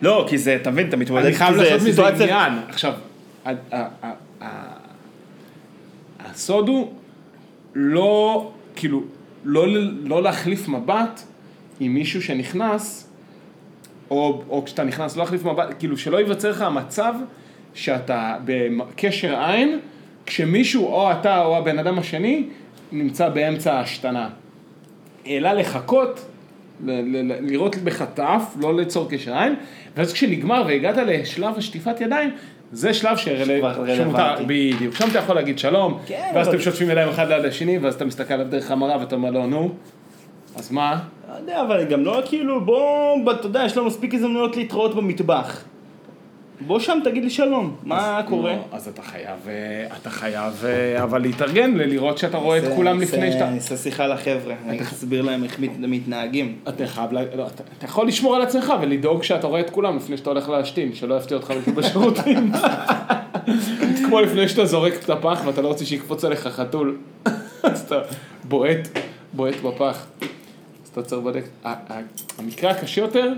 לא, 0.03 0.27
כי 0.29 0.39
זה, 0.39 0.57
אתה 0.57 0.71
מבין, 0.71 0.89
אתה 0.89 0.97
מתמודד, 0.97 1.25
אני 1.25 1.35
חייב 1.35 1.57
לעשות 1.57 1.89
מזה 1.89 2.07
עניין. 2.09 2.53
עכשיו, 2.69 2.93
הסוד 6.21 6.69
הוא 6.69 6.93
לא, 7.75 8.51
כאילו, 8.77 9.03
לא, 9.51 9.67
לא 10.05 10.23
להחליף 10.23 10.69
מבט 10.69 11.23
עם 11.81 11.95
מישהו 11.95 12.23
שנכנס, 12.23 13.09
או, 14.11 14.43
או 14.49 14.65
כשאתה 14.65 14.85
נכנס, 14.85 15.17
לא 15.17 15.23
להחליף 15.23 15.45
מבט, 15.45 15.75
כאילו 15.79 15.97
שלא 15.97 16.17
ייווצר 16.17 16.51
לך 16.51 16.61
המצב 16.63 17.15
שאתה 17.75 18.37
בקשר 18.45 19.41
עין, 19.41 19.79
כשמישהו, 20.27 20.87
או 20.87 21.13
אתה 21.13 21.45
או 21.45 21.57
הבן 21.57 21.79
אדם 21.79 21.99
השני, 21.99 22.45
נמצא 22.93 23.29
באמצע 23.29 23.75
ההשתנה. 23.75 24.29
אלא 25.27 25.53
לחכות, 25.53 26.27
ל- 26.85 26.91
ל- 26.91 27.33
ל- 27.33 27.51
לראות 27.51 27.77
בחטף, 27.77 28.43
לא 28.61 28.77
ליצור 28.77 29.11
קשר 29.11 29.35
עין, 29.37 29.55
ואז 29.97 30.13
כשנגמר 30.13 30.65
והגעת 30.67 30.97
לשלב 30.97 31.59
השטיפת 31.59 32.01
ידיים, 32.01 32.31
זה 32.73 32.95
שלב 32.95 33.17
שמותר-. 33.17 34.35
בדיוק, 34.47 34.95
שם 34.95 35.09
אתה 35.11 35.19
יכול 35.19 35.35
להגיד 35.37 35.59
שלום, 35.59 35.99
כן, 36.07 36.31
ואז 36.35 36.47
אבל- 36.49 36.57
אתם 36.57 36.65
שוטפים 36.65 36.91
ידיים 36.91 37.09
אחד 37.09 37.29
ליד 37.29 37.45
השני, 37.45 37.79
ואז 37.79 37.95
אתה 37.95 38.05
מסתכל 38.05 38.35
עליו 38.35 38.47
דרך 38.47 38.71
המראה 38.71 38.99
ואתה 39.01 39.15
אומר 39.15 39.31
לו, 39.31 39.47
נו, 39.47 39.71
אז 40.57 40.73
מה? 40.73 40.99
לא 41.31 41.37
יודע, 41.37 41.63
אבל 41.63 41.85
גם 41.85 42.05
לא 42.05 42.23
כאילו, 42.27 42.65
בוא, 42.65 43.33
אתה 43.33 43.47
יודע, 43.47 43.63
יש 43.65 43.77
לנו 43.77 43.87
מספיק 43.87 44.15
הזדמנויות 44.15 44.57
להתראות 44.57 44.95
במטבח. 44.95 45.65
בוא 46.67 46.81
שם 46.81 46.99
תגיד 47.05 47.25
לי 47.25 47.31
שלום, 47.31 47.77
מה 47.85 48.21
קורה? 48.29 48.53
לא, 48.53 48.65
אז 48.73 48.89
אתה 48.89 49.03
חייב, 49.03 49.49
אה, 49.49 49.97
אתה 49.97 50.11
חייב, 50.11 50.65
אה, 50.65 51.03
אבל 51.03 51.23
להתארגן, 51.23 51.75
לראות 51.75 52.19
שאתה 52.19 52.37
רואה 52.39 52.59
את 52.59 52.63
כולם 52.77 53.01
לפני 53.01 53.33
שאתה... 53.33 53.49
אני 53.49 53.57
אעשה 53.57 53.77
שיחה 53.77 54.07
לחבר'ה, 54.07 54.55
אני 54.69 54.83
אסביר 54.83 55.23
להם 55.23 55.45
איך 55.45 55.61
מת- 55.61 55.79
מתנהגים. 55.79 56.57
אתה 56.69 56.87
חייב, 56.87 57.13
לה- 57.13 57.23
לא, 57.37 57.47
אתה, 57.47 57.63
אתה 57.79 57.85
יכול 57.85 58.09
לשמור 58.09 58.37
על 58.37 58.43
עצמך 58.43 58.73
ולדאוג 58.81 59.23
שאתה 59.23 59.47
רואה 59.47 59.61
את 59.61 59.71
כולם 59.71 59.97
לפני 59.97 60.17
שאתה 60.17 60.31
הולך 60.31 60.49
להשתין, 60.49 60.95
שלא 60.95 61.15
יפתיע 61.15 61.37
אותך 61.37 61.51
בשירותים. 61.75 62.53
כמו 64.07 64.21
לפני 64.21 64.49
שאתה 64.49 64.65
זורק 64.67 64.93
את 65.05 65.11
הפח 65.11 65.43
ואתה 65.47 65.63
לא 65.63 65.69
רוצה 65.69 65.85
שיקפוץ 65.85 66.25
עליך 66.25 66.47
חתול. 66.47 66.97
אז 67.63 67.81
אתה 67.81 68.01
בועט, 68.45 68.89
בועט 69.33 69.55
בפח. 69.65 70.07
אז 70.85 70.89
אתה 70.93 71.03
צריך 71.03 71.23
בדק. 71.23 71.45
ה- 71.65 71.69
ה- 71.93 72.01
המקרה 72.39 72.71
הקשה 72.71 73.01
יותר 73.01 73.33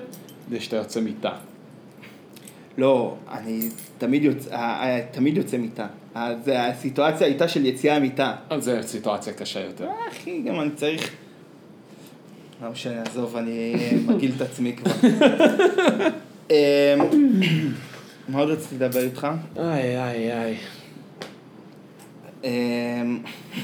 זה 0.51 0.61
שאתה 0.61 0.77
יוצא 0.77 1.01
מיטה. 1.01 1.31
לא, 2.79 3.15
אני 3.33 3.69
תמיד 3.99 4.25
יוצא, 4.25 4.55
ה- 4.55 4.59
ה- 4.87 5.01
תמיד 5.11 5.37
יוצא 5.37 5.57
מיטה. 5.57 5.87
ה- 6.15 6.41
זה 6.45 6.63
הסיטואציה 6.67 7.27
הייתה 7.27 7.49
של 7.49 7.67
יציאה 7.67 7.99
מיטה. 7.99 8.35
אז 8.51 8.65
זו 8.65 8.73
סיטואציה 8.83 9.33
קשה 9.33 9.61
יותר. 9.61 9.85
אה, 9.85 9.93
אחי, 10.13 10.43
גם 10.43 10.61
אני 10.61 10.71
צריך... 10.71 11.11
לא 12.65 12.71
משנה, 12.71 13.03
עזוב, 13.03 13.37
אני 13.37 13.75
מגעיל 14.07 14.33
את 14.37 14.41
עצמי 14.41 14.73
כבר. 14.77 14.91
אמ, 16.51 16.57
מה 18.29 18.39
עוד 18.41 18.49
רציתי 18.51 18.75
לדבר 18.75 19.01
איתך? 19.01 19.27
איי 19.59 20.03
איי 20.03 20.33
איי. 20.33 20.57
אמ, 22.45 23.19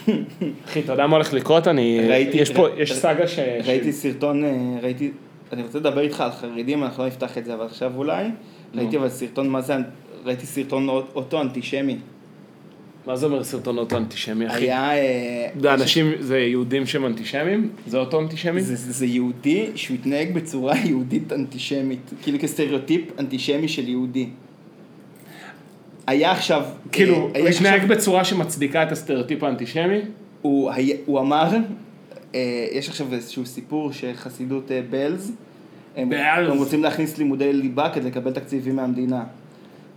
אחי, 0.67 0.81
אתה 0.81 0.93
יודע 0.93 1.07
מה 1.07 1.17
הולך 1.17 1.33
לקרות? 1.33 1.69
אני... 1.69 2.01
ראיתי- 2.09 2.37
יש 2.37 2.51
פה, 2.51 2.67
יש 2.77 2.93
סאגה 2.93 3.29
ש... 3.29 3.39
ראיתי 3.65 3.93
סרטון, 3.93 4.45
אה, 4.45 4.51
ראיתי, 4.83 5.11
אני 5.53 5.63
רוצה 5.63 5.79
לדבר 5.79 6.01
איתך 6.01 6.21
על 6.21 6.31
חרדים, 6.31 6.85
אנחנו 6.85 7.03
לא 7.03 7.09
נפתח 7.09 7.39
את 7.39 7.45
זה, 7.45 7.55
אבל 7.55 7.65
עכשיו 7.67 7.93
אולי. 7.97 8.25
ראיתי 8.75 8.97
אבל 8.97 9.09
סרטון, 9.09 9.49
מה 9.49 9.61
זה, 9.63 9.75
ראיתי 10.25 10.47
סרטון 10.47 10.89
אוט- 10.89 11.13
אוטו 11.15 11.41
אנטישמי. 11.41 11.97
מה 13.07 13.17
זה 13.17 13.27
אומר 13.27 13.45
סרטון 13.45 13.79
אוטו 13.79 13.97
אנטישמי, 13.97 14.47
אחי? 14.47 14.65
היה... 14.65 14.93
אה, 14.99 15.49
זה 15.61 15.75
אנשים, 15.75 16.13
זה 16.21 16.39
יהודים 16.39 16.87
שהם 16.87 17.07
אנטישמים? 17.07 17.71
זה 17.87 17.99
אוטו 17.99 18.21
אנטישמי? 18.21 18.61
זה, 18.61 18.77
זה, 18.77 18.93
זה 18.93 19.07
יהודי 19.07 19.71
שהוא 19.75 19.95
התנהג 19.95 20.35
בצורה 20.35 20.75
יהודית 20.89 21.33
אנטישמית, 21.33 22.01
כאילו 22.23 22.39
כסטריאוטיפ 22.39 23.03
אנטישמי 23.19 23.69
של 23.69 23.89
יהודי. 23.89 24.27
היה 26.07 26.33
עכשיו, 26.33 26.63
כאילו, 26.93 27.15
אה, 27.15 27.21
הוא 27.21 27.31
היה 27.35 27.49
התנהג 27.49 27.81
עכשיו- 27.81 27.97
בצורה 27.97 28.25
שמצדיקה 28.25 28.83
את 28.83 28.93
הסטריאוטיפ 28.93 29.43
האנטישמי? 29.43 30.01
הוא, 30.43 30.71
היה- 30.71 30.97
הוא 31.07 31.21
אמר, 31.21 31.49
אה, 32.35 32.41
יש 32.73 32.89
עכשיו 32.89 33.07
איזשהו 33.15 33.47
סיפור 33.47 33.93
שחסידות 33.93 34.73
אה, 34.73 34.81
בלז, 34.91 35.33
הם. 35.97 36.13
הם 36.13 36.59
רוצים 36.59 36.83
להכניס 36.83 37.19
לימודי 37.19 37.53
ליבה 37.53 37.91
כדי 37.95 38.07
לקבל 38.07 38.33
תקציבים 38.33 38.77
מהמדינה. 38.77 39.25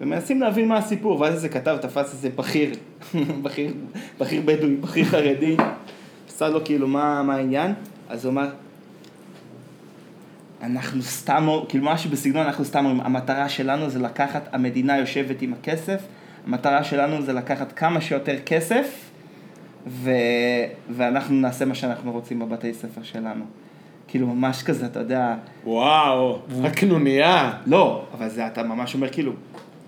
ומנסים 0.02 0.42
להבין 0.42 0.68
מה 0.68 0.78
הסיפור, 0.78 1.22
ואז 1.22 1.34
איזה 1.34 1.50
כתב 1.50 1.78
תפס 1.82 2.14
איזה 2.14 2.30
בכיר, 2.36 2.72
בכיר, 3.44 3.74
בכיר 4.20 4.42
בדואי, 4.46 4.76
בכיר 4.76 5.06
חרדי, 5.06 5.58
עשה 6.28 6.50
לו 6.50 6.66
כאילו 6.66 6.88
מה, 6.88 7.24
מה 7.24 7.36
העניין, 7.36 7.74
אז 8.10 8.26
הוא 8.26 8.32
אמר, 8.32 8.50
אנחנו 10.62 11.02
סתם, 11.02 11.48
כאילו 11.70 11.86
משהו 11.86 12.10
בסגנון, 12.10 12.46
אנחנו 12.46 12.66
סתם, 12.66 12.86
אומרים, 12.86 13.02
המטרה 13.02 13.50
שלנו 13.50 13.90
זה 13.90 14.00
לקחת, 14.00 14.50
המדינה 14.52 14.98
יושבת 14.98 15.42
עם 15.42 15.54
הכסף, 15.54 16.02
המטרה 16.48 16.84
שלנו 16.84 17.22
זה 17.22 17.34
לקחת 17.34 17.72
כמה 17.72 18.02
שיותר 18.02 18.36
כסף, 18.46 19.10
ו... 19.88 20.12
ואנחנו 20.90 21.36
נעשה 21.36 21.66
מה 21.66 21.76
שאנחנו 21.76 22.12
רוצים 22.12 22.40
בבתי 22.40 22.74
ספר 22.74 23.04
שלנו. 23.04 23.46
כאילו 24.10 24.28
ממש 24.28 24.64
כזה, 24.64 24.86
אתה 24.86 25.00
יודע, 25.00 25.36
וואו, 25.66 26.40
הקנוניה. 26.64 27.52
לא, 27.68 28.06
אבל 28.18 28.30
זה 28.30 28.48
אתה 28.48 28.64
ממש 28.64 28.94
אומר 28.94 29.10
כאילו, 29.10 29.32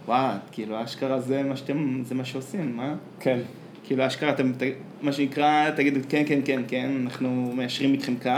וואו, 0.05 0.31
כאילו 0.51 0.83
אשכרה 0.83 1.19
זה 1.19 1.43
מה 1.43 1.55
שאתם, 1.55 2.01
זה 2.05 2.15
מה 2.15 2.25
שעושים, 2.25 2.77
מה? 2.77 2.95
כן. 3.19 3.39
כאילו 3.83 4.07
אשכרה 4.07 4.29
אתם, 4.29 4.51
ת- 4.53 4.63
מה 5.01 5.11
שנקרא, 5.11 5.69
תגידו 5.69 5.99
כן, 6.09 6.23
כן, 6.25 6.39
כן, 6.45 6.61
כן, 6.67 6.91
אנחנו 7.03 7.51
מיישרים 7.55 7.93
איתכם 7.93 8.13
קו, 8.23 8.29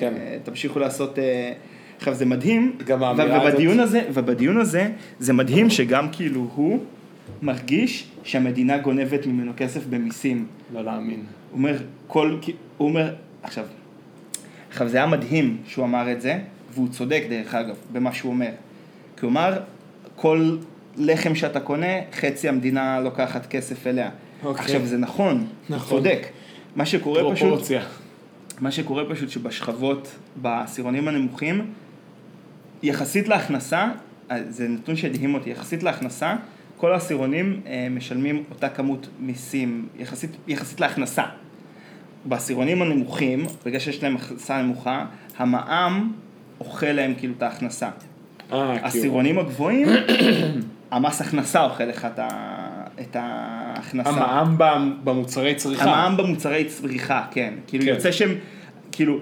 כן. 0.00 0.12
ותמשיכו 0.42 0.78
לעשות, 0.78 1.18
אה, 1.18 1.52
עכשיו 1.98 2.14
זה 2.14 2.26
מדהים, 2.26 2.76
גם 2.86 3.02
האמירה 3.02 3.42
הזאת- 3.48 3.78
הזה, 3.80 4.02
ובדיון 4.12 4.56
הזה, 4.60 4.88
זה 5.18 5.32
מדהים 5.32 5.70
שגם 5.70 6.06
כאילו 6.12 6.46
הוא 6.54 6.78
מרגיש 7.42 8.08
שהמדינה 8.24 8.78
גונבת 8.78 9.26
ממנו 9.26 9.52
כסף 9.56 9.86
במיסים. 9.86 10.46
לא 10.74 10.84
להאמין. 10.84 11.20
הוא 11.50 11.58
אומר, 11.58 11.76
כל, 12.06 12.36
הוא 12.76 12.88
אומר, 12.88 13.14
עכשיו, 13.42 13.64
עכשיו 14.70 14.88
זה 14.88 14.96
היה 14.96 15.06
מדהים 15.06 15.56
שהוא 15.66 15.84
אמר 15.84 16.12
את 16.12 16.20
זה, 16.20 16.38
והוא 16.74 16.88
צודק 16.88 17.22
דרך 17.30 17.54
אגב, 17.54 17.76
במה 17.92 18.12
שהוא 18.12 18.32
אומר. 18.32 18.50
אמר, 19.24 19.58
כל 20.16 20.56
לחם 20.96 21.34
שאתה 21.34 21.60
קונה, 21.60 21.86
חצי 22.12 22.48
המדינה 22.48 23.00
לוקחת 23.00 23.46
כסף 23.46 23.86
אליה. 23.86 24.10
אוקיי. 24.44 24.64
עכשיו 24.64 24.86
זה 24.86 24.98
נכון, 24.98 25.46
נכון. 25.70 25.98
צודק. 25.98 26.26
מה 26.76 26.86
שקורה 26.86 27.22
פשוט, 27.32 27.48
פרופורציה. 27.48 27.82
מה 28.60 28.70
שקורה 28.70 29.04
פשוט 29.10 29.30
שבשכבות, 29.30 30.08
בעשירונים 30.36 31.08
הנמוכים, 31.08 31.72
יחסית 32.82 33.28
להכנסה, 33.28 33.88
אה, 34.30 34.38
זה 34.48 34.68
נתון 34.68 34.96
שהדהים 34.96 35.34
אותי, 35.34 35.50
יחסית 35.50 35.82
להכנסה, 35.82 36.36
כל 36.76 36.92
העשירונים 36.92 37.60
אה, 37.66 37.86
משלמים 37.90 38.44
אותה 38.50 38.68
כמות 38.68 39.08
מיסים, 39.20 39.88
יחסית, 39.98 40.30
יחסית 40.48 40.80
להכנסה. 40.80 41.24
בעשירונים 42.24 42.82
הנמוכים, 42.82 43.44
בגלל 43.66 43.80
שיש 43.80 44.02
להם 44.02 44.16
הכנסה 44.16 44.62
נמוכה, 44.62 45.06
המע"מ 45.38 46.12
אוכל 46.60 46.86
להם 46.86 47.14
כאילו 47.18 47.34
את 47.38 47.42
ההכנסה. 47.42 47.86
אה, 47.86 47.92
כאילו. 48.48 48.62
העשירונים 48.62 49.38
הגבוהים, 49.38 49.88
המס 50.90 51.20
הכנסה 51.20 51.64
אוכל 51.64 51.84
לך 51.84 52.04
את 52.14 52.18
ה- 52.18 52.84
את 53.00 53.16
ההכנסה. 53.20 54.10
המע"מ 54.10 54.94
במוצרי 55.04 55.54
צריכה. 55.54 55.84
המע"מ 55.84 56.16
במוצרי 56.16 56.64
צריכה, 56.64 57.24
כן. 57.30 57.54
כאילו 57.66 57.84
כן. 57.84 57.90
יוצא 57.90 58.12
שהם, 58.12 58.34
כאילו, 58.92 59.18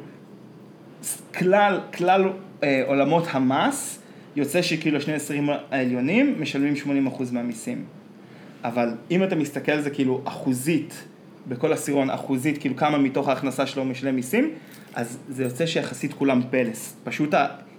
כלל, 1.38 1.80
כלל 1.96 2.24
אה, 2.62 2.82
עולמות 2.86 3.24
המס, 3.30 3.98
יוצא 4.36 4.62
שכאילו 4.62 4.98
השני 4.98 5.14
עשרים 5.14 5.48
העליונים 5.70 6.34
משלמים 6.40 6.74
80% 7.08 7.22
מהמיסים. 7.32 7.84
אבל 8.64 8.88
אם 9.10 9.22
אתה 9.24 9.36
מסתכל 9.36 9.72
על 9.72 9.80
זה 9.80 9.90
כאילו 9.90 10.20
אחוזית, 10.24 11.04
בכל 11.48 11.72
עשירון 11.72 12.10
אחוזית, 12.10 12.58
כאילו 12.58 12.76
כמה 12.76 12.98
מתוך 12.98 13.28
ההכנסה 13.28 13.66
שלו 13.66 13.84
משלם 13.84 14.16
מיסים, 14.16 14.50
אז 14.94 15.18
זה 15.28 15.42
יוצא 15.44 15.66
שיחסית 15.66 16.14
כולם 16.14 16.40
פלס. 16.50 16.96
פשוט 17.04 17.34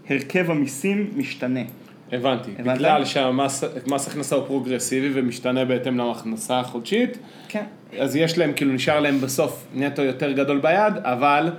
הרכב 0.09 0.51
המיסים 0.51 1.11
משתנה. 1.15 1.59
הבנתי. 2.11 2.51
הבנת? 2.59 2.77
בגלל 2.77 3.05
שהמס 3.05 3.63
מס 3.87 4.07
הכנסה 4.07 4.35
הוא 4.35 4.45
פרוגרסיבי 4.45 5.09
ומשתנה 5.13 5.65
בהתאם 5.65 5.97
להכנסה 5.97 6.59
החודשית, 6.59 7.17
כן. 7.47 7.63
אז 7.99 8.15
יש 8.15 8.37
להם, 8.37 8.53
כאילו 8.53 8.73
נשאר 8.73 8.99
להם 8.99 9.21
בסוף 9.21 9.65
נטו 9.75 10.01
יותר 10.01 10.31
גדול 10.31 10.59
ביד, 10.59 10.93
אבל... 10.97 11.51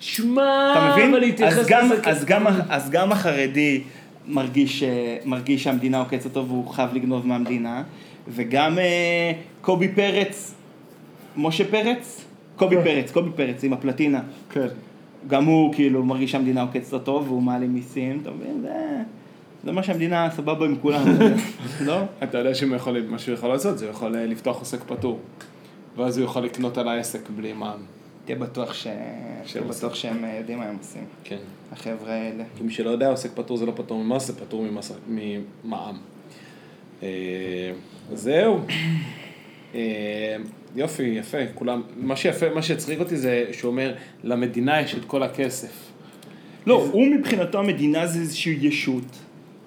שמע, 0.00 0.72
אתה 0.72 0.92
מבין? 0.92 1.10
אבל 1.10 1.18
להתייחס 1.18 1.58
אז 1.58 1.66
גם, 1.66 1.84
לזה 1.84 2.00
אז, 2.04 2.24
גם, 2.24 2.46
אז 2.68 2.90
גם 2.90 3.12
החרדי 3.12 3.82
מרגיש, 4.28 4.82
אה, 4.82 5.16
מרגיש 5.24 5.64
שהמדינה 5.64 5.98
עוקצת 5.98 6.24
אותו 6.24 6.46
והוא 6.46 6.68
חייב 6.68 6.94
לגנוב 6.94 7.26
מהמדינה, 7.26 7.82
וגם 8.28 8.78
אה, 8.78 9.32
קובי 9.66 9.88
פרץ, 9.88 10.54
משה 11.36 11.64
פרץ? 11.70 12.24
קובי 12.56 12.76
פרץ, 12.84 13.10
קובי 13.10 13.30
פרץ 13.36 13.64
עם 13.64 13.72
הפלטינה. 13.72 14.20
כן. 14.50 14.66
גם 15.28 15.44
הוא 15.44 15.74
כאילו 15.74 16.04
מרגיש 16.04 16.32
שהמדינה 16.32 16.62
עוקצת 16.62 16.92
אותו 16.92 17.22
והוא 17.26 17.42
מעלים 17.42 17.74
מיסים, 17.74 18.18
אתה 18.22 18.30
מבין? 18.30 18.60
זה, 18.60 19.02
זה 19.64 19.72
מה 19.72 19.82
שהמדינה 19.82 20.30
סבבה 20.30 20.66
עם 20.66 20.76
כולם, 20.82 21.04
לא? 21.86 21.98
אתה 22.22 22.38
יודע 22.38 22.54
שמה 22.54 22.76
יכול, 22.76 23.18
שהוא 23.18 23.34
יכול 23.34 23.48
לעשות, 23.48 23.78
זה 23.78 23.84
הוא 23.84 23.90
יכול 23.90 24.16
אה, 24.16 24.26
לפתוח 24.26 24.58
עוסק 24.58 24.84
פטור. 24.84 25.20
ואז 25.96 26.18
הוא 26.18 26.24
יכול 26.24 26.42
לקנות 26.42 26.78
על 26.78 26.88
העסק 26.88 27.30
בלי 27.36 27.52
מע"מ. 27.52 27.80
תהיה 28.24 28.38
בטוח, 28.38 28.74
ש... 28.74 28.86
תהיה 29.52 29.64
בטוח 29.64 29.94
שהם 29.94 30.24
אה, 30.24 30.36
יודעים 30.38 30.58
מה 30.58 30.64
הם 30.64 30.76
עושים, 30.78 31.04
כן. 31.24 31.38
החבר'ה 31.72 32.12
האלה. 32.12 32.44
כי 32.56 32.62
מי 32.62 32.72
שלא 32.72 32.90
יודע, 32.90 33.08
עוסק 33.08 33.30
פטור 33.34 33.56
זה 33.56 33.66
לא 33.66 33.72
פטור 33.76 34.04
ממס, 34.04 34.26
זה 34.26 34.36
פטור 34.36 34.62
ממס, 34.62 34.92
ממע"מ. 35.08 35.96
אה, 37.02 37.08
זהו. 38.12 38.60
אה, 39.76 40.36
יופי, 40.76 41.02
יפה, 41.02 41.38
כולם, 41.54 41.82
מה 41.96 42.16
שיפה, 42.16 42.46
מה 42.54 42.62
שהצחיק 42.62 43.00
אותי 43.00 43.16
זה 43.16 43.44
שהוא 43.52 43.70
אומר, 43.70 43.94
למדינה 44.24 44.80
יש 44.80 44.94
את 44.94 45.04
כל 45.04 45.22
הכסף. 45.22 45.90
לא, 46.66 46.88
הוא 46.92 47.06
מבחינתו 47.06 47.58
המדינה 47.58 48.06
זה 48.06 48.20
איזושהי 48.20 48.58
ישות. 48.60 49.04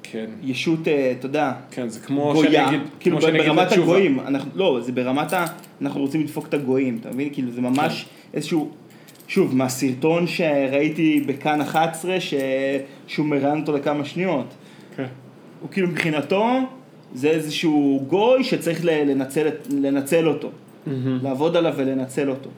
כן, 0.03 0.25
ישות, 0.43 0.87
אה, 0.87 1.13
אתה 1.19 1.25
יודע, 1.25 1.53
כן, 1.71 1.89
זה 1.89 1.99
כמו 1.99 2.33
שאני 2.35 2.47
גויה, 2.47 2.69
אגיד, 2.69 2.79
כאילו 2.99 3.21
כמו 3.21 3.31
ברמת. 3.31 3.71
הגויים, 3.71 4.19
אנחנו, 4.19 4.51
לא, 4.55 4.79
זה 4.81 4.91
ברמת 4.91 5.33
ה... 5.33 5.45
אנחנו 5.81 6.01
רוצים 6.01 6.21
לדפוק 6.21 6.47
את 6.47 6.53
הגויים, 6.53 6.97
אתה 7.01 7.09
מבין? 7.09 7.29
כאילו 7.33 7.51
זה 7.51 7.61
ממש 7.61 8.03
כן. 8.03 8.37
איזשהו, 8.37 8.71
שוב, 9.27 9.55
מהסרטון 9.55 10.27
שראיתי 10.27 11.23
בכאן 11.25 11.61
11, 11.61 12.19
ש... 12.19 12.33
שהוא 13.07 13.25
מראיין 13.25 13.59
אותו 13.59 13.77
לכמה 13.77 14.05
שניות. 14.05 14.53
כן. 14.95 15.05
הוא 15.61 15.69
כאילו 15.69 15.87
מבחינתו, 15.87 16.45
זה 17.13 17.27
איזשהו 17.29 18.03
גוי 18.07 18.43
שצריך 18.43 18.79
לנצל, 18.85 19.47
לנצל 19.69 20.27
אותו, 20.27 20.51
לעבוד 21.23 21.57
עליו 21.57 21.73
ולנצל 21.77 22.29
אותו. 22.29 22.49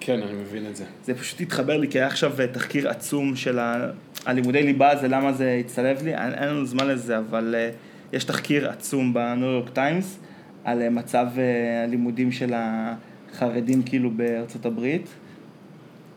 כן, 0.00 0.20
אני 0.22 0.32
מבין 0.32 0.66
את 0.66 0.76
זה. 0.76 0.84
זה 1.04 1.14
פשוט 1.14 1.40
התחבר 1.40 1.76
לי, 1.76 1.88
כי 1.88 1.98
היה 1.98 2.06
עכשיו 2.06 2.32
תחקיר 2.52 2.88
עצום 2.90 3.36
של 3.36 3.58
ה- 3.58 3.86
הלימודי 4.26 4.62
ליבה 4.62 4.90
הזה, 4.90 5.08
למה 5.08 5.32
זה 5.32 5.56
הצטלב 5.64 6.02
לי, 6.04 6.14
אין, 6.14 6.34
אין 6.34 6.48
לנו 6.48 6.66
זמן 6.66 6.88
לזה, 6.88 7.18
אבל 7.18 7.54
אה, 7.58 7.70
יש 8.12 8.24
תחקיר 8.24 8.70
עצום 8.70 9.14
בניו 9.14 9.48
יורק 9.48 9.68
טיימס 9.70 10.18
על 10.64 10.82
אה, 10.82 10.90
מצב 10.90 11.26
אה, 11.38 11.84
הלימודים 11.84 12.32
של 12.32 12.52
החרדים 12.56 13.82
כאילו 13.82 14.10
בארצות 14.10 14.66
הברית. 14.66 15.06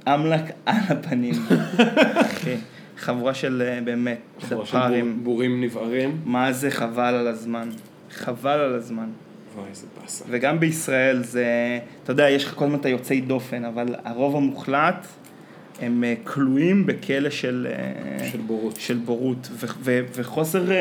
אמל"ק 0.08 0.42
על 0.66 0.76
הפנים. 0.90 1.34
אחי, 2.14 2.56
חבורה 2.98 3.34
של 3.34 3.64
אה, 3.66 3.82
באמת, 3.82 4.18
חבורה 4.42 4.66
של. 4.66 4.78
בור- 4.78 5.24
בורים 5.24 5.62
נבערים. 5.62 6.18
מה 6.26 6.52
זה 6.54 6.72
חבל 6.72 7.14
על 7.14 7.28
הזמן. 7.28 7.70
חבל 8.12 8.60
על 8.60 8.74
הזמן. 8.76 9.10
וואי, 9.56 9.70
איזה 9.70 9.88
באסה. 10.02 10.26
וגם 10.30 10.60
בישראל 10.60 11.24
זה, 11.24 11.46
אתה 12.04 12.12
יודע, 12.12 12.30
יש 12.30 12.46
לך 12.46 12.54
כל 12.56 12.66
הזמן 12.66 12.80
את 12.80 12.86
היוצאי 12.86 13.22
דופן, 13.22 13.66
אבל 13.66 13.96
הרוב 14.04 14.36
המוחלט 14.36 15.08
הם 15.82 16.04
אה, 16.04 16.14
כלואים 16.24 16.86
בכלא 16.86 17.30
של, 17.30 17.68
אה, 18.20 18.28
של 18.32 18.38
בורות. 18.38 18.76
של 18.80 18.98
בורות 18.98 19.48
ו- 19.52 19.66
ו- 19.80 20.02
וחוסר, 20.16 20.64
ו- 20.66 20.76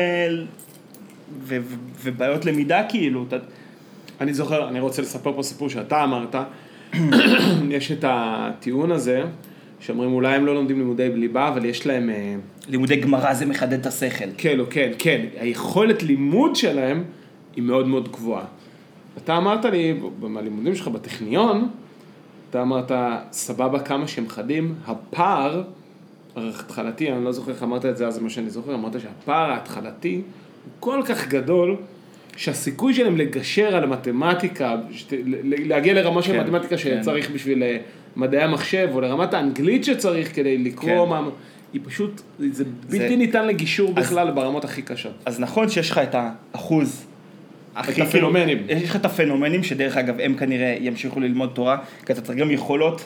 ו- 1.43 1.75
ובעיות 2.03 2.45
למידה 2.45 2.83
כאילו, 2.89 3.25
אתה, 3.27 3.35
אני 4.21 4.33
זוכר, 4.33 4.69
אני 4.69 4.79
רוצה 4.79 5.01
לספר 5.01 5.33
פה 5.35 5.43
סיפור 5.43 5.69
שאתה 5.69 6.03
אמרת, 6.03 6.35
יש 7.69 7.91
את 7.91 8.05
הטיעון 8.07 8.91
הזה, 8.91 9.23
שאומרים 9.85 10.13
אולי 10.13 10.35
הם 10.35 10.45
לא 10.45 10.55
לומדים 10.55 10.77
לימודי 10.77 11.09
ליבה, 11.09 11.47
אבל 11.47 11.65
יש 11.65 11.87
להם, 11.87 12.09
אה, 12.09 12.35
לימודי 12.67 12.95
גמרא 12.95 13.33
זה 13.33 13.45
מחדד 13.45 13.79
את 13.79 13.85
השכל. 13.85 14.25
כן, 14.37 14.59
או 14.59 14.65
כן, 14.69 14.91
כן, 14.97 15.25
היכולת 15.39 16.03
לימוד 16.03 16.55
שלהם 16.55 17.03
היא 17.55 17.63
מאוד 17.63 17.87
מאוד 17.87 18.11
גבוהה. 18.11 18.45
אתה 19.17 19.37
אמרת 19.37 19.65
לי, 19.65 19.93
מהלימודים 20.21 20.75
שלך 20.75 20.87
בטכניון, 20.87 21.69
אתה 22.49 22.61
אמרת, 22.61 22.91
סבבה 23.31 23.79
כמה 23.79 24.07
שהם 24.07 24.29
חדים, 24.29 24.75
הפער 24.85 25.63
ההתחלתי, 26.35 27.11
אני 27.11 27.25
לא 27.25 27.31
זוכר 27.31 27.51
איך 27.51 27.63
אמרת 27.63 27.85
את 27.85 27.97
זה, 27.97 28.07
אז 28.07 28.13
זה 28.13 28.21
מה 28.21 28.29
שאני 28.29 28.49
זוכר, 28.49 28.73
אמרת 28.73 29.01
שהפער 29.01 29.51
ההתחלתי 29.51 30.15
הוא 30.15 30.21
כל 30.79 31.01
כך 31.05 31.27
גדול, 31.27 31.75
שהסיכוי 32.37 32.93
שלהם 32.93 33.17
לגשר 33.17 33.75
על 33.75 33.83
המתמטיקה, 33.83 34.75
שת- 34.91 35.13
להגיע 35.43 35.93
לרמה 35.93 36.21
של 36.21 36.31
כן, 36.31 36.43
מתמטיקה 36.43 36.77
כן. 36.77 36.99
שצריך 37.01 37.31
בשביל 37.31 37.63
אה, 38.15 38.27
מדעי 38.27 38.41
המחשב, 38.43 38.89
או 38.93 39.01
לרמת 39.01 39.33
האנגלית 39.33 39.83
שצריך 39.83 40.35
כדי 40.35 40.57
לקרוא, 40.57 41.05
כן. 41.05 41.09
מה, 41.09 41.21
היא 41.73 41.81
פשוט, 41.85 42.21
זה 42.51 42.63
בלתי 42.89 43.15
ניתן 43.17 43.47
לגישור 43.47 43.89
אז- 43.89 44.05
בכלל 44.05 44.31
ברמות 44.31 44.63
הכי 44.65 44.81
קשות. 44.81 45.13
אז 45.25 45.39
נכון 45.39 45.69
שיש 45.69 45.91
לך 45.91 45.97
את 45.97 46.15
האחוז. 46.53 47.05
הכי 47.75 48.01
את 48.01 48.07
הפנומנים. 48.07 48.57
כאילו, 48.67 48.79
יש 48.81 48.89
לך 48.89 48.95
את 48.95 49.05
הפנומנים 49.05 49.63
שדרך 49.63 49.97
אגב 49.97 50.19
הם 50.19 50.33
כנראה 50.35 50.77
ימשיכו 50.81 51.19
ללמוד 51.19 51.49
תורה, 51.53 51.77
כי 52.05 52.13
אתה 52.13 52.21
צריך 52.21 52.37
גם 52.39 52.51
יכולות 52.51 53.05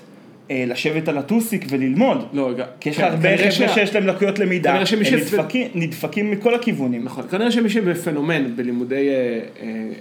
לשבת 0.50 1.08
על 1.08 1.18
הטוסיק 1.18 1.66
וללמוד. 1.70 2.28
לא, 2.34 2.50
רגע. 2.50 2.66
כי 2.80 2.90
יש 2.90 2.98
לך 2.98 3.04
כן, 3.04 3.12
הרבה 3.12 3.38
חבר'ה 3.38 3.52
שיש 3.52 3.96
להם 3.96 4.08
לקויות 4.08 4.40
למידה, 4.40 4.74
הם 4.74 4.84
נדפקים, 5.12 5.68
נדפקים 5.76 6.32
מכל 6.32 6.56
הכיוונים. 6.56 7.04
נכון, 7.04 7.24
כנראה 7.32 7.52
שמי 7.52 7.70
שבפנומן 7.70 8.56
בלימודי 8.56 9.10
אה, 9.10 9.14
אה, 9.14 9.40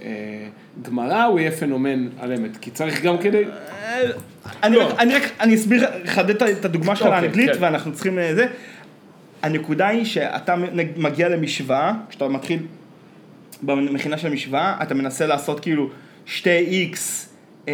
אה, 0.05 0.47
גמרא, 0.81 1.23
הוא 1.23 1.39
יהיה 1.39 1.51
פנומן 1.51 2.07
על 2.19 2.33
אמת, 2.33 2.57
כי 2.57 2.71
צריך 2.71 3.03
גם 3.03 3.17
כדי... 3.17 3.43
אני 4.63 4.75
לא. 4.75 4.87
רק, 4.87 4.99
אני 4.99 5.15
רק, 5.15 5.23
אני 5.39 5.55
אסביר, 5.55 5.85
אחדד 6.05 6.43
את 6.43 6.65
הדוגמה 6.65 6.95
שלך 6.95 7.07
אוקיי, 7.07 7.21
לאנגלית, 7.21 7.49
כן. 7.49 7.63
ואנחנו 7.63 7.93
צריכים 7.93 8.19
אה, 8.19 8.35
זה. 8.35 8.47
הנקודה 9.41 9.87
היא 9.87 10.05
שאתה 10.05 10.55
מגיע 10.97 11.29
למשוואה, 11.29 11.93
כשאתה 12.09 12.27
מתחיל 12.27 12.59
במכינה 13.61 14.17
של 14.17 14.27
המשוואה, 14.27 14.77
אתה 14.83 14.93
מנסה 14.93 15.27
לעשות 15.27 15.59
כאילו 15.59 15.89
2x 16.27 16.97
אה, 17.67 17.73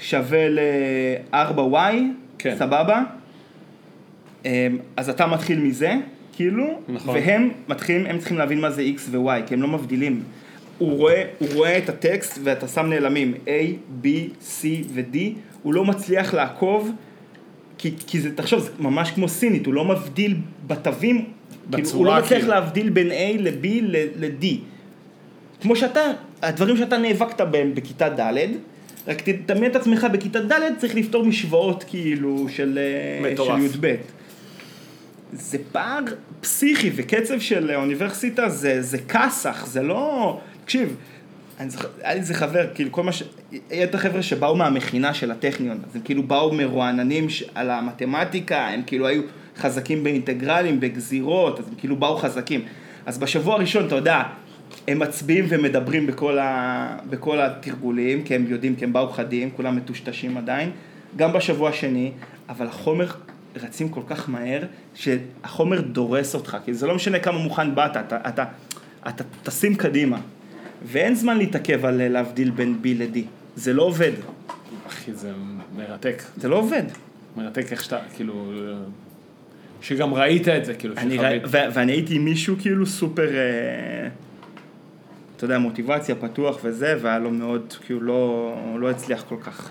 שווה 0.00 0.48
ל-4y, 0.48 1.76
כן. 2.38 2.56
סבבה? 2.58 3.02
אה, 4.46 4.68
אז 4.96 5.10
אתה 5.10 5.26
מתחיל 5.26 5.58
מזה, 5.58 5.94
כאילו, 6.32 6.80
נכון. 6.88 7.14
והם 7.14 7.50
מתחילים, 7.68 8.06
הם 8.06 8.18
צריכים 8.18 8.38
להבין 8.38 8.60
מה 8.60 8.70
זה 8.70 8.82
x 8.96 9.00
ו-y, 9.10 9.46
כי 9.46 9.54
הם 9.54 9.62
לא 9.62 9.68
מבדילים. 9.68 10.22
הוא 10.78 10.98
רואה, 10.98 11.24
הוא 11.38 11.48
רואה 11.54 11.78
את 11.78 11.88
הטקסט 11.88 12.38
ואתה 12.44 12.68
שם 12.68 12.86
נעלמים 12.86 13.34
A, 13.44 13.48
B, 14.04 14.06
C 14.42 14.64
ו-D, 14.94 15.16
הוא 15.62 15.74
לא 15.74 15.84
מצליח 15.84 16.34
לעקוב, 16.34 16.92
כי, 17.78 17.94
כי 18.06 18.20
זה, 18.20 18.36
תחשוב, 18.36 18.60
זה 18.60 18.70
ממש 18.78 19.10
כמו 19.10 19.28
סינית, 19.28 19.66
הוא 19.66 19.74
לא 19.74 19.84
מבדיל 19.84 20.36
בתווים, 20.66 21.24
כאילו, 21.72 21.88
הוא 21.90 22.06
לא 22.06 22.16
מצליח 22.16 22.40
כאילו. 22.40 22.54
להבדיל 22.54 22.90
בין 22.90 23.10
A 23.10 23.38
ל-B 23.38 23.66
ל-D. 24.16 24.46
כמו 25.60 25.76
שאתה, 25.76 26.00
הדברים 26.42 26.76
שאתה 26.76 26.98
נאבקת 26.98 27.40
בהם 27.40 27.74
בכיתה 27.74 28.08
ד', 28.08 28.34
רק 29.10 29.22
תדמיין 29.28 29.70
את 29.70 29.76
עצמך 29.76 30.06
בכיתה 30.12 30.40
ד' 30.40 30.78
צריך 30.78 30.94
לפתור 30.94 31.24
משוואות 31.24 31.84
כאילו 31.88 32.46
של, 32.48 32.78
אה. 33.24 33.36
של 33.36 33.64
י"ב. 33.64 33.94
זה 35.32 35.58
פער 35.72 36.00
פסיכי 36.40 36.90
וקצב 36.94 37.40
של 37.40 37.74
אוניברסיטה 37.74 38.48
זה, 38.48 38.82
זה 38.82 38.98
כסח, 38.98 39.66
זה 39.66 39.82
לא... 39.82 40.38
תקשיב, 40.64 40.96
אני 41.60 41.70
זוכר, 41.70 41.88
היה 42.02 42.14
לי 42.14 42.20
איזה 42.20 42.34
חבר, 42.34 42.66
כאילו 42.74 42.92
כל 42.92 43.02
מה 43.02 43.12
ש... 43.12 43.22
היה 43.70 43.84
את 43.84 43.94
החבר'ה 43.94 44.22
שבאו 44.22 44.56
מהמכינה 44.56 45.14
של 45.14 45.30
הטכניון, 45.30 45.78
אז 45.88 45.96
הם 45.96 46.02
כאילו 46.04 46.22
באו 46.22 46.52
מרועננים. 46.52 47.26
על 47.54 47.70
המתמטיקה, 47.70 48.68
הם 48.68 48.82
כאילו 48.86 49.06
היו 49.06 49.22
חזקים 49.56 50.04
באינטגרלים, 50.04 50.80
בגזירות, 50.80 51.60
אז 51.60 51.68
הם 51.68 51.74
כאילו 51.78 51.96
באו 51.96 52.16
חזקים. 52.16 52.60
אז 53.06 53.18
בשבוע 53.18 53.54
הראשון, 53.54 53.86
אתה 53.86 53.94
יודע, 53.94 54.22
הם 54.88 54.98
מצביעים 54.98 55.44
ומדברים 55.48 56.06
בכל, 56.06 56.38
ה... 56.38 56.96
בכל 57.10 57.40
התרגולים, 57.40 58.22
כי 58.22 58.34
הם 58.34 58.44
יודעים, 58.48 58.76
כי 58.76 58.84
הם 58.84 58.92
באו 58.92 59.08
חדים, 59.08 59.50
כולם 59.56 59.76
מטושטשים 59.76 60.36
עדיין. 60.36 60.70
גם 61.16 61.32
בשבוע 61.32 61.70
השני, 61.70 62.12
אבל 62.48 62.66
החומר 62.66 63.06
רצים 63.56 63.88
כל 63.88 64.02
כך 64.06 64.28
מהר, 64.28 64.62
שהחומר 64.94 65.80
דורס 65.80 66.34
אותך, 66.34 66.56
כי 66.64 66.74
זה 66.74 66.86
לא 66.86 66.94
משנה 66.94 67.18
כמה 67.18 67.38
מוכן 67.38 67.74
באת, 67.74 67.96
אתה, 67.96 68.18
אתה, 68.28 68.44
אתה 69.08 69.24
תשים 69.42 69.74
קדימה. 69.74 70.20
ואין 70.84 71.14
זמן 71.14 71.38
להתעכב 71.38 71.84
על 71.84 72.08
להבדיל 72.08 72.50
בין 72.50 72.78
B 72.82 72.86
ל-D. 72.86 73.18
זה 73.56 73.72
לא 73.72 73.82
עובד. 73.82 74.12
אחי, 74.86 75.12
זה 75.12 75.32
מרתק. 75.76 76.22
זה 76.36 76.48
לא 76.48 76.56
עובד. 76.56 76.84
מרתק 77.36 77.72
איך 77.72 77.84
שאתה, 77.84 77.98
כאילו... 78.16 78.52
שגם 79.82 80.14
ראית 80.14 80.48
את 80.48 80.64
זה, 80.64 80.74
כאילו, 80.74 80.94
שחווית. 80.96 81.42
ו- 81.44 81.72
ואני 81.72 81.92
הייתי 81.92 82.14
עם 82.14 82.24
מישהו 82.24 82.56
כאילו 82.60 82.86
סופר, 82.86 83.28
אה, 83.36 84.08
אתה 85.40 85.46
יודע, 85.46 85.58
מוטיבציה, 85.58 86.14
פתוח 86.14 86.58
וזה, 86.62 86.96
והיה 87.02 87.18
לו 87.18 87.30
מאוד, 87.30 87.74
כאילו 87.86 88.00
לא, 88.00 88.54
לא 88.78 88.90
הצליח 88.90 89.24
כל 89.28 89.36
כך. 89.40 89.70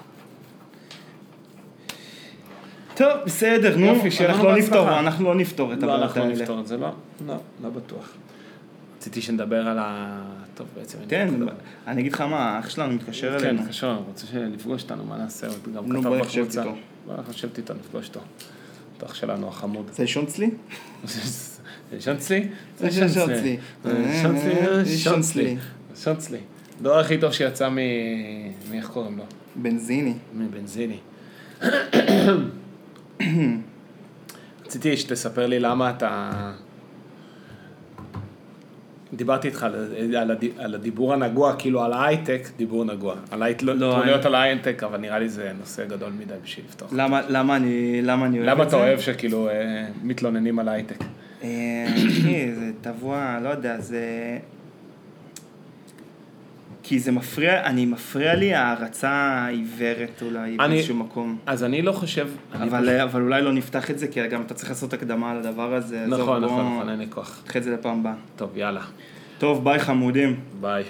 טוב, 2.95 3.09
בסדר, 3.25 3.77
נו, 3.77 3.85
יופי, 3.85 4.25
אנחנו 4.25 4.43
לנו 4.43 4.51
לא 4.51 4.57
נפתור. 4.57 4.99
אנחנו 4.99 5.25
לא 5.25 5.35
נפתור 5.35 5.73
את 5.73 5.77
לא, 5.77 5.85
הבעיות 5.85 6.03
אנחנו 6.03 6.21
האלה. 6.21 6.33
נפתור 6.33 6.59
את 6.59 6.67
זה, 6.67 6.77
לא, 6.77 6.91
לא, 7.27 7.35
לא 7.63 7.69
בטוח. 7.69 8.13
רציתי 8.97 9.21
שנדבר 9.21 9.67
על 9.67 9.77
ה... 9.79 10.21
טוב, 10.55 10.67
בעצם... 10.75 10.97
לא 10.97 11.17
יודע. 11.43 11.53
אני 11.87 12.01
אגיד 12.01 12.13
לך 12.13 12.21
מה, 12.21 12.59
אח 12.59 12.69
שלנו 12.69 12.93
מתקשר 12.93 13.39
כן, 13.39 13.45
אלינו. 13.45 13.63
בבקשה, 13.63 13.87
הוא 13.91 14.05
רוצה 14.07 14.25
לפגוש 14.33 14.83
אותנו, 14.83 15.05
מה 15.05 15.17
נעשה? 15.17 15.47
הוא 15.47 15.73
גם 15.75 15.89
כתב 15.89 16.07
בוא 16.07 16.17
נחשב 16.17 16.41
בקבוצה. 16.41 16.61
איתו. 16.61 16.75
בוא 17.05 17.15
נחשב 17.29 17.49
איתו, 17.57 17.73
נפגוש 17.73 18.07
אותו. 18.07 18.19
אח 19.05 19.13
שלנו 19.13 19.47
החמוד. 19.47 19.89
זה 19.93 20.03
לישון 20.03 20.23
אצלי? 20.23 20.49
שונצלי? 21.99 22.47
זה 22.77 22.91
שונצלי. 22.91 23.13
שונצלי, 23.13 23.57
אה, 23.85 24.21
שונצלי. 24.23 24.97
שונצלי. 24.97 25.57
שונצלי. 26.03 26.37
הדבר 26.79 26.99
הכי 26.99 27.17
טוב 27.17 27.31
שיצא 27.31 27.69
מ... 27.69 27.77
מאיך 28.71 28.89
קוראים 28.89 29.17
לו? 29.17 29.23
בנזיני. 29.55 30.13
מבנזיני. 30.33 30.97
רציתי 34.65 34.97
שתספר 34.97 35.47
לי 35.47 35.59
למה 35.59 35.89
אתה... 35.89 36.31
דיברתי 39.13 39.47
איתך 39.47 39.63
על, 39.63 39.75
על, 40.17 40.31
הד... 40.31 40.43
על 40.57 40.75
הדיבור 40.75 41.13
הנגוע, 41.13 41.55
כאילו 41.55 41.83
על 41.83 41.93
ההייטק, 41.93 42.49
דיבור 42.57 42.85
נגוע. 42.85 43.15
על 43.31 43.43
ההתלוניות 43.43 44.25
על 44.25 44.35
ההייטק, 44.35 44.83
אבל 44.83 44.97
נראה 44.97 45.19
לי 45.19 45.29
זה 45.29 45.51
נושא 45.59 45.85
גדול 45.85 46.11
מדי 46.19 46.33
בשביל 46.43 46.65
לפתוח. 46.65 46.93
למה, 46.93 47.21
למה 47.29 47.55
אני, 47.55 48.01
למה 48.01 48.25
אני 48.25 48.37
אוהב 48.37 48.49
למה 48.49 48.63
את 48.63 48.69
זה? 48.69 48.77
אתה 48.77 48.85
אוהב 48.85 48.99
שכאילו 48.99 49.49
אה, 49.49 49.87
מתלוננים 50.03 50.59
על 50.59 50.67
ההייטק? 50.67 51.03
אה, 51.43 51.47
אחי, 51.97 52.51
זה 52.55 52.71
טבוע, 52.81 53.39
לא 53.43 53.49
יודע, 53.49 53.79
זה... 53.81 54.03
כי 56.83 56.99
זה 56.99 57.11
מפריע, 57.11 57.63
אני 57.65 57.85
מפריע 57.85 58.35
לי 58.35 58.53
הערצה 58.53 59.09
העיוורת 59.09 60.21
אולי 60.21 60.39
אני- 60.59 60.73
באיזשהו 60.75 60.95
מקום. 60.95 61.37
אז 61.45 61.63
אני 61.63 61.81
לא 61.81 61.91
חושב... 61.91 62.27
אני 62.53 62.67
אבל, 62.67 62.99
אבל 62.99 63.21
אולי 63.21 63.41
לא 63.41 63.53
נפתח 63.53 63.91
את 63.91 63.99
זה, 63.99 64.07
כי 64.07 64.27
גם 64.27 64.41
אתה 64.41 64.53
צריך 64.53 64.69
לעשות 64.69 64.93
הקדמה 64.93 65.31
על 65.31 65.37
הדבר 65.37 65.73
הזה. 65.73 66.05
נכון, 66.07 66.43
נכון, 66.43 66.73
נכון, 66.75 66.89
אין 66.89 66.99
לי 66.99 67.05
כוח. 67.09 67.41
נדחה 67.43 67.59
את 67.59 67.63
זה 67.63 67.71
לפעם 67.73 67.99
הבאה. 67.99 68.13
טוב, 68.35 68.57
יאללה. 68.57 68.81
טוב, 69.37 69.63
ביי 69.63 69.79
חמודים. 69.79 70.39
ביי. 70.61 70.83